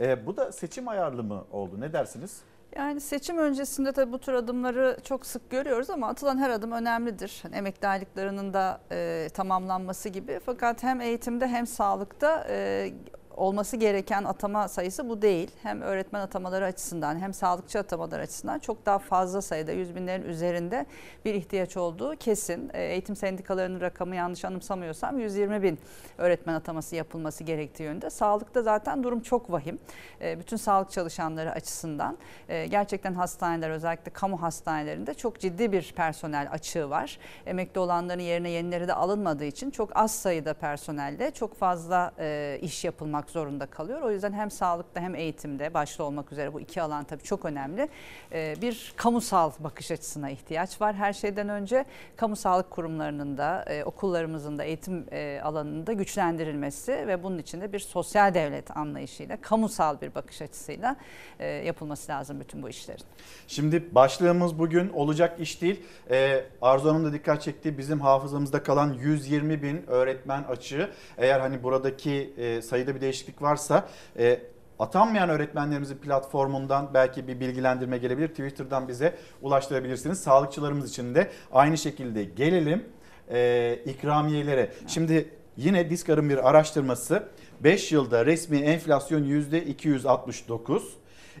[0.00, 1.80] E, bu da seçim ayarlı mı oldu?
[1.80, 2.42] Ne dersiniz?
[2.76, 7.38] Yani seçim öncesinde tabii bu tür adımları çok sık görüyoruz ama atılan her adım önemlidir.
[7.42, 10.40] Hani emekli aylıklarının da e, tamamlanması gibi.
[10.46, 12.92] Fakat hem eğitimde hem sağlıkta e,
[13.36, 15.50] olması gereken atama sayısı bu değil.
[15.62, 20.86] Hem öğretmen atamaları açısından hem sağlıkçı atamaları açısından çok daha fazla sayıda yüz binlerin üzerinde
[21.24, 22.70] bir ihtiyaç olduğu kesin.
[22.74, 25.78] E, Eğitim sendikalarının rakamı yanlış anımsamıyorsam 120 bin
[26.18, 28.10] öğretmen ataması yapılması gerektiği yönde.
[28.10, 29.78] Sağlıkta zaten durum çok vahim.
[30.20, 36.48] E, Bütün sağlık çalışanları açısından e, gerçekten hastaneler özellikle kamu hastanelerinde çok ciddi bir personel
[36.52, 37.18] açığı var.
[37.46, 42.12] Emekli olanların yerine yenileri de alınmadığı için çok az sayıda personelle çok fazla
[42.60, 44.02] iş yapılmak zorunda kalıyor.
[44.02, 47.88] O yüzden hem sağlıkta hem eğitimde başta olmak üzere bu iki alan tabii çok önemli.
[48.32, 50.94] E, bir kamusal bakış açısına ihtiyaç var.
[50.94, 51.84] Her şeyden önce
[52.16, 57.72] kamu sağlık kurumlarının da e, okullarımızın da eğitim e, alanında güçlendirilmesi ve bunun için de
[57.72, 60.96] bir sosyal devlet anlayışıyla kamusal bir bakış açısıyla
[61.38, 63.04] e, yapılması lazım bütün bu işlerin.
[63.46, 65.82] Şimdi başlığımız bugün olacak iş değil.
[66.10, 67.78] Ee, Arzu Hanım da dikkat çekti.
[67.78, 70.90] Bizim hafızamızda kalan 120 bin öğretmen açığı.
[71.18, 73.88] Eğer hani buradaki sayıda bir değişiklik varsa
[74.18, 74.40] e,
[74.78, 78.28] atanmayan öğretmenlerimizin platformundan belki bir bilgilendirme gelebilir.
[78.28, 80.20] Twitter'dan bize ulaştırabilirsiniz.
[80.20, 82.84] Sağlıkçılarımız için de aynı şekilde gelelim
[83.30, 84.72] e, ikramiyelere.
[84.86, 87.28] Şimdi yine Diskar'ın bir araştırması
[87.60, 90.82] 5 yılda resmi enflasyon %269.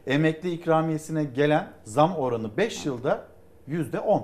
[0.06, 3.26] Emekli ikramiyesine gelen zam oranı 5 yılda
[3.68, 4.22] %10.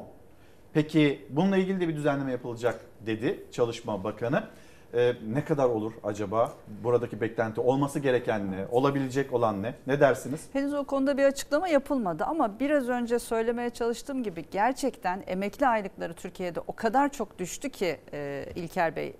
[0.73, 4.43] Peki bununla ilgili de bir düzenleme yapılacak dedi Çalışma Bakanı.
[4.95, 6.53] Ee, ne kadar olur acaba
[6.85, 7.61] buradaki beklenti?
[7.61, 8.67] Olması gereken ne?
[8.71, 9.75] Olabilecek olan ne?
[9.87, 10.41] Ne dersiniz?
[10.53, 16.15] Henüz o konuda bir açıklama yapılmadı ama biraz önce söylemeye çalıştığım gibi gerçekten emekli aylıkları
[16.15, 19.15] Türkiye'de o kadar çok düştü ki e, İlker Bey e,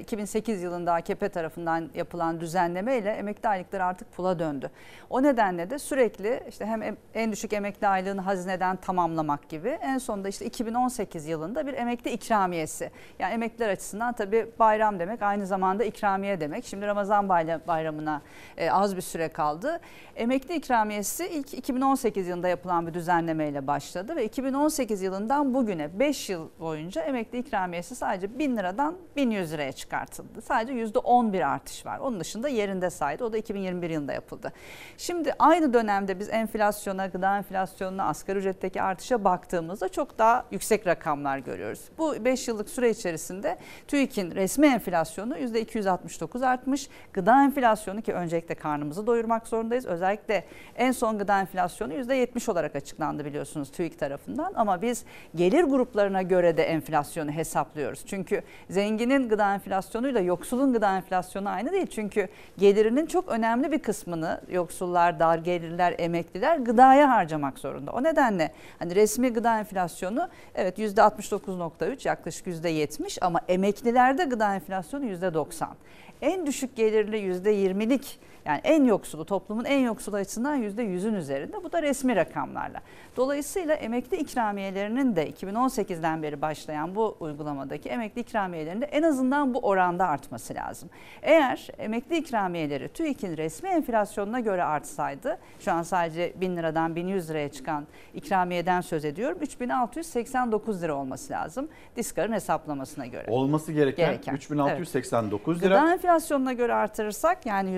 [0.00, 4.70] 2008 yılında AKP tarafından yapılan düzenlemeyle emekli aylıkları artık pula döndü.
[5.10, 9.98] O nedenle de sürekli işte hem em- en düşük emekli aylığını hazineden tamamlamak gibi en
[9.98, 12.90] sonunda işte 2018 yılında bir emekli ikramiyesi.
[13.18, 16.64] Yani emekliler açısından tabii bayram demek aynı zamanda ikramiye demek.
[16.64, 17.28] Şimdi Ramazan
[17.66, 18.22] bayramına
[18.56, 19.80] e, az bir süre kaldı.
[20.16, 26.48] Emekli ikramiyesi ilk 2018 yılında yapılan bir düzenlemeyle başladı ve 2018 yılından bugüne 5 yıl
[26.60, 30.40] boyunca emekli ikramiyesi sadece 1000 liradan 1100 liraya çıkartıldı.
[30.42, 31.98] Sadece %11 artış var.
[31.98, 33.24] Onun dışında yerinde saydı.
[33.24, 34.52] O da 2021 yılında yapıldı.
[34.98, 41.38] Şimdi aynı dönemde biz enflasyona, gıda enflasyonuna, asgari ücretteki artışa baktığımızda çok daha yüksek rakamlar
[41.38, 41.80] görüyoruz.
[41.98, 43.58] Bu 5 yıllık süre içerisinde
[43.88, 46.88] TÜİK'in resmi enflasyonu %269 artmış.
[47.12, 49.86] Gıda enflasyonu ki öncelikle karnımızı doyurmak zorundayız.
[49.86, 50.44] Özellikle
[50.76, 54.52] en son gıda enflasyonu %70 olarak açıklandı biliyorsunuz TÜİK tarafından.
[54.54, 55.04] Ama biz
[55.34, 58.06] gelir gruplarına göre de enflasyonu hesaplıyoruz.
[58.06, 61.86] Çünkü zenginin gıda enflasyonuyla yoksulun gıda enflasyonu aynı değil.
[61.86, 67.92] Çünkü gelirinin çok önemli bir kısmını yoksullar, dar gelirler, emekliler gıdaya harcamak zorunda.
[67.92, 75.66] O nedenle hani resmi gıda enflasyonu evet %69.3 yaklaşık %70 ama emeklilerde gıda enflasyonu %90.
[76.22, 81.64] En düşük gelirli %20'lik yani en yoksulu toplumun en yoksulu açısından %100'ün üzerinde.
[81.64, 82.80] Bu da resmi rakamlarla.
[83.16, 90.06] Dolayısıyla emekli ikramiyelerinin de 2018'den beri başlayan bu uygulamadaki emekli ikramiyelerinde en azından bu oranda
[90.06, 90.90] artması lazım.
[91.22, 97.48] Eğer emekli ikramiyeleri TÜİK'in resmi enflasyonuna göre artsaydı şu an sadece 1000 liradan 1100 liraya
[97.48, 99.38] çıkan ikramiyeden söz ediyorum.
[99.42, 101.68] 3689 lira olması lazım.
[101.96, 103.26] Diskar'ın hesaplamasına göre.
[103.28, 105.74] Olması gereken, Gereken, 3689 lira.
[105.78, 107.70] Gıda enflasyonuna göre artırırsak yani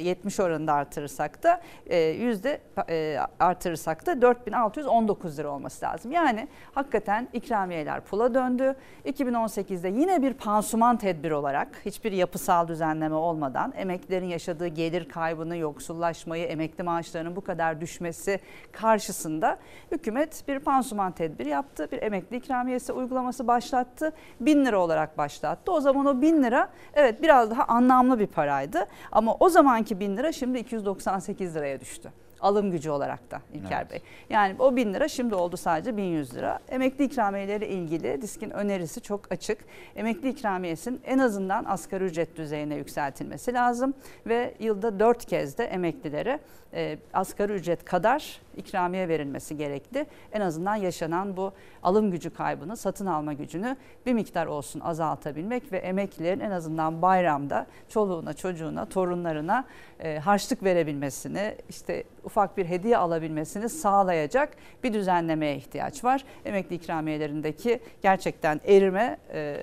[0.00, 6.12] %70 oranında artırırsak da e, yüzde e, artırırsak da 4619 lira olması lazım.
[6.12, 8.76] Yani hakikaten ikramiyeler pula döndü.
[9.06, 16.44] 2018'de yine bir pansuman tedbiri olarak hiçbir yapısal düzenleme olmadan emeklilerin yaşadığı gelir kaybını, yoksullaşmayı,
[16.44, 18.40] emekli maaşlarının bu kadar düşmesi
[18.72, 19.58] karşısında
[19.92, 21.88] hükümet bir pansuman tedbiri yaptı.
[21.92, 24.12] Bir emekli ikramiyesi uygulaması başlattı.
[24.40, 25.72] 1000 lira olarak başlattı.
[25.72, 28.86] O zaman o 1000 lira evet biraz daha anlamlı bir paraydı.
[29.12, 29.48] Ama o
[29.84, 32.12] zamanki 1000 lira şimdi 298 liraya düştü.
[32.40, 33.90] Alım gücü olarak da İlker Evet.
[33.90, 34.00] Bey.
[34.30, 36.58] Yani o 1000 lira şimdi oldu sadece 1100 lira.
[36.68, 39.58] Emekli ikramiyeleri ilgili DİSK'in önerisi çok açık.
[39.96, 43.94] Emekli ikramiyesinin en azından asgari ücret düzeyine yükseltilmesi lazım.
[44.26, 46.40] Ve yılda 4 kez de emeklilere
[46.74, 50.06] e, asgari ücret kadar ikramiye verilmesi gerekli.
[50.32, 51.52] En azından yaşanan bu
[51.82, 53.76] alım gücü kaybını, satın alma gücünü
[54.06, 59.64] bir miktar olsun azaltabilmek ve emeklilerin en azından bayramda çoluğuna, çocuğuna, torunlarına
[60.00, 64.48] e, harçlık verebilmesini, işte ufak bir hediye alabilmesini sağlayacak
[64.82, 66.24] bir düzenlemeye ihtiyaç var.
[66.44, 69.62] Emekli ikramiyelerindeki gerçekten erime e,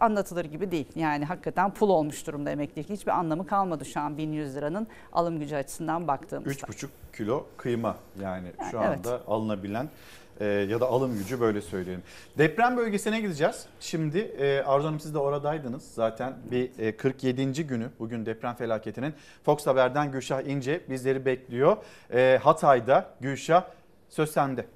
[0.00, 0.86] anlatılır gibi değil.
[0.94, 2.90] Yani hakikaten pul olmuş durumda emeklilik.
[2.90, 6.66] Hiçbir anlamı kalmadı şu an 1100 liranın alım gücü açısından baktığımızda.
[6.66, 6.86] 3,5
[7.16, 9.06] kilo kıyma yani, Yani şu evet.
[9.06, 9.88] anda alınabilen
[10.40, 12.02] e, ya da alım gücü böyle söyleyelim.
[12.38, 13.66] Deprem bölgesine gideceğiz.
[13.80, 15.82] Şimdi e, Arzu Hanım siz de oradaydınız.
[15.94, 17.66] Zaten bir e, 47.
[17.66, 19.14] günü bugün deprem felaketinin.
[19.44, 21.76] Fox Haber'den Gülşah İnce bizleri bekliyor.
[22.12, 23.64] E, Hatay'da Gülşah
[24.08, 24.66] söz sende.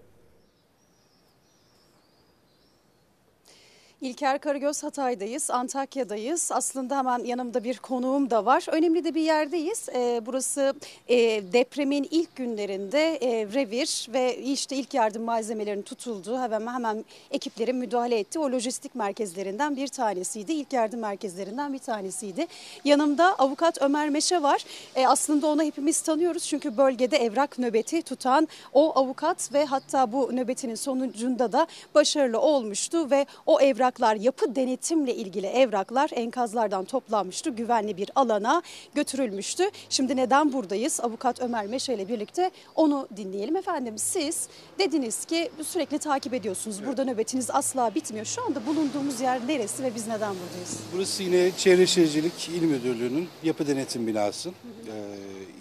[4.04, 6.50] İlker Karagöz Hatay'dayız, Antakya'dayız.
[6.52, 8.66] Aslında hemen yanımda bir konuğum da var.
[8.72, 9.88] Önemli de bir yerdeyiz.
[9.94, 10.74] Ee, burası
[11.08, 11.16] e,
[11.52, 18.18] depremin ilk günlerinde e, revir ve işte ilk yardım malzemelerinin tutulduğu hemen hemen ekiplerin müdahale
[18.18, 20.52] ettiği o lojistik merkezlerinden bir tanesiydi.
[20.52, 22.46] İlk yardım merkezlerinden bir tanesiydi.
[22.84, 24.64] Yanımda avukat Ömer Meşe var.
[24.94, 30.36] E, aslında onu hepimiz tanıyoruz çünkü bölgede evrak nöbeti tutan o avukat ve hatta bu
[30.36, 33.60] nöbetinin sonucunda da başarılı olmuştu ve o
[33.94, 37.50] evraklar yapı denetimle ilgili evraklar enkazlardan toplanmıştı.
[37.50, 38.62] Güvenli bir alana
[38.94, 39.70] götürülmüştü.
[39.88, 41.00] Şimdi neden buradayız?
[41.00, 43.56] Avukat Ömer Meşe ile birlikte onu dinleyelim.
[43.56, 44.48] Efendim siz
[44.78, 46.86] dediniz ki sürekli takip ediyorsunuz.
[46.86, 48.26] Burada nöbetiniz asla bitmiyor.
[48.26, 50.80] Şu anda bulunduğumuz yer neresi ve biz neden buradayız?
[50.94, 54.48] Burası yine Çevre Şehircilik İl Müdürlüğü'nün yapı denetim binası.
[54.48, 54.92] Ee,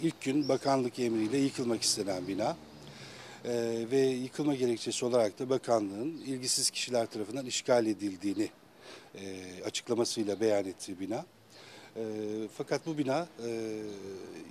[0.02, 2.56] ilk gün bakanlık emriyle yıkılmak istenen bina.
[3.44, 8.48] Ee, ve yıkılma gerekçesi olarak da bakanlığın ilgisiz kişiler tarafından işgal edildiğini
[9.14, 9.22] e,
[9.64, 11.24] açıklamasıyla beyan ettiği bina.
[11.96, 12.02] E,
[12.56, 13.80] fakat bu bina e,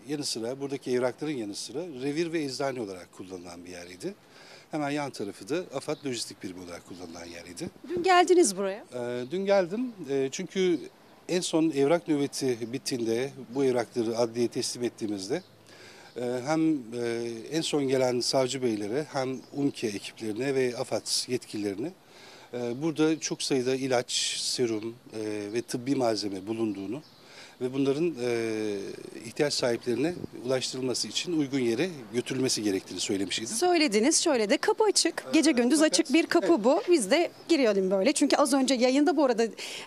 [0.08, 4.14] yanı sıra buradaki evrakların yanı sıra revir ve eczane olarak kullanılan bir yeriydi.
[4.72, 7.70] Hemen yan tarafı da AFAD lojistik birimi olarak kullanılan yeriydi.
[7.90, 8.86] Dün geldiniz buraya.
[8.94, 10.80] Ee, Dün geldim Ee, çünkü
[11.30, 15.42] en son evrak nöbeti bittiğinde bu evrakları adliyeye teslim ettiğimizde e,
[16.22, 21.92] hem e, en son gelen savcı beylere hem UMKE ekiplerine ve AFAD yetkililerine
[22.54, 27.02] Ee, Burada çok sayıda ilaç, serum e, ve tıbbi malzeme bulunduğunu
[27.64, 28.78] ve bunların e,
[29.26, 30.14] ihtiyaç sahiplerine
[30.46, 33.48] ulaştırılması için uygun yere götürülmesi gerektiğini söylemiştim.
[33.48, 35.26] Söylediniz şöyle de kapı açık.
[35.34, 36.82] Gece gündüz açık bir kapı bu.
[36.90, 38.14] Biz de girelim böyle.
[38.14, 39.44] Çünkü az önce yayında bu arada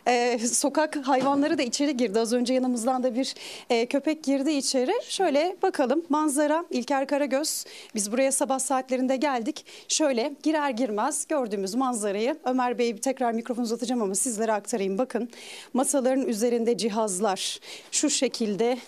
[0.09, 2.21] e, sokak hayvanları da içeri girdi.
[2.21, 3.35] Az önce yanımızdan da bir
[3.71, 4.93] e, köpek girdi içeri.
[5.09, 7.65] Şöyle bakalım manzara İlker Karagöz.
[7.95, 9.65] Biz buraya sabah saatlerinde geldik.
[9.89, 14.99] Şöyle girer girmez gördüğümüz manzarayı Ömer Bey tekrar mikrofon uzatacağım ama sizlere aktarayım.
[14.99, 15.29] Bakın
[15.75, 17.61] masaların üzerinde cihazlar
[17.93, 18.79] şu şekilde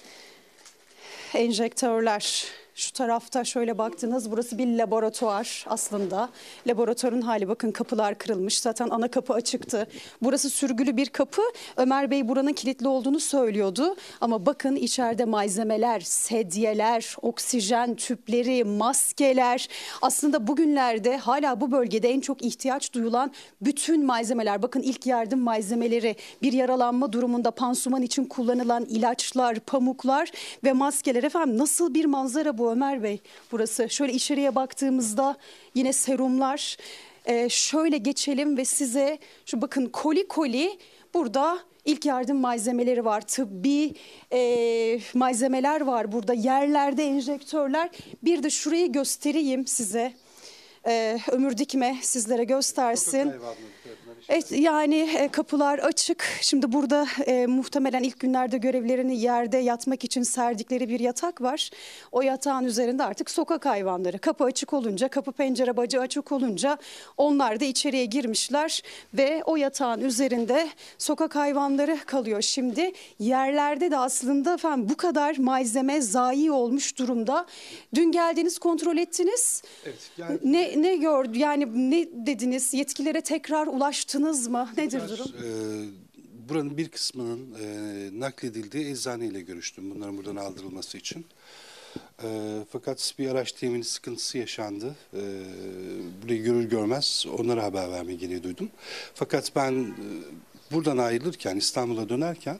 [1.35, 2.45] enjektörler.
[2.79, 6.29] Şu tarafta şöyle baktınız burası bir laboratuvar aslında.
[6.67, 8.61] Laboratuvarın hali bakın kapılar kırılmış.
[8.61, 9.87] Zaten ana kapı açıktı.
[10.23, 11.43] Burası sürgülü bir kapı.
[11.77, 13.97] Ömer Bey buranın kilitli olduğunu söylüyordu.
[14.21, 19.69] Ama bakın içeride malzemeler, sedyeler, oksijen tüpleri, maskeler.
[20.03, 24.63] Aslında bugünlerde hala bu bölgede en çok ihtiyaç duyulan bütün malzemeler.
[24.63, 30.31] Bakın ilk yardım malzemeleri, bir yaralanma durumunda pansuman için kullanılan ilaçlar, pamuklar
[30.65, 31.23] ve maskeler.
[31.23, 33.21] Efendim nasıl bir manzara bu Ömer Bey
[33.53, 33.91] burası?
[33.91, 35.37] Şöyle içeriye baktığımızda
[35.75, 36.77] yine serumlar.
[37.27, 40.79] Ee, şöyle geçelim ve size şu bakın koli koli
[41.15, 43.21] burada ilk yardım malzemeleri var.
[43.21, 43.95] Tıbbi
[44.33, 46.35] e, malzemeler var burada.
[46.35, 47.91] Yerlerde enjektörler.
[48.23, 50.13] Bir de şurayı göstereyim size.
[50.87, 53.33] Ee, ömür dikme sizlere göstersin.
[54.29, 56.25] Evet, yani e, kapılar açık.
[56.41, 61.71] Şimdi burada e, muhtemelen ilk günlerde görevlerini yerde yatmak için serdikleri bir yatak var.
[62.13, 64.19] O yatağın üzerinde artık sokak hayvanları.
[64.19, 66.79] Kapı açık olunca, kapı pencere bacı açık olunca
[67.17, 68.83] onlar da içeriye girmişler
[69.15, 70.69] ve o yatağın üzerinde
[70.99, 72.43] sokak hayvanları kalıyor.
[72.43, 77.47] Şimdi yerlerde de aslında efendim bu kadar malzeme zayi olmuş durumda.
[77.95, 79.63] Dün geldiniz kontrol ettiniz.
[79.85, 82.75] Evet, yani- Ne ne gördü yani ne dediniz?
[82.75, 83.67] Yetkililere tekrar
[84.09, 84.69] ulaştınız mı?
[84.77, 85.27] Nedir durum?
[85.45, 91.27] Ee, buranın bir kısmının e, nakledildiği eczaneyle görüştüm bunların buradan aldırılması için.
[92.23, 94.97] Ee, fakat bir araç temini sıkıntısı yaşandı.
[95.15, 95.19] Ee,
[96.23, 98.71] burayı görür görmez onlara haber vermeyi gereği duydum.
[99.15, 100.07] Fakat ben e,
[100.73, 102.59] buradan ayrılırken İstanbul'a dönerken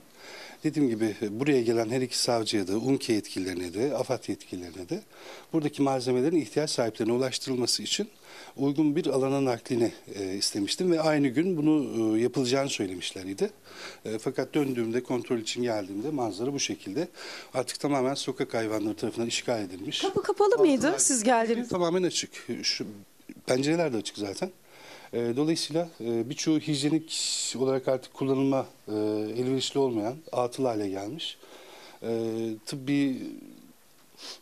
[0.63, 5.01] dediğim gibi e, buraya gelen her iki savcıya da UMKE yetkililerine de AFAD yetkililerine de
[5.53, 8.09] buradaki malzemelerin ihtiyaç sahiplerine ulaştırılması için
[8.57, 13.49] uygun bir alana naklini e, istemiştim ve aynı gün bunu e, yapılacağını söylemişlerdi.
[14.05, 17.07] E, fakat döndüğümde kontrol için geldiğimde manzara bu şekilde.
[17.53, 20.01] Artık tamamen sokak hayvanları tarafından işgal edilmiş.
[20.01, 21.69] Kapı kapalı mıydı siz geldiğiniz?
[21.69, 22.31] Tamamen açık.
[22.63, 22.85] Şu
[23.45, 24.51] pencereler de açık zaten.
[25.13, 27.13] E, dolayısıyla e, birçoğu hijyenik
[27.59, 28.91] olarak artık kullanılma e,
[29.37, 31.37] elverişli olmayan atıl hale gelmiş.
[32.03, 32.09] E,
[32.65, 33.21] tıbbi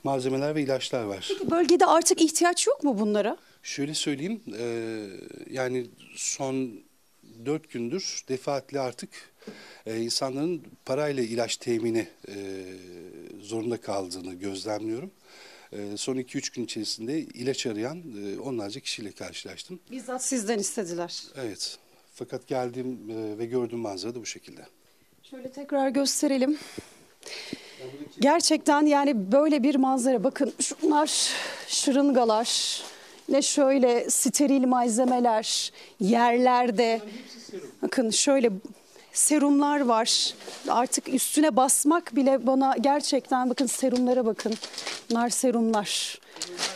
[0.03, 1.27] malzemeler ve ilaçlar var.
[1.29, 3.37] Peki bölgede artık ihtiyaç yok mu bunlara?
[3.67, 4.65] Şöyle söyleyeyim, e,
[5.51, 6.79] yani son
[7.45, 9.09] dört gündür defaatle artık
[9.85, 12.35] e, insanların parayla ilaç temini e,
[13.41, 15.11] zorunda kaldığını gözlemliyorum.
[15.73, 19.79] E, son iki üç gün içerisinde ilaç arayan e, onlarca kişiyle karşılaştım.
[19.91, 21.23] Bizzat sizden istediler.
[21.35, 21.77] Evet,
[22.13, 24.65] fakat geldiğim e, ve gördüğüm manzara da bu şekilde.
[25.23, 26.57] Şöyle tekrar gösterelim.
[28.19, 30.23] Gerçekten yani böyle bir manzara.
[30.23, 31.31] Bakın şunlar
[31.67, 32.81] şırıngalar.
[33.29, 37.01] Ne şöyle steril malzemeler yerlerde.
[37.81, 38.51] Bakın şöyle
[39.13, 40.33] serumlar var.
[40.69, 44.53] Artık üstüne basmak bile bana gerçekten bakın serumlara bakın.
[45.09, 46.19] Bunlar serumlar.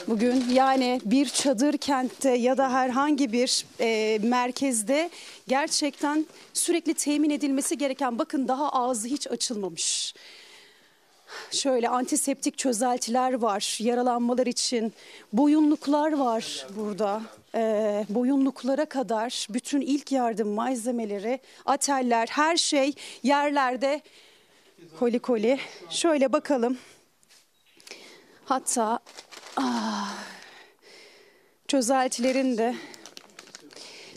[0.08, 5.10] Bugün yani bir çadır kentte ya da herhangi bir e, merkezde
[5.48, 10.14] gerçekten sürekli temin edilmesi gereken bakın daha ağzı hiç açılmamış.
[11.52, 14.94] Şöyle antiseptik çözeltiler var yaralanmalar için.
[15.34, 17.22] Boyunluklar var burada.
[17.56, 22.94] Ee, boyunluklara kadar bütün ilk yardım malzemeleri, ateller, her şey
[23.24, 24.02] yerlerde.
[25.00, 25.60] Koli koli.
[25.90, 26.78] Şöyle bakalım.
[28.46, 29.00] Hatta
[29.58, 30.16] ah,
[31.68, 32.76] çözeltilerin de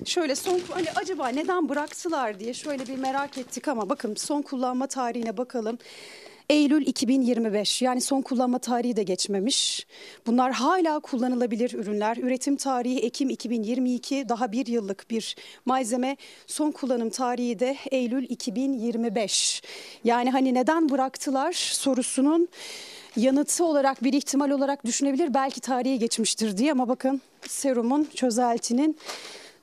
[0.05, 4.87] Şöyle son hani acaba neden bıraktılar diye şöyle bir merak ettik ama bakın son kullanma
[4.87, 5.79] tarihine bakalım.
[6.51, 9.87] Eylül 2025 yani son kullanma tarihi de geçmemiş.
[10.27, 12.17] Bunlar hala kullanılabilir ürünler.
[12.17, 16.17] Üretim tarihi Ekim 2022 daha bir yıllık bir malzeme.
[16.47, 19.63] Son kullanım tarihi de Eylül 2025.
[20.05, 22.49] Yani hani neden bıraktılar sorusunun
[23.17, 25.35] yanıtı olarak bir ihtimal olarak düşünebilir.
[25.35, 28.97] Belki tarihi geçmiştir diye ama bakın serumun çözeltinin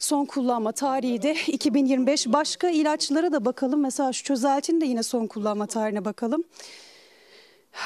[0.02, 2.28] son kullanma tarihi de 2025.
[2.28, 3.82] Başka ilaçlara da bakalım.
[3.82, 6.44] Mesela şu çözeltinin de yine son kullanma tarihine bakalım.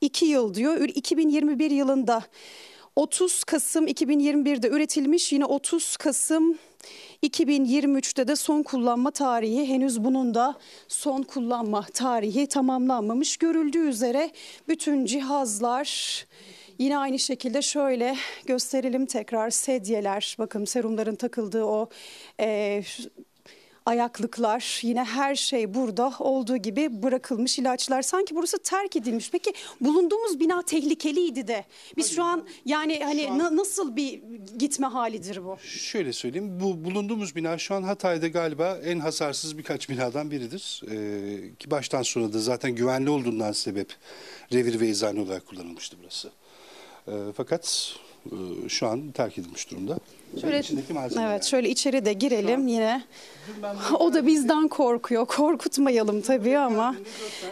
[0.00, 0.80] 2 yıl diyor.
[0.80, 2.22] 2021 yılında
[2.96, 5.32] 30 Kasım 2021'de üretilmiş.
[5.32, 6.58] Yine 30 Kasım
[7.22, 10.54] 2023'te de son kullanma tarihi henüz bunun da
[10.88, 13.36] son kullanma tarihi tamamlanmamış.
[13.36, 14.30] Görüldüğü üzere
[14.68, 16.26] bütün cihazlar
[16.78, 21.88] yine aynı şekilde şöyle gösterelim tekrar sedyeler bakın serumların takıldığı o
[22.40, 22.82] e,
[23.86, 29.30] ayaklıklar yine her şey burada olduğu gibi bırakılmış ilaçlar sanki burası terk edilmiş.
[29.30, 31.64] Peki bulunduğumuz bina tehlikeliydi de
[31.96, 34.22] biz şu an yani hani na- nasıl bir
[34.58, 35.56] gitme halidir bu?
[35.66, 40.82] Şöyle söyleyeyim, bu bulunduğumuz bina şu an Hatay'da galiba en hasarsız birkaç binadan biridir.
[40.90, 43.92] Ee, ki baştan sona da zaten güvenli olduğundan sebep
[44.52, 46.30] revir ve eczane olarak kullanılmıştı burası.
[47.08, 47.94] Ee, fakat
[48.26, 49.98] e, şu an terk edilmiş durumda.
[50.40, 51.30] Şöyle, içindeki malzemeler.
[51.30, 53.02] evet şöyle içeri de girelim yine.
[53.98, 55.26] O da bizden korkuyor.
[55.26, 56.94] Korkutmayalım tabii ama.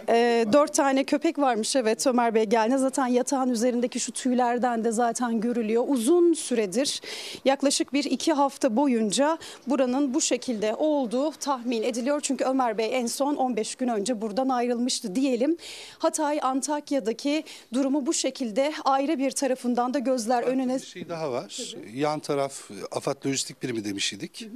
[0.08, 2.78] E, dört tane köpek varmış evet Ömer Bey geldi.
[2.78, 5.84] Zaten yatağın üzerindeki şu tüylerden de zaten görülüyor.
[5.88, 7.00] Uzun süredir
[7.44, 12.20] yaklaşık bir iki hafta boyunca buranın bu şekilde olduğu tahmin ediliyor.
[12.20, 15.56] Çünkü Ömer Bey en son 15 gün önce buradan ayrılmıştı diyelim.
[15.98, 17.44] Hatay Antakya'daki
[17.74, 21.74] durumu bu şekilde ayrı bir tarafından da gözler önüne Bir şey daha var.
[21.94, 24.48] Yan taraf AFAD Lojistik Birimi demiş idik.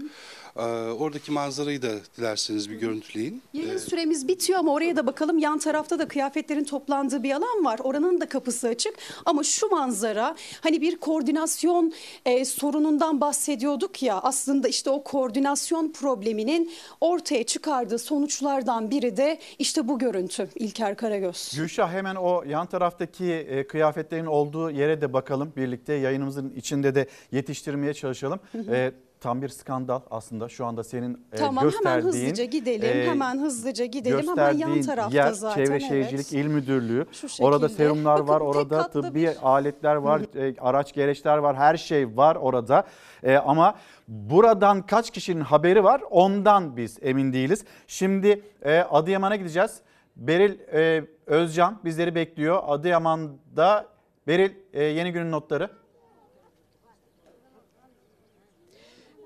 [0.59, 3.43] Ee, oradaki manzarayı da dilerseniz bir görüntüleyin.
[3.53, 5.39] Yayın süremiz bitiyor ama oraya da bakalım.
[5.39, 7.81] Yan tarafta da kıyafetlerin toplandığı bir alan var.
[7.83, 8.95] Oranın da kapısı açık.
[9.25, 11.93] Ama şu manzara hani bir koordinasyon
[12.27, 14.21] e, sorunundan bahsediyorduk ya.
[14.21, 21.53] Aslında işte o koordinasyon probleminin ortaya çıkardığı sonuçlardan biri de işte bu görüntü İlker Karagöz.
[21.57, 27.07] Gülşah hemen o yan taraftaki e, kıyafetlerin olduğu yere de bakalım birlikte yayınımızın içinde de
[27.33, 28.41] yetiştirmeye çalışalım.
[28.53, 28.75] Hı hı.
[28.75, 32.07] E, tam bir skandal aslında şu anda senin e, Tamam hemen gösterdiğin.
[32.25, 32.97] hızlıca gidelim.
[32.99, 34.19] e, hemen hızlıca gidelim.
[34.29, 35.65] Hemen yan gösterdiğin tarafta yer zaten.
[35.65, 35.89] Çevre evet.
[35.89, 37.07] Şehircilik İl Müdürlüğü.
[37.13, 41.77] Şu Orada serumlar Bakın var, orada tıbbi bir- aletler var, e, araç gereçler var, her
[41.77, 42.85] şey var orada.
[43.23, 43.75] E, ama
[44.09, 47.65] buradan kaç kişinin haberi var ondan biz emin değiliz.
[47.87, 49.81] Şimdi e, Adıyaman'a gideceğiz.
[50.17, 52.63] Beril e, Özcan bizleri bekliyor.
[52.67, 53.87] Adıyaman'da
[54.27, 55.71] Beril e, yeni günün notları.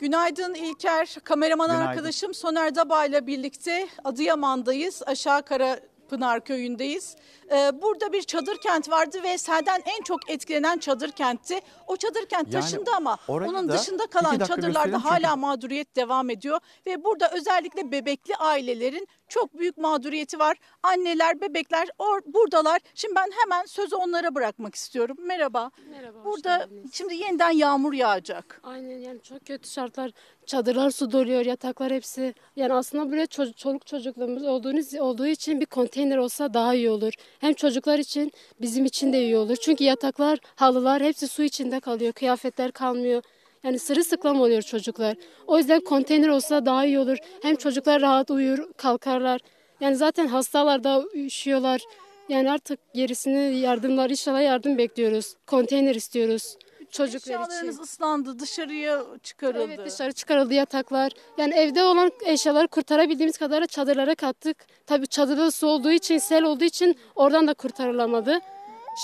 [0.00, 1.16] Günaydın İlker.
[1.24, 1.88] Kameraman Günaydın.
[1.88, 5.02] arkadaşım Soner Daba ile birlikte Adıyaman'dayız.
[5.06, 7.16] Aşağı Kara Pınar köyündeyiz.
[7.52, 11.60] Ee, burada bir çadır kent vardı ve selden en çok etkilenen çadır kentti.
[11.86, 15.96] O çadır kent Yani taşındı ama onun da dışında kalan çadırlarda gösterelim çünkü- hala mağduriyet
[15.96, 16.60] devam ediyor.
[16.86, 20.56] Ve burada özellikle bebekli ailelerin çok büyük mağduriyeti var.
[20.82, 22.80] Anneler, bebekler or, buradalar.
[22.94, 25.16] Şimdi ben hemen sözü onlara bırakmak istiyorum.
[25.20, 25.70] Merhaba.
[25.90, 26.24] Merhaba.
[26.24, 28.60] Burada şimdi yeniden yağmur yağacak.
[28.62, 30.10] Aynen yani çok kötü şartlar.
[30.46, 32.34] Çadırlar su doluyor, yataklar hepsi.
[32.56, 37.12] Yani aslında böyle ço- çoluk çocukluğumuz olduğunuz olduğu için bir konteyner olsa daha iyi olur.
[37.40, 39.56] Hem çocuklar için bizim için de iyi olur.
[39.56, 42.12] Çünkü yataklar, halılar hepsi su içinde kalıyor.
[42.12, 43.22] Kıyafetler kalmıyor.
[43.64, 45.16] Yani sırılsıklam oluyor çocuklar.
[45.46, 47.16] O yüzden konteyner olsa daha iyi olur.
[47.42, 49.40] Hem çocuklar rahat uyur, kalkarlar.
[49.80, 51.80] Yani zaten hastalar da üşüyorlar.
[52.28, 55.34] Yani artık gerisini yardımlar inşallah yardım bekliyoruz.
[55.46, 56.56] Konteyner istiyoruz.
[56.90, 57.42] Çocuklar için.
[57.42, 59.64] Eşyalarınız ıslandı, dışarıya çıkarıldı.
[59.64, 61.12] Evet dışarı çıkarıldı yataklar.
[61.38, 64.56] Yani evde olan eşyaları kurtarabildiğimiz kadar çadırlara kattık.
[64.86, 68.38] Tabii çadırda su olduğu için, sel olduğu için oradan da kurtarılamadı.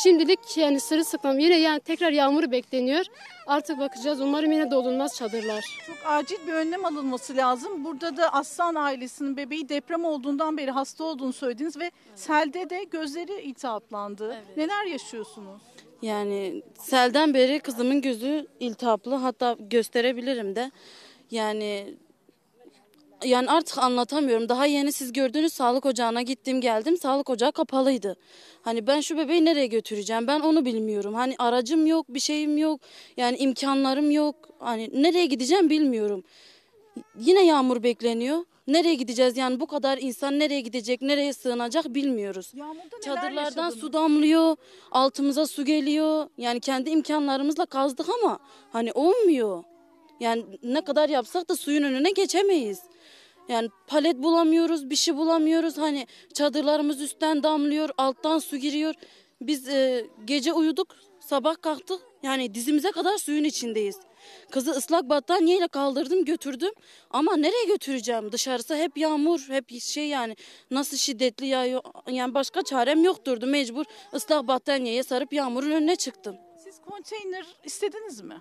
[0.02, 3.04] Şimdilik yani sırılsıklam yine yani tekrar yağmur bekleniyor.
[3.46, 4.20] Artık bakacağız.
[4.20, 5.64] Umarım yine dolunmaz çadırlar.
[5.86, 7.84] Çok acil bir önlem alınması lazım.
[7.84, 13.40] Burada da Aslan ailesinin bebeği deprem olduğundan beri hasta olduğunu söylediniz ve selde de gözleri
[13.40, 14.36] iltihaplandı.
[14.56, 15.62] Neler yaşıyorsunuz?
[16.02, 20.70] Yani selden beri kızımın gözü iltihaplı hatta gösterebilirim de.
[21.30, 21.94] Yani
[23.24, 24.48] yani artık anlatamıyorum.
[24.48, 26.96] Daha yeni siz gördünüz sağlık ocağına gittim geldim.
[26.96, 28.16] Sağlık ocağı kapalıydı.
[28.62, 30.26] Hani ben şu bebeği nereye götüreceğim?
[30.26, 31.14] Ben onu bilmiyorum.
[31.14, 32.80] Hani aracım yok, bir şeyim yok.
[33.16, 34.36] Yani imkanlarım yok.
[34.58, 36.24] Hani nereye gideceğim bilmiyorum.
[37.18, 38.44] Yine yağmur bekleniyor.
[38.66, 39.36] Nereye gideceğiz?
[39.36, 42.52] Yani bu kadar insan nereye gidecek, nereye sığınacak bilmiyoruz.
[43.04, 43.80] Çadırlardan yaşadınız?
[43.80, 44.56] su damlıyor,
[44.90, 46.26] altımıza su geliyor.
[46.38, 48.38] Yani kendi imkanlarımızla kazdık ama
[48.72, 49.64] hani olmuyor.
[50.20, 52.82] Yani ne kadar yapsak da suyun önüne geçemeyiz.
[53.48, 55.78] Yani palet bulamıyoruz, bir şey bulamıyoruz.
[55.78, 58.94] Hani çadırlarımız üstten damlıyor, alttan su giriyor.
[59.40, 62.00] Biz e, gece uyuduk, sabah kalktık.
[62.22, 63.96] Yani dizimize kadar suyun içindeyiz.
[64.50, 66.72] Kızı ıslak battaniyeyle kaldırdım, götürdüm.
[67.10, 68.32] Ama nereye götüreceğim?
[68.32, 70.36] Dışarısı hep yağmur, hep şey yani
[70.70, 71.82] nasıl şiddetli yağıyor.
[72.10, 73.46] Yani başka çarem yokturdu.
[73.46, 73.84] Mecbur
[74.14, 76.36] ıslak battaniyeye sarıp yağmurun önüne çıktım.
[76.64, 78.34] Siz konteyner istediniz mi?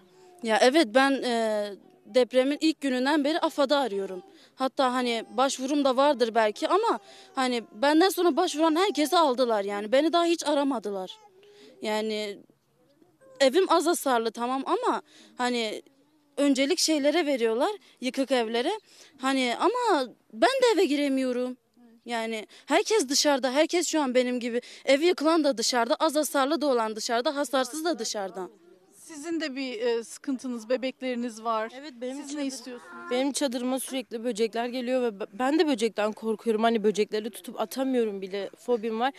[0.43, 1.73] Ya evet ben e,
[2.05, 4.23] depremin ilk gününden beri AFAD'ı arıyorum.
[4.55, 6.99] Hatta hani başvurum da vardır belki ama
[7.35, 9.91] hani benden sonra başvuran herkesi aldılar yani.
[9.91, 11.17] Beni daha hiç aramadılar.
[11.81, 12.37] Yani
[13.39, 15.01] evim az hasarlı tamam ama
[15.37, 15.81] hani
[16.37, 17.71] öncelik şeylere veriyorlar
[18.01, 18.71] yıkık evlere.
[19.17, 21.57] Hani ama ben de eve giremiyorum.
[22.05, 24.61] Yani herkes dışarıda, herkes şu an benim gibi.
[24.85, 28.49] Evi yıkılan da dışarıda, az hasarlı da olan dışarıda, hasarsız da dışarıda.
[28.93, 31.71] Sizin de bir e, sıkıntınız, bebekleriniz var.
[31.75, 33.11] Evet benim Siz ne istiyorsunuz?
[33.11, 36.63] Benim çadırıma sürekli böcekler geliyor ve ben de böcekten korkuyorum.
[36.63, 38.49] Hani böcekleri tutup atamıyorum bile.
[38.57, 39.13] Fobim var.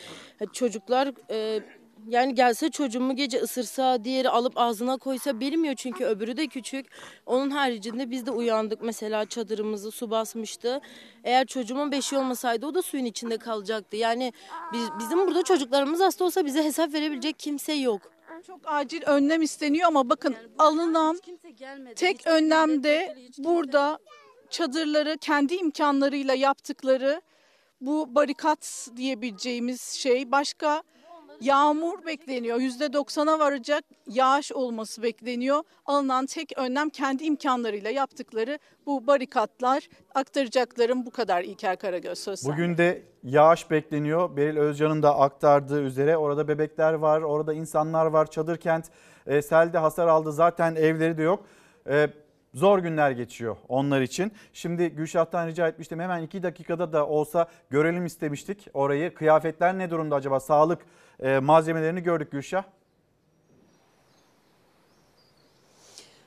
[0.53, 1.61] Çocuklar e,
[2.07, 6.87] yani gelse çocuğumu gece ısırsa, diğeri alıp ağzına koysa bilmiyor çünkü öbürü de küçük.
[7.27, 10.81] Onun haricinde biz de uyandık mesela çadırımızı su basmıştı.
[11.25, 13.97] Eğer çocuğumun beşi olmasaydı o da suyun içinde kalacaktı.
[13.97, 14.33] Yani
[14.73, 18.03] biz, bizim burada çocuklarımız hasta olsa bize hesap verebilecek kimse yok.
[18.47, 21.21] Çok acil önlem isteniyor ama bakın alınan
[21.97, 23.99] tek önlemde burada
[24.51, 27.21] çadırları kendi imkanlarıyla yaptıkları
[27.81, 30.83] bu barikat diyebileceğimiz şey başka
[31.41, 32.61] yağmur bekleniyor.
[32.61, 35.63] Yüzde doksana varacak yağış olması bekleniyor.
[35.87, 39.89] Alınan tek önlem kendi imkanlarıyla yaptıkları bu barikatlar.
[40.15, 42.53] Aktaracaklarım bu kadar İlker Karagöz söz sende.
[42.53, 44.37] Bugün de yağış bekleniyor.
[44.37, 48.31] Beril Özcan'ın da aktardığı üzere orada bebekler var, orada insanlar var.
[48.31, 48.85] Çadır kent
[49.27, 50.33] e, selde hasar aldı.
[50.33, 51.45] Zaten evleri de yok.
[51.89, 52.09] E,
[52.55, 54.33] zor günler geçiyor onlar için.
[54.53, 56.01] Şimdi Gülşah'tan rica etmiştim.
[56.01, 59.15] Hemen iki dakikada da olsa görelim istemiştik orayı.
[59.15, 60.41] Kıyafetler ne durumda acaba?
[60.41, 60.83] Sağlık
[61.21, 62.65] e, malzemelerini gördük Gülşah.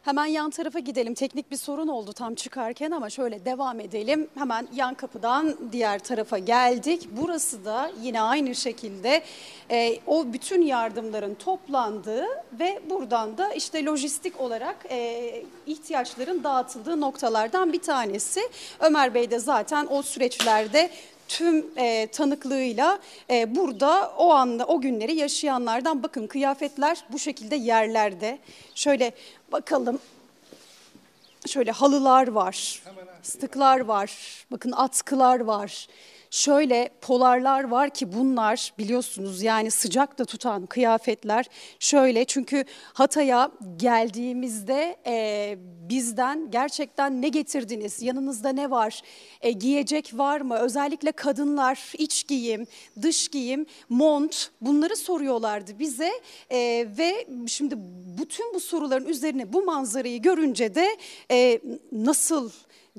[0.03, 1.13] Hemen yan tarafa gidelim.
[1.13, 4.27] Teknik bir sorun oldu tam çıkarken ama şöyle devam edelim.
[4.35, 7.09] Hemen yan kapıdan diğer tarafa geldik.
[7.11, 9.21] Burası da yine aynı şekilde
[9.71, 12.25] e, o bütün yardımların toplandığı
[12.59, 18.41] ve buradan da işte lojistik olarak e, ihtiyaçların dağıtıldığı noktalardan bir tanesi.
[18.79, 20.89] Ömer Bey de zaten o süreçlerde
[21.29, 22.99] tüm e, tanıklığıyla
[23.29, 28.39] e, burada o anda o günleri yaşayanlardan bakın kıyafetler bu şekilde yerlerde.
[28.75, 29.11] Şöyle
[29.51, 29.99] bakalım.
[31.47, 32.83] Şöyle halılar var.
[33.23, 34.11] Stıklar var.
[34.51, 35.87] Bakın atkılar var.
[36.31, 41.45] Şöyle polarlar var ki bunlar biliyorsunuz yani sıcak da tutan kıyafetler.
[41.79, 45.55] Şöyle çünkü Hatay'a geldiğimizde e,
[45.89, 48.01] bizden gerçekten ne getirdiniz?
[48.01, 49.01] Yanınızda ne var?
[49.41, 50.57] E, giyecek var mı?
[50.57, 52.67] Özellikle kadınlar iç giyim,
[53.01, 56.11] dış giyim, mont bunları soruyorlardı bize.
[56.49, 57.75] E, ve şimdi
[58.19, 60.97] bütün bu soruların üzerine bu manzarayı görünce de
[61.31, 61.61] e,
[61.91, 62.49] nasıl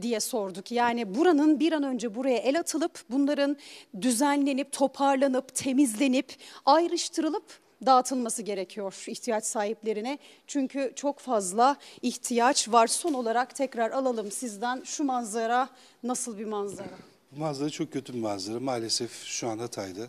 [0.03, 0.73] diye sorduk.
[0.73, 3.57] Yani buranın bir an önce buraya el atılıp bunların
[4.01, 6.37] düzenlenip, toparlanıp, temizlenip,
[6.67, 7.45] ayrıştırılıp
[7.87, 10.19] dağıtılması gerekiyor ihtiyaç sahiplerine.
[10.47, 12.87] Çünkü çok fazla ihtiyaç var.
[12.87, 15.69] Son olarak tekrar alalım sizden şu manzara
[16.03, 16.99] nasıl bir manzara?
[17.33, 18.61] Bu manzara çok kötü bir manzara.
[18.61, 20.07] Maalesef şu an Hatay'da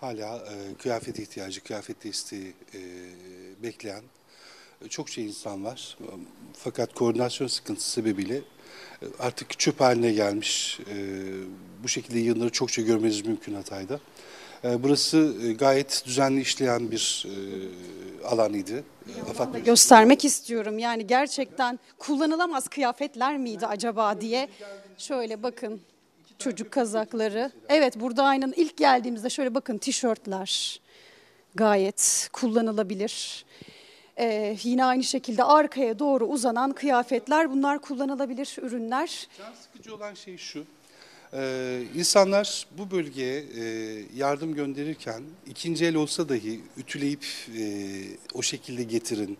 [0.00, 2.80] hala e, kıyafet ihtiyacı, kıyafet desteği e,
[3.62, 4.02] bekleyen
[4.84, 5.98] e, çok şey insan var.
[6.52, 8.40] Fakat koordinasyon sıkıntısı sebebiyle
[9.18, 10.80] artık çöp haline gelmiş.
[10.80, 10.96] E,
[11.82, 14.00] bu şekilde yığınları çokça görmeniz mümkün Hatay'da.
[14.64, 18.84] E, burası e, gayet düzenli işleyen bir e, alan idi.
[19.64, 24.48] Göstermek istiyorum yani gerçekten kullanılamaz kıyafetler miydi acaba diye.
[24.98, 25.80] Şöyle bakın
[26.38, 27.52] çocuk kazakları.
[27.68, 30.80] Evet burada aynen ilk geldiğimizde şöyle bakın tişörtler
[31.54, 33.44] gayet kullanılabilir.
[34.20, 39.28] Ee, yine aynı şekilde arkaya doğru uzanan kıyafetler bunlar kullanılabilir ürünler.
[39.38, 40.64] Can sıkıcı olan şey şu.
[41.32, 43.64] Ee, insanlar bu bölgeye e,
[44.16, 47.26] yardım gönderirken ikinci el olsa dahi ütüleyip
[47.58, 47.64] e,
[48.34, 49.38] o şekilde getirin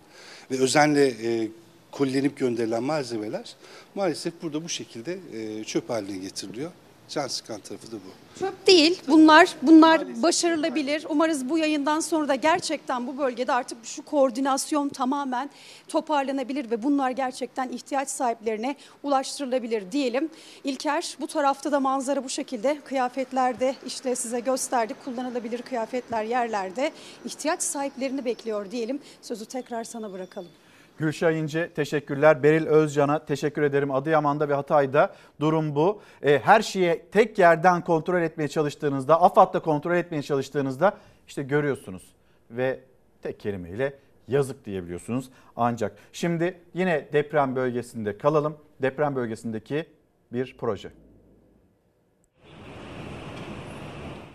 [0.51, 1.49] ve özenle e,
[1.91, 3.57] kolilenip gönderilen malzemeler
[3.95, 6.71] maalesef burada bu şekilde e, çöp haline getiriliyor.
[7.11, 8.39] Can sıkan tarafı da bu.
[8.39, 11.07] Çöp değil bunlar bunlar başarılabilir.
[11.09, 15.51] Umarız bu yayından sonra da gerçekten bu bölgede artık şu koordinasyon tamamen
[15.89, 20.31] toparlanabilir ve bunlar gerçekten ihtiyaç sahiplerine ulaştırılabilir diyelim.
[20.65, 26.93] İlker bu tarafta da manzara bu şekilde kıyafetlerde işte size gösterdik kullanılabilir kıyafetler yerlerde
[27.25, 29.01] ihtiyaç sahiplerini bekliyor diyelim.
[29.23, 30.51] Sözü tekrar sana bırakalım.
[31.01, 32.43] Gülşah İnce teşekkürler.
[32.43, 33.91] Beril Özcan'a teşekkür ederim.
[33.91, 36.03] Adıyaman'da ve Hatay'da durum bu.
[36.23, 40.97] E, her şeyi tek yerden kontrol etmeye çalıştığınızda, AFAD'da kontrol etmeye çalıştığınızda
[41.29, 42.15] işte görüyorsunuz.
[42.51, 42.81] Ve
[43.23, 43.93] tek kelimeyle
[44.29, 45.97] yazık diyebiliyorsunuz ancak.
[46.13, 48.57] Şimdi yine deprem bölgesinde kalalım.
[48.83, 49.87] Deprem bölgesindeki
[50.33, 50.91] bir proje.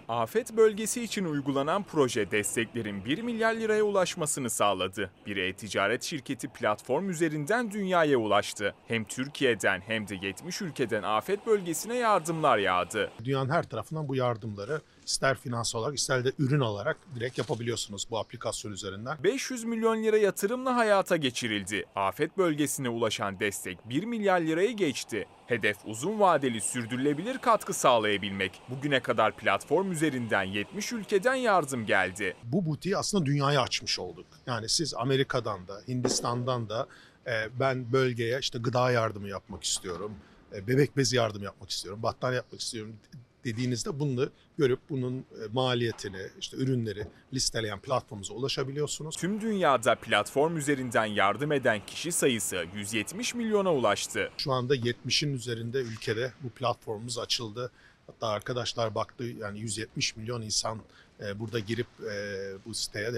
[0.10, 5.12] Afet bölgesi için uygulanan proje desteklerin 1 milyar liraya ulaşmasını sağladı.
[5.26, 8.76] Bir e-ticaret şirketi platform üzerinden dünyaya ulaştı.
[8.88, 13.12] Hem Türkiye'den hem de 70 ülkeden afet bölgesine yardımlar yağdı.
[13.24, 18.20] Dünyanın her tarafından bu yardımları ister finans olarak ister de ürün olarak direkt yapabiliyorsunuz bu
[18.20, 19.18] aplikasyon üzerinden.
[19.24, 21.86] 500 milyon lira yatırımla hayata geçirildi.
[21.96, 25.28] Afet bölgesine ulaşan destek 1 milyar lirayı geçti.
[25.48, 28.62] Hedef uzun vadeli sürdürülebilir katkı sağlayabilmek.
[28.70, 32.36] Bugüne kadar platform üzerinden 70 ülkeden yardım geldi.
[32.44, 34.26] Bu butiği aslında dünyaya açmış olduk.
[34.48, 36.88] Yani siz Amerika'dan da Hindistan'dan da
[37.28, 40.12] e, ben bölgeye işte gıda yardımı yapmak istiyorum,
[40.54, 42.96] e, bebek bezi yardım yapmak istiyorum, battaniye yapmak istiyorum
[43.46, 45.24] dediğinizde bunu görüp bunun e,
[45.54, 49.16] maliyetini, işte ürünleri listeleyen platformumuza ulaşabiliyorsunuz.
[49.16, 54.32] Tüm dünyada platform üzerinden yardım eden kişi sayısı 170 milyona ulaştı.
[54.38, 57.72] Şu anda 70'in üzerinde ülkede bu platformumuz açıldı.
[58.08, 60.80] Hatta arkadaşlar baktı yani 170 milyon insan
[61.20, 62.16] e, burada girip e,
[62.66, 63.14] bu siteye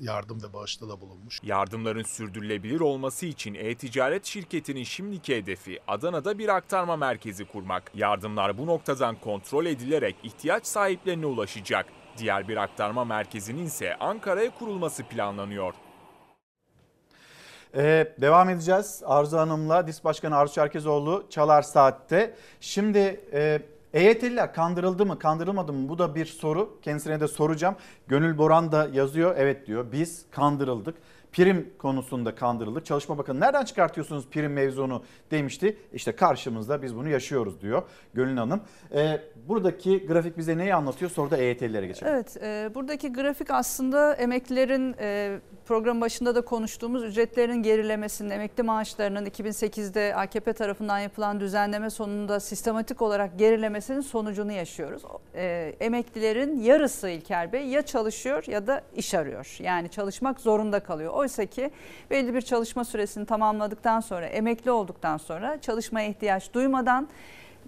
[0.00, 1.40] yardım ve bağışta da bulunmuş.
[1.42, 7.90] Yardımların sürdürülebilir olması için e-ticaret şirketinin şimdiki hedefi Adana'da bir aktarma merkezi kurmak.
[7.94, 11.86] Yardımlar bu noktadan kontrol edilerek ihtiyaç sahiplerine ulaşacak.
[12.18, 15.74] Diğer bir aktarma merkezinin ise Ankara'ya kurulması planlanıyor.
[17.74, 19.86] Ee, devam edeceğiz Arzu Hanım'la.
[19.86, 22.36] DİS Başkanı Arzu Çerkezoğlu Çalar Saat'te.
[22.60, 23.62] Şimdi e,
[23.94, 26.78] EYT'liler kandırıldı mı kandırılmadı mı bu da bir soru.
[26.82, 27.76] Kendisine de soracağım.
[28.08, 30.94] Gönül Boran da yazıyor evet diyor biz kandırıldık.
[31.32, 32.86] Prim konusunda kandırıldık.
[32.86, 35.76] Çalışma Bakanı nereden çıkartıyorsunuz prim mevzunu demişti.
[35.92, 37.82] İşte karşımızda biz bunu yaşıyoruz diyor
[38.14, 38.60] Gönül Hanım.
[38.94, 41.10] Ee, buradaki grafik bize neyi anlatıyor?
[41.10, 42.12] Sonra da EYT'lilere geçelim.
[42.12, 49.26] Evet e, buradaki grafik aslında emeklilerin e, program başında da konuştuğumuz ücretlerin gerilemesinin, emekli maaşlarının
[49.26, 55.02] 2008'de AKP tarafından yapılan düzenleme sonunda sistematik olarak gerilemesinin sonucunu yaşıyoruz.
[55.34, 59.56] E, emeklilerin yarısı İlker Bey ya çalışıyor ya da iş arıyor.
[59.60, 61.12] Yani çalışmak zorunda kalıyor.
[61.18, 61.70] Oysa ki
[62.10, 67.08] belli bir çalışma süresini tamamladıktan sonra, emekli olduktan sonra çalışmaya ihtiyaç duymadan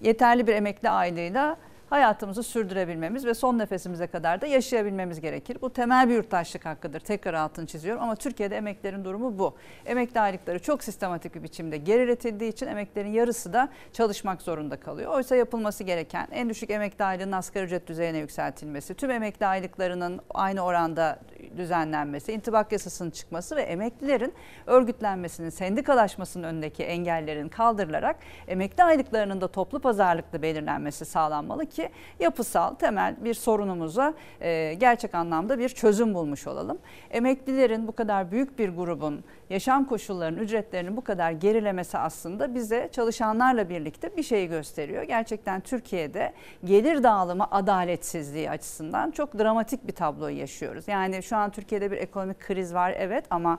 [0.02, 1.56] yeterli bir emekli aylığıyla
[1.91, 5.59] hayatımızı sürdürebilmemiz ve son nefesimize kadar da yaşayabilmemiz gerekir.
[5.62, 7.01] Bu temel bir yurttaşlık hakkıdır.
[7.01, 9.55] Tekrar altını çiziyorum ama Türkiye'de emeklerin durumu bu.
[9.87, 15.15] Emekli aylıkları çok sistematik bir biçimde geriletildiği için emeklerin yarısı da çalışmak zorunda kalıyor.
[15.15, 20.61] Oysa yapılması gereken en düşük emekli aylığının asgari ücret düzeyine yükseltilmesi, tüm emekli aylıklarının aynı
[20.61, 21.19] oranda
[21.57, 24.35] düzenlenmesi, intibak yasasının çıkması ve emeklilerin
[24.67, 28.17] örgütlenmesinin, sendikalaşmasının önündeki engellerin kaldırılarak
[28.49, 31.80] emekli aylıklarının da toplu pazarlıklı belirlenmesi sağlanmalı ki
[32.20, 36.78] yapısal temel bir sorunumuza e, gerçek anlamda bir çözüm bulmuş olalım.
[37.11, 43.69] Emeklilerin bu kadar büyük bir grubun yaşam koşullarının, ücretlerinin bu kadar gerilemesi aslında bize çalışanlarla
[43.69, 45.02] birlikte bir şeyi gösteriyor.
[45.02, 46.32] Gerçekten Türkiye'de
[46.65, 50.89] gelir dağılımı adaletsizliği açısından çok dramatik bir tabloyu yaşıyoruz.
[50.89, 53.59] Yani şu an Türkiye'de bir ekonomik kriz var evet ama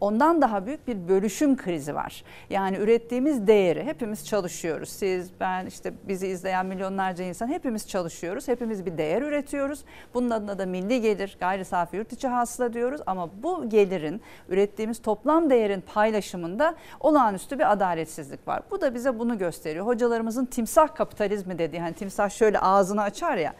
[0.00, 2.24] ondan daha büyük bir bölüşüm krizi var.
[2.50, 4.88] Yani ürettiğimiz değeri hepimiz çalışıyoruz.
[4.88, 8.48] Siz, ben, işte bizi izleyen milyonlarca insan hepimiz çalışıyoruz.
[8.48, 9.84] Hepimiz bir değer üretiyoruz.
[10.14, 13.00] Bunun adına da milli gelir, gayri safi yurt içi hasıla diyoruz.
[13.06, 18.62] Ama bu gelirin, ürettiğimiz toplam değerin paylaşımında olağanüstü bir adaletsizlik var.
[18.70, 19.86] Bu da bize bunu gösteriyor.
[19.86, 23.54] Hocalarımızın timsah kapitalizmi dediği, hani timsah şöyle ağzını açar ya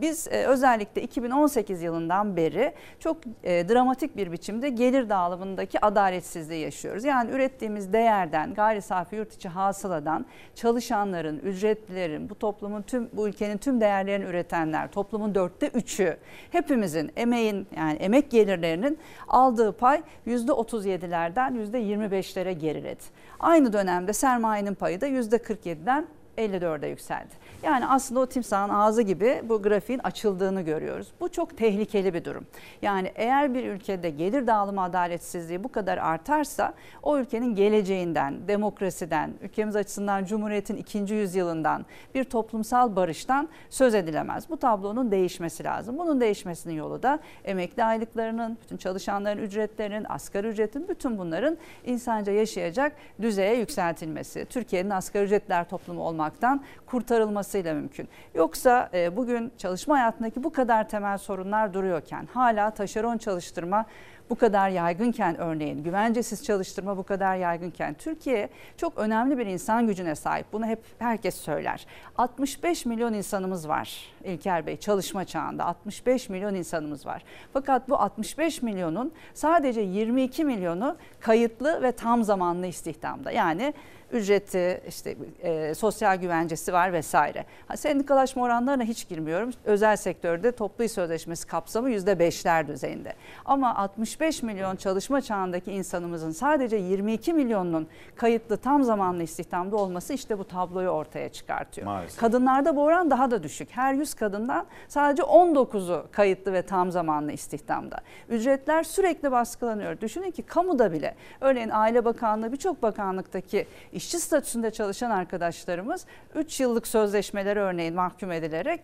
[0.00, 7.04] biz e, özellikle 2018 yılından beri çok e, dramatik bir biçimde gelir dağılımındaki adaletsizliği yaşıyoruz.
[7.04, 13.58] Yani ürettiğimiz değerden, gayri safi yurt içi hasıladan çalışanların, ücretlilerin, bu toplumun tüm bu ülkenin
[13.58, 16.16] tüm değerlerini üretenler, toplumun dörtte üçü
[16.50, 18.98] hepimizin emeğin yani emek gelirlerinin
[19.28, 23.02] aldığı pay %37'lerden %25'lere geriledi.
[23.40, 26.06] Aynı dönemde sermayenin payı da %47'den
[26.38, 27.34] 54'e yükseldi.
[27.62, 31.08] Yani aslında o timsahın ağzı gibi bu grafiğin açıldığını görüyoruz.
[31.20, 32.46] Bu çok tehlikeli bir durum.
[32.82, 39.76] Yani eğer bir ülkede gelir dağılımı adaletsizliği bu kadar artarsa o ülkenin geleceğinden, demokrasiden, ülkemiz
[39.76, 44.50] açısından Cumhuriyet'in ikinci yüzyılından, bir toplumsal barıştan söz edilemez.
[44.50, 45.98] Bu tablonun değişmesi lazım.
[45.98, 52.92] Bunun değişmesinin yolu da emekli aylıklarının, bütün çalışanların ücretlerinin, asgari ücretin bütün bunların insanca yaşayacak
[53.22, 54.44] düzeye yükseltilmesi.
[54.44, 58.08] Türkiye'nin asgari ücretler toplumu olmaktan kurtarılması olmasıyla mümkün.
[58.34, 63.86] Yoksa e, bugün çalışma hayatındaki bu kadar temel sorunlar duruyorken hala taşeron çalıştırma
[64.30, 70.14] bu kadar yaygınken örneğin güvencesiz çalıştırma bu kadar yaygınken Türkiye çok önemli bir insan gücüne
[70.14, 70.46] sahip.
[70.52, 71.86] Bunu hep herkes söyler.
[72.18, 77.24] 65 milyon insanımız var İlker Bey çalışma çağında 65 milyon insanımız var.
[77.52, 83.30] Fakat bu 65 milyonun sadece 22 milyonu kayıtlı ve tam zamanlı istihdamda.
[83.30, 83.74] Yani
[84.12, 87.44] ücreti, işte e, sosyal güvencesi var vesaire.
[87.68, 89.50] Ha, sendikalaşma oranlarına hiç girmiyorum.
[89.64, 93.12] Özel sektörde toplu iş sözleşmesi kapsamı %5'ler düzeyinde.
[93.44, 100.38] Ama 65 milyon çalışma çağındaki insanımızın sadece 22 milyonunun kayıtlı tam zamanlı istihdamda olması işte
[100.38, 101.86] bu tabloyu ortaya çıkartıyor.
[101.86, 102.20] Maalesef.
[102.20, 103.68] Kadınlarda bu oran daha da düşük.
[103.70, 108.00] Her 100 kadından sadece 19'u kayıtlı ve tam zamanlı istihdamda.
[108.28, 110.00] Ücretler sürekli baskılanıyor.
[110.00, 113.66] Düşünün ki kamuda bile örneğin Aile Bakanlığı birçok bakanlıktaki
[113.98, 118.80] işçi statüsünde çalışan arkadaşlarımız 3 yıllık sözleşmeleri örneğin mahkum edilerek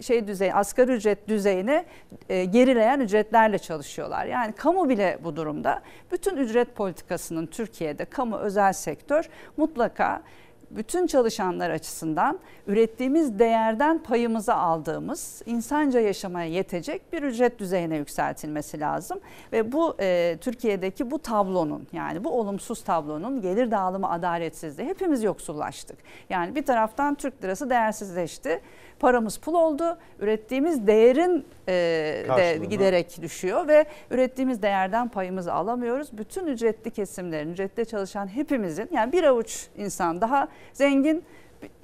[0.00, 1.84] şey düzey asgari ücret düzeyine
[2.28, 4.26] gerileyen ücretlerle çalışıyorlar.
[4.26, 5.82] Yani kamu bile bu durumda.
[6.12, 10.22] Bütün ücret politikasının Türkiye'de kamu özel sektör mutlaka
[10.70, 19.20] bütün çalışanlar açısından ürettiğimiz değerden payımızı aldığımız insanca yaşamaya yetecek bir ücret düzeyine yükseltilmesi lazım.
[19.52, 25.98] Ve bu e, Türkiye'deki bu tablonun yani bu olumsuz tablonun gelir dağılımı adaletsizliği hepimiz yoksullaştık.
[26.30, 28.60] Yani bir taraftan Türk lirası değersizleşti
[29.00, 29.98] paramız pul oldu.
[30.20, 31.72] Ürettiğimiz değerin e,
[32.36, 36.18] de giderek düşüyor ve ürettiğimiz değerden payımızı alamıyoruz.
[36.18, 41.24] Bütün ücretli kesimlerin, ücrette çalışan hepimizin yani bir avuç insan daha zengin,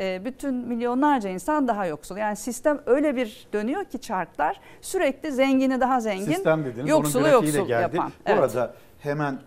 [0.00, 2.16] e, bütün milyonlarca insan daha yoksul.
[2.16, 7.66] Yani sistem öyle bir dönüyor ki çarklar sürekli zengini daha zengin, Sistem dediniz, yoksulu yoksul
[7.66, 7.82] geldi.
[7.96, 8.12] yapan.
[8.28, 9.38] Bu arada hemen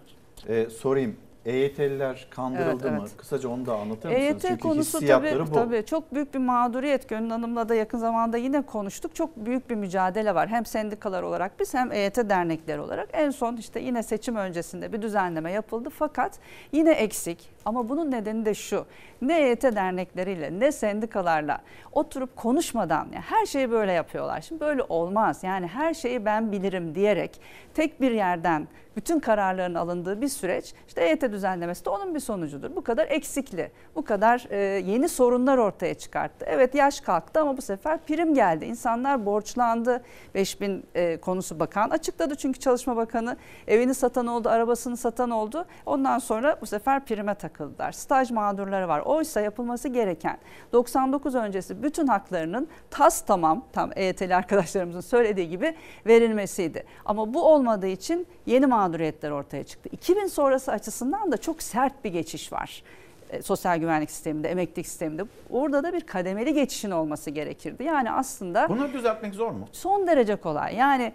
[0.47, 1.15] e, sorayım.
[1.45, 2.97] EYT'liler kandırıldı Evet, mı?
[3.01, 3.17] evet.
[3.17, 4.25] Kısaca onu da anlatır mısınız?
[4.25, 5.51] EYT Çünkü konusu tabii, bu.
[5.53, 7.09] tabii çok büyük bir mağduriyet.
[7.09, 9.15] Gönül Hanım'la da yakın zamanda yine konuştuk.
[9.15, 10.49] Çok büyük bir mücadele var.
[10.49, 13.09] Hem sendikalar olarak biz hem EYT dernekleri olarak.
[13.13, 15.89] En son işte yine seçim öncesinde bir düzenleme yapıldı.
[15.89, 16.39] Fakat
[16.71, 17.54] yine eksik.
[17.65, 18.85] Ama bunun nedeni de şu.
[19.21, 21.61] Ne EYT dernekleriyle ne sendikalarla
[21.91, 24.41] oturup konuşmadan yani her şeyi böyle yapıyorlar.
[24.41, 25.43] Şimdi böyle olmaz.
[25.43, 27.41] Yani her şeyi ben bilirim diyerek
[27.73, 32.75] tek bir yerden bütün kararların alındığı bir süreç işte EYT düzenlemesi de onun bir sonucudur.
[32.75, 36.45] Bu kadar eksikli, bu kadar e, yeni sorunlar ortaya çıkarttı.
[36.49, 38.65] Evet yaş kalktı ama bu sefer prim geldi.
[38.65, 40.03] İnsanlar borçlandı.
[40.35, 43.37] 5000 e, konusu bakan açıkladı çünkü Çalışma Bakanı
[43.67, 45.65] evini satan oldu, arabasını satan oldu.
[45.85, 47.91] Ondan sonra bu sefer prime takıldılar.
[47.91, 48.99] Staj mağdurları var.
[48.99, 50.37] Oysa yapılması gereken
[50.73, 55.75] 99 öncesi bütün haklarının tas tamam tam EYT'li arkadaşlarımızın söylediği gibi
[56.07, 56.85] verilmesiydi.
[57.05, 59.89] Ama bu olmadığı için yeni mağduriyetler ortaya çıktı.
[59.91, 62.83] 2000 sonrası açısından da çok sert bir geçiş var
[63.29, 65.23] e, sosyal güvenlik sisteminde, emeklilik sisteminde.
[65.49, 67.83] Orada da bir kademeli geçişin olması gerekirdi.
[67.83, 69.67] Yani aslında Bunları düzeltmek zor mu?
[69.71, 70.75] son derece kolay.
[70.75, 71.13] Yani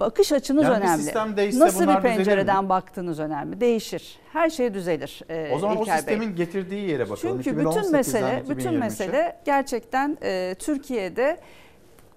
[0.00, 1.02] bakış açınız Yani önemli.
[1.02, 3.60] sistem değişse Nasıl bir pencereden baktığınız önemli.
[3.60, 4.18] Değişir.
[4.32, 5.20] Her şey düzelir.
[5.28, 5.98] e, O zaman o İlker Bey.
[5.98, 7.42] sistemin getirdiği yere bakalım.
[7.44, 8.78] Çünkü bütün 2018'den mesele, bütün 2023'e.
[8.78, 11.40] mesele gerçekten e, Türkiye'de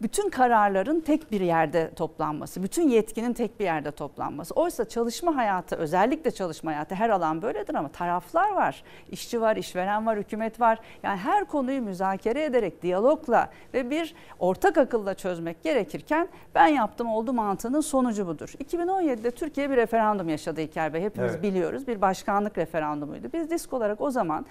[0.02, 4.54] bütün kararların tek bir yerde toplanması, bütün yetkinin tek bir yerde toplanması.
[4.54, 8.84] Oysa çalışma hayatı, özellikle çalışma hayatı her alan böyledir ama taraflar var.
[9.12, 10.80] İşçi var, işveren var, hükümet var.
[11.04, 17.34] Yani her konuyu müzakere ederek, diyalogla ve bir ortak akılla çözmek gerekirken ben yaptım oldu
[17.34, 18.54] mantığının sonucu budur.
[18.64, 21.02] 2017'de Türkiye bir referandum yaşadı İlker Bey.
[21.02, 21.44] Hepimiz Evet.
[21.44, 21.88] biliyoruz.
[21.88, 23.28] Bir başkanlık referandumuydu.
[23.34, 24.46] Biz disk olarak o zaman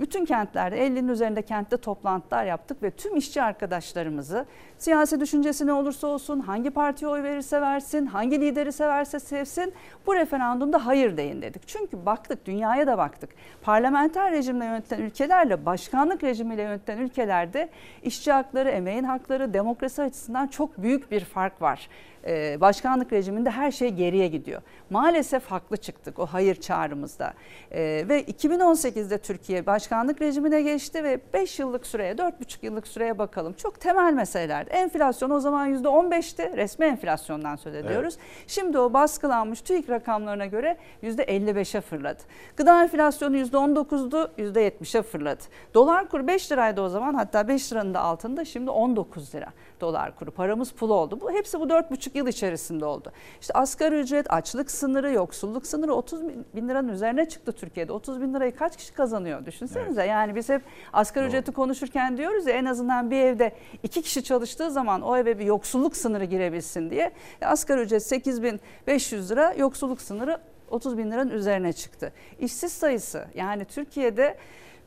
[0.00, 4.46] bütün kentlerde 50'nin üzerinde kentte toplantılar yaptık ve tüm işçi arkadaşlarımızı
[4.78, 9.72] siyasi düşüncesi ne olursa olsun, hangi partiye oy verirse versin, hangi lideri severse sevsin
[10.06, 11.68] bu referandumda hayır deyin dedik.
[11.68, 13.30] Çünkü baktık dünyaya da baktık.
[13.62, 17.68] Parlamenter rejimle yönetilen ülkelerle başkanlık rejimiyle yönetilen ülkelerde
[18.02, 21.88] işçi hakları, emeğin hakları, demokrasi açısından çok büyük bir fark var.
[22.26, 24.62] Ee, başkanlık rejiminde her şey geriye gidiyor.
[24.90, 27.34] Maalesef haklı çıktık o hayır çağrımızda.
[27.70, 33.52] Ee, ve 2018'de Türkiye başkanlık rejimine geçti ve 5 yıllık süreye, 4,5 yıllık süreye bakalım.
[33.52, 34.70] Çok temel meselelerdi.
[34.70, 36.56] Enflasyon o zaman %15'ti.
[36.56, 38.16] Resmi enflasyondan söz ediyoruz.
[38.46, 42.22] Şimdi o baskılanmış TÜİK rakamlarına göre %55'e fırladı.
[42.56, 45.42] Gıda enflasyonu %19'du, %70'e fırladı.
[45.74, 50.16] Dolar kuru 5 liraydı o zaman hatta 5 liranın da altında şimdi 19 lira dolar
[50.16, 50.30] kuru.
[50.30, 51.20] Paramız pul oldu.
[51.20, 53.12] Bu hepsi bu 4,5 yıl içerisinde oldu.
[53.40, 56.22] İşte asgari ücret, açlık sınırı, yoksulluk sınırı 30
[56.54, 57.92] bin liranın üzerine çıktı Türkiye'de.
[57.92, 60.04] 30 bin lirayı kaç kişi kazanıyor düşünsenize.
[60.04, 63.52] Yani biz hep asgari ücreti konuşurken diyoruz ya en azından bir evde
[63.82, 67.12] iki kişi çalıştığı zaman o eve bir yoksulluk sınırı girebilsin diye.
[67.40, 70.38] E, asgari ücret 8500 lira, yoksulluk sınırı
[70.70, 72.12] 30 bin liranın üzerine çıktı.
[72.38, 74.36] İşsiz sayısı yani Türkiye'de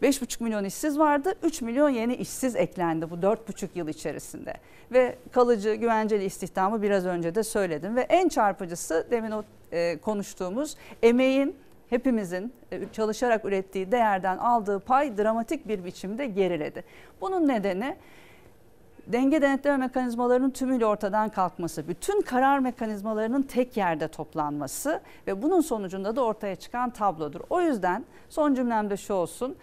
[0.02, 1.34] 5,5 milyon işsiz vardı.
[1.44, 4.54] 3 milyon yeni işsiz eklendi bu 4,5 yıl içerisinde.
[4.92, 7.96] Ve kalıcı güvenceli istihdamı biraz önce de söyledim.
[7.96, 11.56] Ve en çarpıcısı demin o e, konuştuğumuz emeğin
[11.90, 16.84] hepimizin e, çalışarak ürettiği değerden aldığı pay dramatik bir biçimde geriledi.
[17.22, 17.96] Bunun nedeni
[19.08, 26.16] denge denetleme mekanizmalarının tümüyle ortadan kalkması, bütün karar mekanizmalarının tek yerde toplanması ve bunun sonucunda
[26.16, 27.42] da ortaya çıkan tablodur.
[27.50, 29.56] O yüzden son cümlem de şu olsun.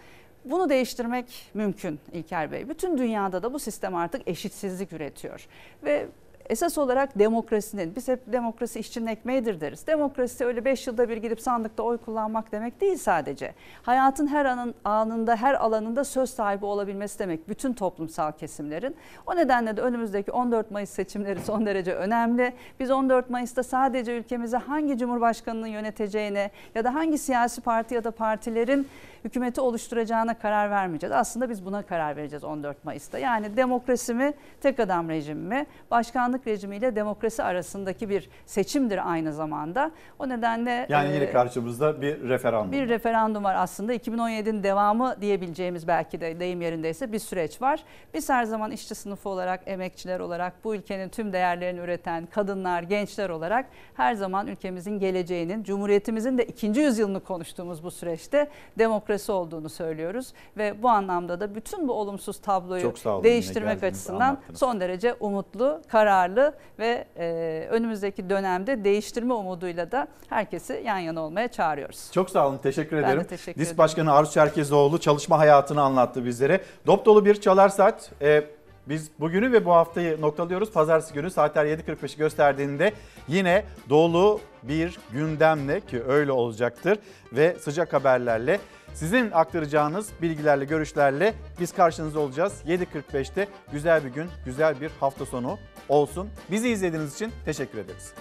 [0.49, 2.69] Bunu değiştirmek mümkün İlker Bey.
[2.69, 5.47] Bütün dünyada da bu sistem artık eşitsizlik üretiyor.
[5.83, 6.07] Ve
[6.49, 9.87] esas olarak demokrasinin, biz hep demokrasi işçinin ekmeğidir deriz.
[9.87, 13.53] Demokrasi öyle 5 yılda bir gidip sandıkta oy kullanmak demek değil sadece.
[13.83, 18.95] Hayatın her anın, anında, her alanında söz sahibi olabilmesi demek bütün toplumsal kesimlerin.
[19.25, 22.53] O nedenle de önümüzdeki 14 Mayıs seçimleri son derece önemli.
[22.79, 28.11] Biz 14 Mayıs'ta sadece ülkemizi hangi cumhurbaşkanının yöneteceğine ya da hangi siyasi parti ya da
[28.11, 28.87] partilerin
[29.25, 31.15] hükümeti oluşturacağına karar vermeyeceğiz.
[31.15, 33.19] Aslında biz buna karar vereceğiz 14 Mayıs'ta.
[33.19, 39.91] Yani demokrasi mi, tek adam rejimi mi, başkanlık rejimiyle demokrasi arasındaki bir seçimdir aynı zamanda.
[40.19, 42.71] O nedenle Yani yine e, karşımızda bir referandum.
[42.71, 43.93] bir referandum var aslında.
[43.95, 47.83] 2017'nin devamı diyebileceğimiz belki de deyim yerindeyse bir süreç var.
[48.13, 53.29] Biz her zaman işçi sınıfı olarak, emekçiler olarak, bu ülkenin tüm değerlerini üreten kadınlar, gençler
[53.29, 53.65] olarak
[53.95, 58.47] her zaman ülkemizin geleceğinin, cumhuriyetimizin de ikinci yüzyılını konuştuğumuz bu süreçte
[58.77, 60.33] demokrasi olduğunu söylüyoruz.
[60.57, 64.59] Ve bu anlamda da bütün bu olumsuz tabloyu olun, değiştirmek açısından anlattınız.
[64.59, 71.47] son derece umutlu, kararlı ve e, önümüzdeki dönemde değiştirme umuduyla da herkesi yan yana olmaya
[71.47, 72.11] çağırıyoruz.
[72.11, 73.23] Çok sağ olun, teşekkür Ben de ederim.
[73.29, 73.77] teşekkür DİS ederim.
[73.77, 76.61] Başkanı Arzu Çerkezoğlu çalışma hayatını anlattı bizlere.
[76.87, 78.11] Dop dolu bir çalar saat.
[78.21, 78.43] Ee,
[78.89, 80.71] biz bugünü ve bu haftayı noktalıyoruz.
[80.71, 82.93] Pazartesi günü saatler 7.45'i gösterdiğinde
[83.27, 86.97] yine dolu bir gündemle ki öyle olacaktır
[87.33, 88.59] ve sıcak haberlerle
[88.93, 92.53] sizin aktaracağınız bilgilerle, görüşlerle biz karşınızda olacağız.
[92.67, 95.59] 7.45'te güzel bir gün, güzel bir hafta sonu
[95.89, 96.29] olsun.
[96.51, 98.13] Bizi izlediğiniz için teşekkür ederiz.